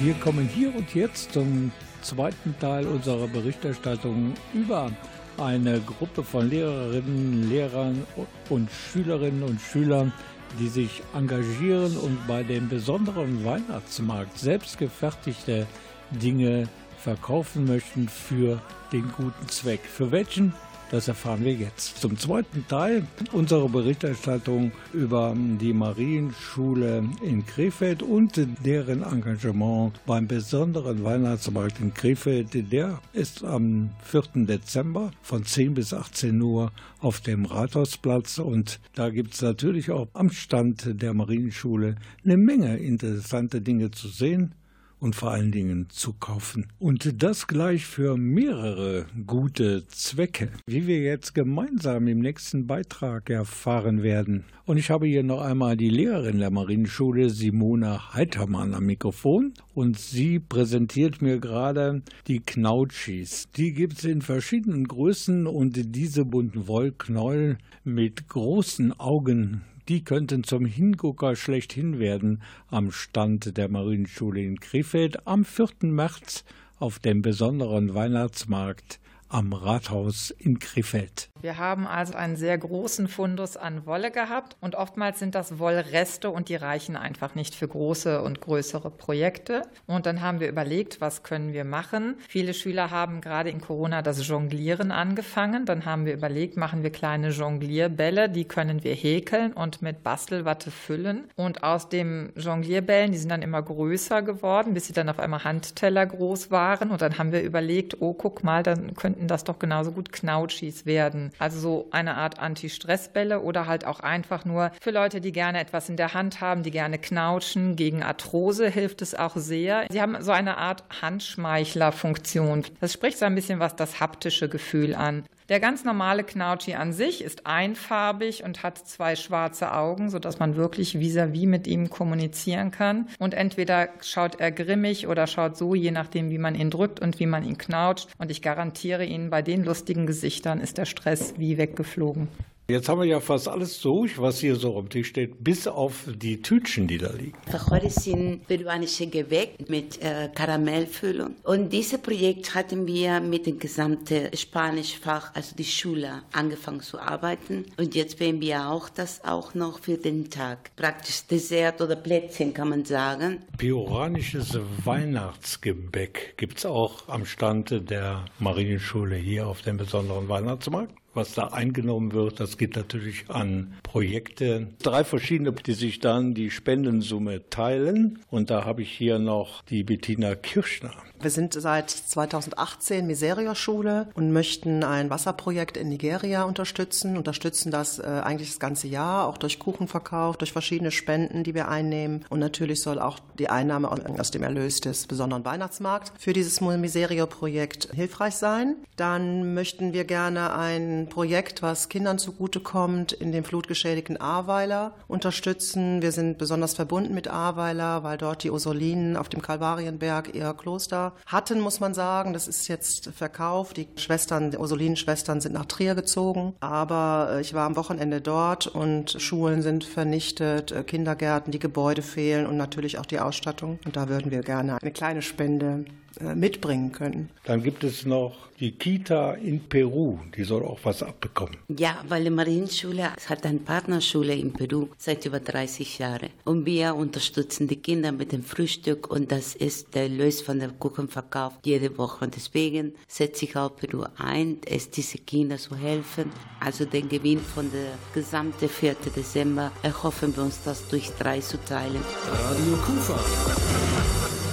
Wir 0.07 0.13
kommen 0.13 0.47
hier 0.47 0.73
und 0.73 0.95
jetzt 0.95 1.33
zum 1.33 1.69
zweiten 2.01 2.57
Teil 2.61 2.87
unserer 2.87 3.27
Berichterstattung 3.27 4.35
über 4.53 4.89
eine 5.37 5.81
Gruppe 5.81 6.23
von 6.23 6.49
Lehrerinnen, 6.49 7.49
Lehrern 7.49 8.07
und 8.47 8.69
Schülerinnen 8.71 9.43
und 9.43 9.59
Schülern, 9.59 10.13
die 10.61 10.69
sich 10.69 11.03
engagieren 11.13 11.97
und 11.97 12.25
bei 12.25 12.41
dem 12.41 12.69
besonderen 12.69 13.43
Weihnachtsmarkt 13.43 14.39
selbstgefertigte 14.39 15.67
Dinge 16.11 16.69
verkaufen 16.97 17.65
möchten 17.65 18.07
für 18.07 18.61
den 18.93 19.11
guten 19.11 19.49
Zweck. 19.49 19.81
Für 19.81 20.13
welchen? 20.13 20.53
Das 20.89 21.09
erfahren 21.09 21.43
wir 21.43 21.53
jetzt. 21.53 21.97
Zum 21.99 22.17
zweiten 22.17 22.65
Teil 22.69 23.05
unserer 23.33 23.67
Berichterstattung 23.67 24.71
über 24.93 25.35
die 25.35 25.73
Marienschule 25.73 27.03
in 27.21 27.45
Krefeld 27.45 28.01
und 28.01 28.39
deren 28.63 29.03
Engagement 29.03 29.99
beim 30.05 30.27
besonderen 30.27 31.03
Weihnachtsmarkt 31.03 31.81
in 31.81 31.93
Krefeld. 31.93 32.71
Der 32.71 33.01
ist 33.11 33.43
am 33.43 33.89
4. 34.03 34.45
Dezember 34.45 35.11
von 35.21 35.43
10 35.43 35.73
bis 35.73 35.93
18 35.93 36.41
Uhr 36.41 36.71
auf 37.01 37.19
dem 37.19 37.43
Rathausplatz 37.43 38.37
und 38.37 38.79
da 38.95 39.09
gibt 39.09 39.33
es 39.33 39.41
natürlich 39.41 39.91
auch 39.91 40.07
am 40.13 40.29
Stand 40.29 41.01
der 41.01 41.13
Marienschule 41.13 41.95
eine 42.23 42.37
Menge 42.37 42.77
interessante 42.77 43.59
Dinge 43.59 43.91
zu 43.91 44.07
sehen 44.07 44.53
und 44.99 45.15
vor 45.15 45.31
allen 45.31 45.51
Dingen 45.51 45.87
zu 45.89 46.13
kaufen. 46.13 46.67
Und 46.79 47.21
das 47.21 47.47
gleich 47.47 47.85
für 47.85 48.17
mehrere 48.17 49.05
gute 49.25 49.85
Zwecke, 49.87 50.49
wie 50.65 50.87
wir 50.87 50.99
jetzt 50.99 51.35
gemeinsam 51.35 52.07
im 52.07 52.19
nächsten 52.19 52.67
Beitrag 52.67 53.29
erfahren 53.29 54.03
werden. 54.03 54.45
Und 54.65 54.77
ich 54.77 54.89
habe 54.89 55.07
hier 55.07 55.23
noch 55.23 55.41
einmal 55.41 55.77
die 55.77 55.89
Lehrerin 55.89 56.39
der 56.39 56.51
Marienschule, 56.51 57.29
Simona 57.29 58.13
Heitermann, 58.13 58.73
am 58.73 58.85
Mikrofon. 58.85 59.53
Und 59.73 59.97
sie 59.97 60.39
präsentiert 60.39 61.21
mir 61.21 61.39
gerade 61.39 62.01
die 62.27 62.39
Knautschis. 62.39 63.47
Die 63.55 63.73
gibt 63.73 63.99
es 63.99 64.03
in 64.03 64.21
verschiedenen 64.21 64.87
Größen 64.87 65.47
und 65.47 65.95
diese 65.95 66.25
bunten 66.25 66.67
Wollknäuel 66.67 67.57
mit 67.85 68.27
großen 68.27 68.99
Augen 68.99 69.61
die 69.87 70.03
könnten 70.03 70.43
zum 70.43 70.65
Hingucker 70.65 71.35
schlechthin 71.35 71.99
werden 71.99 72.41
am 72.69 72.91
Stand 72.91 73.57
der 73.57 73.69
Marienschule 73.69 74.41
in 74.41 74.59
Krefeld 74.59 75.25
am 75.27 75.45
4. 75.45 75.67
März 75.83 76.43
auf 76.79 76.99
dem 76.99 77.21
besonderen 77.21 77.93
Weihnachtsmarkt 77.93 78.99
am 79.29 79.53
Rathaus 79.53 80.31
in 80.31 80.59
Krefeld. 80.59 81.29
Wir 81.41 81.57
haben 81.57 81.85
also 81.85 82.15
einen 82.15 82.35
sehr 82.35 82.57
großen 82.57 83.07
Fundus 83.07 83.57
an 83.57 83.85
Wolle 83.85 84.11
gehabt 84.11 84.55
und 84.59 84.75
oftmals 84.75 85.19
sind 85.19 85.35
das 85.35 85.59
Wollreste 85.59 86.29
und 86.29 86.49
die 86.49 86.55
reichen 86.55 86.95
einfach 86.95 87.35
nicht 87.35 87.53
für 87.53 87.67
große 87.67 88.21
und 88.21 88.41
größere 88.41 88.89
Projekte. 88.89 89.61
Und 89.85 90.05
dann 90.05 90.21
haben 90.21 90.39
wir 90.39 90.49
überlegt, 90.49 90.99
was 90.99 91.23
können 91.23 91.53
wir 91.53 91.63
machen. 91.63 92.15
Viele 92.27 92.53
Schüler 92.53 92.89
haben 92.89 93.21
gerade 93.21 93.49
in 93.49 93.61
Corona 93.61 94.01
das 94.01 94.27
Jonglieren 94.27 94.91
angefangen. 94.91 95.65
Dann 95.65 95.85
haben 95.85 96.05
wir 96.05 96.13
überlegt, 96.13 96.57
machen 96.57 96.83
wir 96.83 96.89
kleine 96.89 97.29
Jonglierbälle, 97.29 98.29
die 98.29 98.45
können 98.45 98.83
wir 98.83 98.95
häkeln 98.95 99.53
und 99.53 99.81
mit 99.81 100.03
Bastelwatte 100.03 100.71
füllen. 100.71 101.29
Und 101.35 101.63
aus 101.63 101.89
den 101.89 102.31
Jonglierbällen, 102.35 103.11
die 103.11 103.17
sind 103.17 103.29
dann 103.29 103.41
immer 103.41 103.61
größer 103.61 104.21
geworden, 104.21 104.73
bis 104.73 104.87
sie 104.87 104.93
dann 104.93 105.09
auf 105.09 105.19
einmal 105.19 105.43
Handteller 105.43 106.05
groß 106.05 106.51
waren. 106.51 106.89
Und 106.89 107.01
dann 107.01 107.17
haben 107.17 107.31
wir 107.31 107.43
überlegt, 107.43 108.01
oh, 108.01 108.13
guck 108.13 108.43
mal, 108.43 108.63
dann 108.63 108.95
könnten 108.95 109.16
das 109.25 109.43
doch 109.43 109.57
genauso 109.57 109.91
gut 109.91 110.11
Knautschis 110.11 110.85
werden. 110.85 111.31
Also 111.39 111.59
so 111.59 111.87
eine 111.89 112.15
Art 112.15 112.37
Anti-Stress-Bälle 112.37 113.41
oder 113.41 113.65
halt 113.65 113.85
auch 113.85 114.01
einfach 114.01 114.45
nur 114.45 114.71
für 114.79 114.91
Leute, 114.91 115.21
die 115.21 115.31
gerne 115.31 115.59
etwas 115.59 115.89
in 115.89 115.97
der 115.97 116.13
Hand 116.13 116.41
haben, 116.41 116.61
die 116.61 116.71
gerne 116.71 116.99
knautschen. 116.99 117.75
Gegen 117.75 118.03
Arthrose 118.03 118.69
hilft 118.69 119.01
es 119.01 119.15
auch 119.15 119.35
sehr. 119.35 119.87
Sie 119.89 120.01
haben 120.01 120.21
so 120.21 120.31
eine 120.31 120.57
Art 120.57 120.83
Handschmeichler-Funktion. 121.01 122.65
Das 122.79 122.93
spricht 122.93 123.17
so 123.17 123.25
ein 123.25 123.33
bisschen 123.33 123.59
was 123.59 123.75
das 123.75 123.99
haptische 123.99 124.49
Gefühl 124.49 124.93
an. 124.93 125.23
Der 125.49 125.61
ganz 125.61 125.85
normale 125.85 126.25
Knautschi 126.25 126.75
an 126.75 126.91
sich 126.91 127.23
ist 127.23 127.45
einfarbig 127.45 128.43
und 128.43 128.63
hat 128.63 128.77
zwei 128.77 129.15
schwarze 129.15 129.73
Augen, 129.73 130.09
sodass 130.09 130.39
man 130.39 130.57
wirklich 130.57 130.97
vis-à-vis 130.97 131.43
-vis 131.43 131.47
mit 131.47 131.67
ihm 131.67 131.89
kommunizieren 131.89 132.71
kann. 132.71 133.07
Und 133.17 133.33
entweder 133.33 133.87
schaut 134.01 134.41
er 134.41 134.51
grimmig 134.51 135.07
oder 135.07 135.25
schaut 135.25 135.55
so, 135.55 135.73
je 135.73 135.91
nachdem, 135.91 136.31
wie 136.31 136.37
man 136.37 136.53
ihn 136.53 136.69
drückt 136.69 136.99
und 136.99 137.21
wie 137.21 137.27
man 137.27 137.45
ihn 137.45 137.57
knautscht. 137.57 138.09
Und 138.17 138.29
ich 138.29 138.41
garantiere 138.41 139.05
Ihnen, 139.05 139.29
bei 139.29 139.41
den 139.41 139.63
lustigen 139.63 140.05
Gesichtern 140.05 140.59
ist 140.59 140.77
der 140.77 140.85
Stress 140.85 141.35
wie 141.37 141.57
weggeflogen. 141.57 142.27
Jetzt 142.69 142.89
haben 142.89 142.99
wir 142.99 143.07
ja 143.07 143.21
fast 143.21 143.47
alles 143.47 143.79
durch, 143.79 144.19
was 144.19 144.39
hier 144.39 144.57
so 144.57 144.77
am 144.77 144.89
Tisch 144.89 145.07
steht, 145.07 145.41
bis 145.41 145.69
auf 145.69 146.03
die 146.13 146.41
Tütchen, 146.41 146.85
die 146.85 146.97
da 146.97 147.13
liegen. 147.13 147.31
Heute 147.69 147.89
sind 147.89 148.45
peruanische 148.45 149.07
Gebäck 149.07 149.69
mit 149.69 150.01
äh, 150.01 150.27
Karamellfüllung. 150.35 151.35
Und 151.43 151.71
dieses 151.71 151.97
Projekt 152.01 152.55
hatten 152.55 152.85
wir 152.85 153.21
mit 153.21 153.45
dem 153.45 153.57
gesamten 153.57 154.35
Spanischfach, 154.35 155.33
also 155.33 155.55
die 155.55 155.63
Schule, 155.63 156.23
angefangen 156.33 156.81
zu 156.81 156.99
arbeiten. 156.99 157.67
Und 157.77 157.95
jetzt 157.95 158.19
werden 158.19 158.41
wir 158.41 158.67
auch 158.67 158.89
das 158.89 159.23
auch 159.23 159.53
noch 159.53 159.79
für 159.79 159.95
den 159.95 160.29
Tag. 160.29 160.75
Praktisch 160.75 161.25
Dessert 161.25 161.79
oder 161.79 161.95
Plätzchen, 161.95 162.53
kann 162.53 162.67
man 162.67 162.83
sagen. 162.83 163.43
Peruanisches 163.57 164.59
Weihnachtsgebäck 164.83 166.33
gibt 166.35 166.57
es 166.57 166.65
auch 166.65 167.07
am 167.07 167.25
Stand 167.25 167.89
der 167.89 168.25
Marienschule 168.39 169.15
hier 169.15 169.47
auf 169.47 169.61
dem 169.61 169.77
besonderen 169.77 170.27
Weihnachtsmarkt 170.27 170.93
was 171.17 171.33
da 171.33 171.47
eingenommen 171.47 172.13
wird, 172.13 172.39
das 172.39 172.57
geht 172.57 172.77
natürlich 172.77 173.25
an 173.29 173.73
Projekte. 173.83 174.67
Drei 174.81 175.03
verschiedene, 175.03 175.51
die 175.51 175.73
sich 175.73 175.99
dann 175.99 176.33
die 176.33 176.51
Spendensumme 176.51 177.49
teilen. 177.49 178.19
Und 178.29 178.49
da 178.49 178.63
habe 178.63 178.83
ich 178.83 178.91
hier 178.91 179.19
noch 179.19 179.63
die 179.63 179.83
Bettina 179.83 180.35
Kirschner. 180.35 180.93
Wir 181.19 181.31
sind 181.31 181.53
seit 181.53 181.89
2018 181.89 183.07
Miseria-Schule 183.07 184.07
und 184.13 184.31
möchten 184.31 184.83
ein 184.83 185.09
Wasserprojekt 185.09 185.75
in 185.75 185.89
Nigeria 185.89 186.43
unterstützen, 186.43 187.17
unterstützen 187.17 187.71
das 187.71 187.97
äh, 187.97 188.03
eigentlich 188.03 188.49
das 188.49 188.59
ganze 188.59 188.87
Jahr, 188.87 189.27
auch 189.27 189.39
durch 189.39 189.57
Kuchenverkauf, 189.57 190.37
durch 190.37 190.51
verschiedene 190.51 190.91
Spenden, 190.91 191.43
die 191.43 191.55
wir 191.55 191.69
einnehmen. 191.69 192.23
Und 192.29 192.39
natürlich 192.39 192.81
soll 192.81 192.99
auch 192.99 193.17
die 193.39 193.49
Einnahme 193.49 193.89
aus 193.89 194.29
dem 194.29 194.43
Erlös 194.43 194.79
des 194.79 195.07
besonderen 195.07 195.43
Weihnachtsmarkts 195.43 196.13
für 196.19 196.33
dieses 196.33 196.61
Miseria-Projekt 196.61 197.89
hilfreich 197.93 198.35
sein. 198.35 198.75
Dann 198.95 199.55
möchten 199.55 199.93
wir 199.93 200.05
gerne 200.05 200.53
ein 200.53 201.07
Projekt, 201.09 201.63
was 201.63 201.89
Kindern 201.89 202.19
zugutekommt, 202.19 203.11
in 203.11 203.31
dem 203.31 203.43
flutgeschädigten 203.43 204.17
Ahrweiler 204.17 204.93
unterstützen. 205.07 206.03
Wir 206.03 206.11
sind 206.11 206.37
besonders 206.37 206.75
verbunden 206.75 207.15
mit 207.15 207.27
Ahrweiler, 207.27 208.03
weil 208.03 208.17
dort 208.17 208.43
die 208.43 208.51
Ursulinen 208.51 209.17
auf 209.17 209.29
dem 209.29 209.41
Kalvarienberg 209.41 210.35
ihr 210.35 210.53
Kloster 210.53 211.06
hatten, 211.25 211.59
muss 211.59 211.79
man 211.79 211.93
sagen. 211.93 212.33
Das 212.33 212.47
ist 212.47 212.67
jetzt 212.67 213.09
verkauft. 213.15 213.77
Die 213.77 213.87
Schwestern, 213.95 214.51
die 214.51 214.57
Ursulinenschwestern 214.57 215.41
sind 215.41 215.53
nach 215.53 215.65
Trier 215.65 215.95
gezogen. 215.95 216.53
Aber 216.59 217.29
äh, 217.31 217.41
ich 217.41 217.53
war 217.53 217.65
am 217.65 217.75
Wochenende 217.75 218.21
dort 218.21 218.67
und 218.67 219.21
Schulen 219.21 219.61
sind 219.61 219.83
vernichtet, 219.83 220.71
äh, 220.71 220.83
Kindergärten, 220.83 221.51
die 221.51 221.59
Gebäude 221.59 222.01
fehlen 222.01 222.45
und 222.45 222.57
natürlich 222.57 222.99
auch 222.99 223.05
die 223.05 223.19
Ausstattung. 223.19 223.79
Und 223.85 223.95
da 223.95 224.09
würden 224.09 224.31
wir 224.31 224.41
gerne 224.41 224.81
eine 224.81 224.91
kleine 224.91 225.21
Spende 225.21 225.85
mitbringen 226.21 226.91
können. 226.91 227.29
Dann 227.45 227.63
gibt 227.63 227.83
es 227.83 228.05
noch 228.05 228.47
die 228.59 228.71
Kita 228.71 229.33
in 229.33 229.59
Peru, 229.59 230.17
die 230.35 230.43
soll 230.43 230.63
auch 230.63 230.79
was 230.83 231.03
abbekommen. 231.03 231.57
Ja, 231.67 232.03
weil 232.07 232.23
die 232.23 232.29
Marienschule 232.29 233.11
hat 233.27 233.45
eine 233.45 233.59
Partnerschule 233.59 234.33
in 234.33 234.51
Peru 234.51 234.87
seit 234.97 235.25
über 235.25 235.39
30 235.39 235.99
Jahren. 235.99 236.29
Und 236.43 236.65
wir 236.65 236.95
unterstützen 236.95 237.67
die 237.67 237.75
Kinder 237.75 238.11
mit 238.11 238.31
dem 238.31 238.43
Frühstück 238.43 239.09
und 239.11 239.31
das 239.31 239.55
ist 239.55 239.93
der 239.93 240.09
Lös 240.09 240.41
von 240.41 240.59
der 240.59 240.69
Kuchenverkauf 240.69 241.53
jede 241.63 241.97
Woche. 241.97 242.25
Und 242.25 242.35
deswegen 242.35 242.93
setze 243.07 243.45
ich 243.45 243.55
auch 243.55 243.75
Peru 243.75 244.05
ein, 244.17 244.57
es 244.65 244.89
diese 244.89 245.19
Kinder 245.19 245.57
zu 245.57 245.75
helfen. 245.75 246.31
Also 246.59 246.85
den 246.85 247.09
Gewinn 247.09 247.39
von 247.39 247.71
der 247.71 247.91
gesamten 248.13 248.67
4. 248.67 248.95
Dezember 249.15 249.71
erhoffen 249.83 250.35
wir 250.35 250.43
uns 250.43 250.63
das 250.63 250.87
durch 250.89 251.09
drei 251.19 251.39
zu 251.39 251.63
teilen. 251.63 252.01
Radio 252.31 252.75
Kufa. 252.85 254.46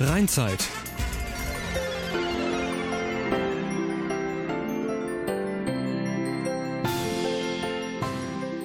Rheinzeit. 0.00 0.68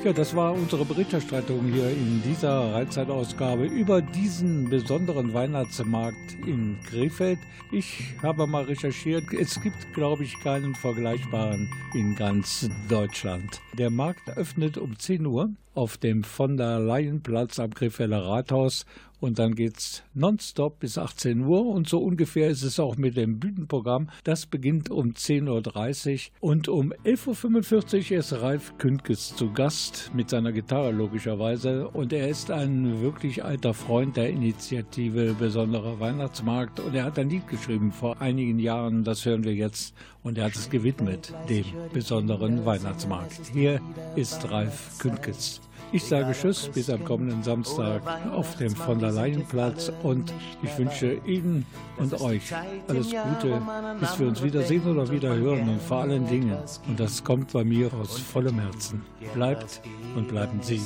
Ja, 0.03 0.11
das 0.11 0.35
war 0.35 0.53
unsere 0.53 0.83
Berichterstattung 0.83 1.71
hier 1.71 1.89
in 1.89 2.21
dieser 2.23 2.73
Rheinzeitausgabe 2.73 3.65
über 3.65 4.01
diesen 4.01 4.69
besonderen 4.69 5.33
Weihnachtsmarkt 5.33 6.33
in 6.45 6.77
Krefeld. 6.83 7.39
Ich 7.71 8.13
habe 8.21 8.45
mal 8.45 8.65
recherchiert, 8.65 9.23
es 9.33 9.59
gibt, 9.61 9.93
glaube 9.93 10.25
ich, 10.25 10.37
keinen 10.41 10.75
vergleichbaren 10.75 11.69
in 11.93 12.15
ganz 12.15 12.69
Deutschland. 12.89 13.61
Der 13.77 13.89
Markt 13.89 14.29
öffnet 14.29 14.77
um 14.77 14.99
10 14.99 15.25
Uhr 15.25 15.49
auf 15.73 15.97
dem 15.97 16.23
von 16.23 16.57
der 16.57 16.79
Leyenplatz 16.79 17.59
am 17.59 17.73
Krefelder 17.73 18.23
Rathaus. 18.23 18.85
Und 19.23 19.39
dann 19.39 19.55
geht's 19.55 20.03
nonstop 20.13 20.79
bis 20.79 20.97
18 20.97 21.45
Uhr. 21.45 21.65
Und 21.65 21.87
so 21.87 21.99
ungefähr 21.99 22.49
ist 22.49 22.61
es 22.61 22.77
auch 22.77 22.97
mit 22.97 23.15
dem 23.15 23.39
Bühnenprogramm. 23.39 24.09
Das 24.25 24.45
beginnt 24.45 24.89
um 24.89 25.11
10.30 25.11 26.31
Uhr 26.41 26.49
und 26.49 26.67
um 26.67 26.91
11.45 27.05 28.11
Uhr 28.11 28.17
ist 28.17 28.33
Ralf 28.33 28.77
Kündges 28.79 29.33
zu 29.33 29.53
Gast 29.53 30.11
mit 30.13 30.29
seiner 30.29 30.51
Gitarre 30.51 30.91
logischerweise. 30.91 31.87
Und 31.87 32.11
er 32.11 32.27
ist 32.27 32.51
ein 32.51 33.01
wirklich 33.01 33.45
alter 33.45 33.73
Freund 33.73 34.17
der 34.17 34.29
Initiative 34.29 35.35
Besonderer 35.39 36.01
Weihnachtsmarkt. 36.01 36.81
Und 36.81 36.93
er 36.93 37.05
hat 37.05 37.17
ein 37.17 37.29
Lied 37.29 37.47
geschrieben 37.47 37.93
vor 37.93 38.19
einigen 38.19 38.59
Jahren, 38.59 39.05
das 39.05 39.25
hören 39.25 39.45
wir 39.45 39.53
jetzt 39.53 39.95
und 40.23 40.37
er 40.37 40.45
hat 40.45 40.55
es 40.55 40.69
gewidmet 40.69 41.33
dem 41.49 41.65
besonderen 41.91 42.65
Weihnachtsmarkt. 42.65 43.41
Hier 43.51 43.81
ist 44.15 44.49
Ralf 44.49 44.97
Kündges. 44.99 45.61
Ich 45.91 46.05
sage 46.05 46.33
Tschüss 46.33 46.69
bis 46.69 46.89
am 46.89 47.03
kommenden 47.03 47.43
Samstag 47.43 48.01
auf 48.31 48.55
dem 48.55 48.75
von 48.75 48.97
der 48.97 49.11
Leyenplatz 49.11 49.91
und 50.01 50.33
ich 50.63 50.75
wünsche 50.77 51.19
Ihnen 51.25 51.67
und 51.97 52.19
euch 52.19 52.51
alles 52.87 53.11
Gute, 53.11 53.61
bis 53.99 54.19
wir 54.19 54.27
uns 54.27 54.41
wiedersehen 54.41 54.87
oder 54.87 55.07
wieder 55.11 55.35
hören 55.35 55.69
und 55.69 55.81
vor 55.81 55.97
allen 55.97 56.25
Dingen, 56.27 56.57
und 56.87 56.99
das 56.99 57.23
kommt 57.23 57.53
bei 57.53 57.63
mir 57.63 57.93
aus 57.93 58.17
vollem 58.17 58.59
Herzen, 58.59 59.03
bleibt 59.35 59.81
und 60.15 60.29
bleiben 60.29 60.59
Sie 60.63 60.81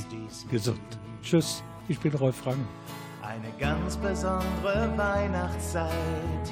gesund. 0.51 0.79
Tschüss, 1.23 1.63
ich 1.87 1.99
bin 1.99 2.13
Rolf 2.13 2.45
Rang. 2.45 2.59
Eine 3.21 3.51
ganz 3.59 3.95
besondere 3.95 4.91
Weihnachtszeit 4.97 5.91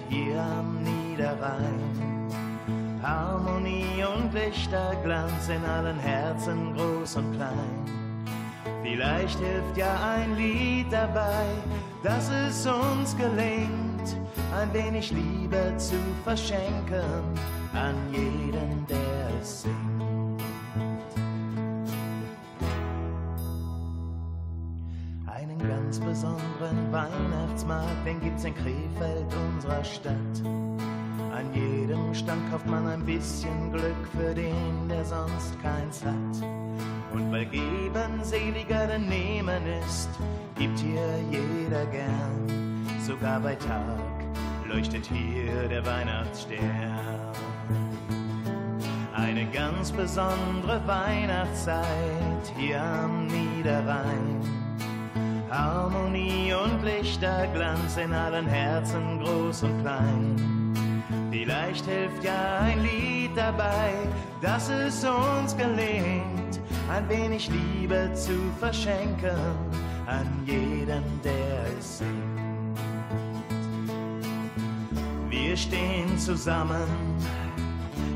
hier 0.10 0.42
am 0.42 0.82
Niederrhein. 0.82 2.45
Harmonie 3.06 4.04
und 4.04 4.34
Lichterglanz 4.34 5.48
in 5.50 5.64
allen 5.64 6.00
Herzen, 6.00 6.74
groß 6.76 7.18
und 7.18 7.34
klein. 7.34 7.86
Vielleicht 8.82 9.38
hilft 9.38 9.78
ja 9.78 9.96
ein 10.16 10.36
Lied 10.36 10.92
dabei, 10.92 11.46
dass 12.04 12.30
es 12.30 12.66
uns 12.66 13.16
gelingt, 13.16 14.18
ein 14.60 14.74
wenig 14.74 15.12
Liebe 15.12 15.74
zu 15.78 15.96
verschenken 16.24 17.04
an 17.74 17.96
jeden, 18.12 18.88
der 18.88 19.40
es 19.40 19.62
singt. 19.62 20.44
Einen 25.28 25.60
ganz 25.60 26.00
besonderen 26.00 26.92
Weihnachtsmarkt, 26.92 28.06
den 28.06 28.20
gibt's 28.20 28.46
in 28.46 28.56
Krefeld, 28.56 29.28
unserer 29.54 29.84
Stadt. 29.84 30.42
An 31.36 31.54
jedem 31.54 32.14
Stand 32.14 32.50
kauft 32.50 32.66
man 32.66 32.88
ein 32.88 33.06
bisschen 33.06 33.70
Glück 33.70 34.08
für 34.16 34.34
den, 34.34 34.88
der 34.88 35.04
sonst 35.04 35.62
keins 35.62 36.02
hat. 36.06 36.48
Und 37.12 37.30
weil 37.30 37.46
geben 37.48 38.24
seliger 38.24 38.88
denn 38.88 39.10
nehmen 39.10 39.62
ist, 39.86 40.10
gibt 40.58 40.80
hier 40.80 41.20
jeder 41.30 41.86
gern. 41.88 42.88
Sogar 43.06 43.42
bei 43.42 43.56
Tag 43.56 44.00
leuchtet 44.66 45.08
hier 45.08 45.68
der 45.68 45.86
Weihnachtsstern. 45.86 47.36
Eine 49.14 49.46
ganz 49.48 49.92
besondere 49.92 50.82
Weihnachtszeit 50.88 52.46
hier 52.58 52.82
am 52.82 53.28
Niederrhein. 53.28 54.40
Harmonie 55.52 56.54
und 56.54 56.82
Lichterglanz 56.82 57.98
in 57.98 58.14
allen 58.14 58.48
Herzen, 58.48 59.20
groß 59.20 59.64
und 59.64 59.82
klein. 59.82 60.55
Vielleicht 61.38 61.86
hilft 61.86 62.24
ja 62.24 62.60
ein 62.62 62.82
Lied 62.82 63.32
dabei, 63.36 63.92
dass 64.42 64.70
es 64.70 65.04
uns 65.04 65.56
gelingt, 65.58 66.62
ein 66.90 67.10
wenig 67.10 67.50
Liebe 67.50 68.10
zu 68.14 68.40
verschenken 68.58 69.36
an 70.08 70.26
jeden, 70.46 71.04
der 71.26 71.66
es 71.78 71.98
singt. 71.98 72.80
Wir 75.30 75.58
stehen 75.58 76.18
zusammen, 76.18 76.88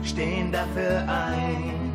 stehen 0.01 0.49
dafür 0.53 0.99
ein. 1.09 1.91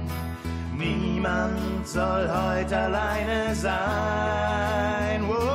Niemand 0.77 1.89
soll 1.89 2.29
heute 2.29 2.77
alleine 2.77 3.55
sein. 3.55 5.27
Wow. 5.27 5.54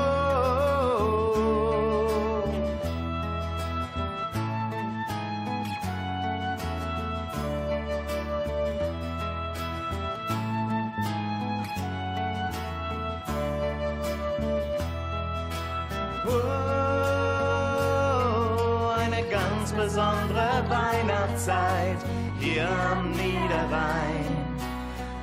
Besondere 19.90 20.64
Weihnachtszeit 20.70 21.98
hier 22.40 22.70
am 22.70 23.10
Niederrhein. 23.10 24.38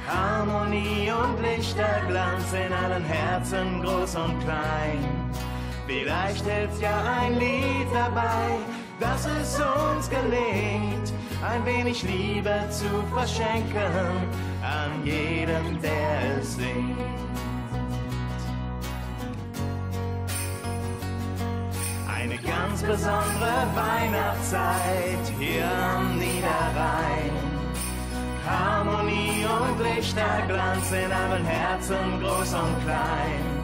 Harmonie 0.08 1.08
und 1.12 1.40
Lichterglanz 1.40 2.52
in 2.52 2.72
allen 2.72 3.04
Herzen, 3.04 3.80
groß 3.82 4.16
und 4.16 4.40
klein. 4.40 4.98
Vielleicht 5.86 6.44
hilft 6.44 6.82
ja 6.82 7.00
ein 7.20 7.38
Lied 7.38 7.86
dabei, 7.94 8.58
dass 8.98 9.26
es 9.40 9.60
uns 9.60 10.10
gelingt, 10.10 11.12
ein 11.48 11.64
wenig 11.64 12.02
Liebe 12.02 12.58
zu 12.68 12.88
verschenken 13.14 14.16
an 14.62 15.04
jeden, 15.04 15.80
der 15.80 16.40
es 16.40 16.56
singt. 16.56 17.25
Ganz 22.46 22.82
besondere 22.82 23.66
Weihnachtszeit 23.74 25.24
hier 25.38 25.64
am 25.66 26.18
Niederrhein. 26.18 27.32
Harmonie 28.46 29.44
und 29.44 29.82
Lichterglanz 29.84 30.92
in 30.92 31.10
allen 31.10 31.44
Herzen, 31.44 32.20
groß 32.20 32.54
und 32.54 32.84
klein. 32.84 33.56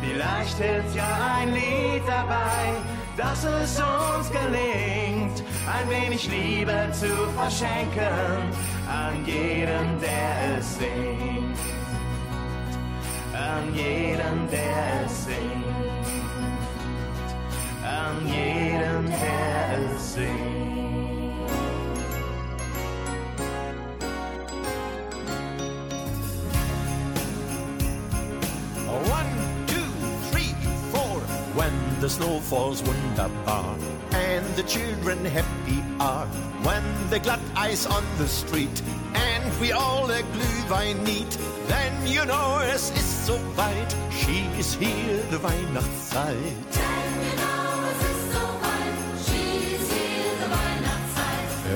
Vielleicht 0.00 0.56
hilft 0.58 0.94
ja 0.94 1.36
ein 1.38 1.52
Lied 1.52 2.02
dabei, 2.06 2.72
dass 3.16 3.44
es 3.44 3.80
uns 3.80 4.30
gelingt, 4.30 5.42
ein 5.66 5.90
wenig 5.90 6.28
Liebe 6.30 6.88
zu 6.92 7.08
verschenken 7.36 8.52
an 8.88 9.24
jeden, 9.26 10.00
der 10.00 10.58
es 10.58 10.78
singt. 10.78 11.58
An 13.32 13.74
jeden, 13.74 14.48
der 14.50 15.04
es 15.04 15.24
singt. 15.24 15.85
Es. 18.06 20.16
One, 29.10 29.26
two, 29.66 29.82
three, 30.30 30.54
four. 30.92 31.20
When 31.54 31.72
the 32.00 32.08
snow 32.08 32.38
falls 32.40 32.82
wunderbar 32.82 33.76
and 34.12 34.46
the 34.54 34.62
children 34.62 35.24
happy 35.24 35.82
are. 35.98 36.26
When 36.62 36.82
the 37.10 37.18
glatt 37.18 37.40
ice 37.56 37.86
on 37.86 38.04
the 38.18 38.28
street 38.28 38.82
and 39.14 39.60
we 39.60 39.72
all 39.72 40.08
a 40.10 40.22
Glühwein 40.22 41.02
need, 41.04 41.30
then 41.66 41.92
you 42.06 42.24
know 42.24 42.60
es 42.62 42.90
ist 42.90 43.26
so 43.26 43.36
weit. 43.56 43.96
She 44.10 44.46
is 44.58 44.74
here, 44.74 45.22
the 45.30 45.38
Weihnachtszeit. 45.38 46.85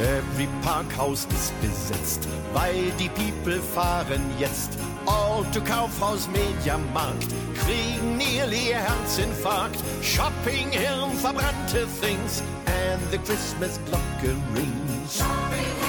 Every 0.01 0.49
Parkhaus 0.63 1.27
ist 1.31 1.53
besetzt, 1.61 2.27
weil 2.55 2.91
die 2.99 3.11
People 3.11 3.61
fahren 3.61 4.23
jetzt 4.39 4.79
all 5.05 5.45
to 5.53 5.61
Kaufhaus 5.61 6.27
Mediamarkt, 6.29 7.27
kriegen 7.55 8.17
nearly 8.17 8.73
Herzinfarkt, 8.73 9.77
Shopping 10.01 10.71
Hirn, 10.71 11.13
verbrannte 11.21 11.87
Things 12.01 12.43
and 12.65 13.03
the 13.11 13.19
Christmas 13.19 13.79
Glocke 13.87 14.35
rings. 14.55 15.19
Merry 15.19 15.80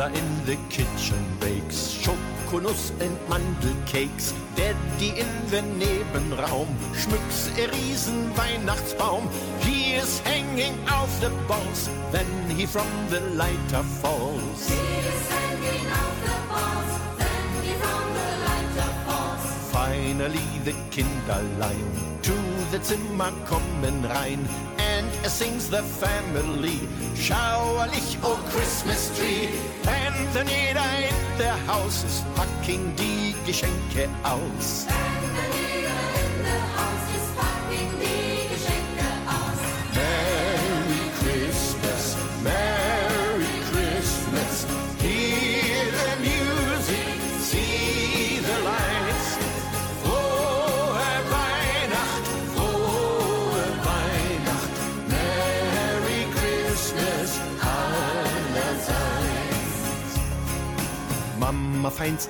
Mother 0.00 0.16
in 0.16 0.46
the 0.46 0.56
kitchen 0.70 1.22
bakes 1.40 2.00
Schokonuss 2.00 2.90
and 3.04 3.18
Mandelcakes. 3.28 4.32
Daddy 4.56 5.12
in 5.20 5.28
den 5.50 5.78
Nebenraum 5.78 6.68
schmücks 6.94 7.50
a 7.58 7.68
riesen 7.68 8.34
Weihnachtsbaum. 8.34 9.28
He 9.60 9.92
is 9.96 10.20
hanging 10.20 10.72
off 10.88 11.12
the 11.20 11.28
balls 11.46 11.90
when 12.12 12.56
he 12.56 12.64
from 12.64 12.88
the 13.10 13.20
lighter 13.36 13.84
falls. 14.00 14.72
Finally 19.70 20.48
the 20.64 20.74
Kinderlein 20.90 21.88
to 22.22 22.36
the 22.72 22.82
Zimmer 22.82 23.32
kommen 23.44 24.02
rein 24.08 24.48
and 25.20 25.26
es 25.26 25.32
sings 25.32 25.68
the 25.68 25.82
family 25.82 26.80
schauerlich 27.14 28.18
oh 28.22 28.38
Christmas 28.50 29.10
tree 29.16 29.48
then 30.32 30.46
jeder 30.46 30.84
in 30.98 31.38
der 31.38 31.56
Haus 31.66 32.04
ist 32.04 32.24
packing 32.34 32.94
die 32.96 33.34
Geschenke 33.46 34.08
aus. 34.22 34.86
Merry 34.86 35.09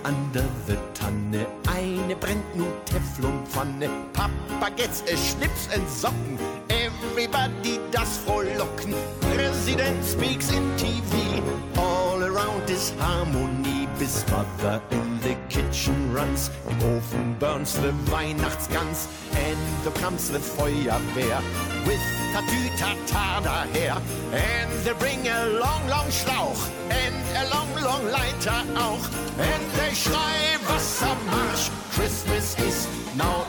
Under 0.05 0.45
the 0.67 0.77
Tanne 0.95 1.47
eine 1.67 2.15
brennt 2.15 2.57
nu 2.57 2.67
Teflonpfanne. 2.85 3.89
Papa 4.13 4.71
gets 4.77 5.03
a 5.03 5.17
Schnips 5.17 5.69
and 5.75 5.87
Socken. 5.89 6.39
Everybody 6.69 7.81
does 7.91 8.19
frohlocken. 8.19 8.95
President 9.35 10.05
speaks 10.05 10.53
in 10.53 10.63
TV. 10.77 11.43
All 11.77 12.23
around 12.23 12.69
is 12.69 12.93
harmony. 12.99 13.89
Bis 13.99 14.25
Mother 14.31 14.81
in 14.91 15.21
the 15.21 15.37
kitchen 15.49 16.13
runs. 16.15 16.51
Im 16.69 16.79
Ofen 16.79 17.39
burns 17.39 17.75
the 17.75 17.93
Weihnachtsgans. 18.11 19.09
And 19.35 19.59
the 19.85 19.91
comes 20.01 20.31
the 20.31 20.39
Feuerwehr. 20.39 21.43
With 21.87 22.20
Tatütata 22.33 23.41
daher. 23.43 23.97
And 24.33 24.71
they 24.85 24.95
bring 24.95 25.27
a 25.27 25.47
long, 25.59 25.83
long 25.89 26.09
Schlauch. 26.11 26.63
And 26.91 27.15
a 27.37 27.45
long, 27.55 27.71
long 27.83 28.05
Leiter 28.11 28.63
auch. 28.77 29.05
And 29.39 29.65
they 29.77 29.95
schrei 29.95 30.59
Wassermarsch. 30.69 31.71
Christmas 31.93 32.59
is 32.59 32.89
now 33.17 33.47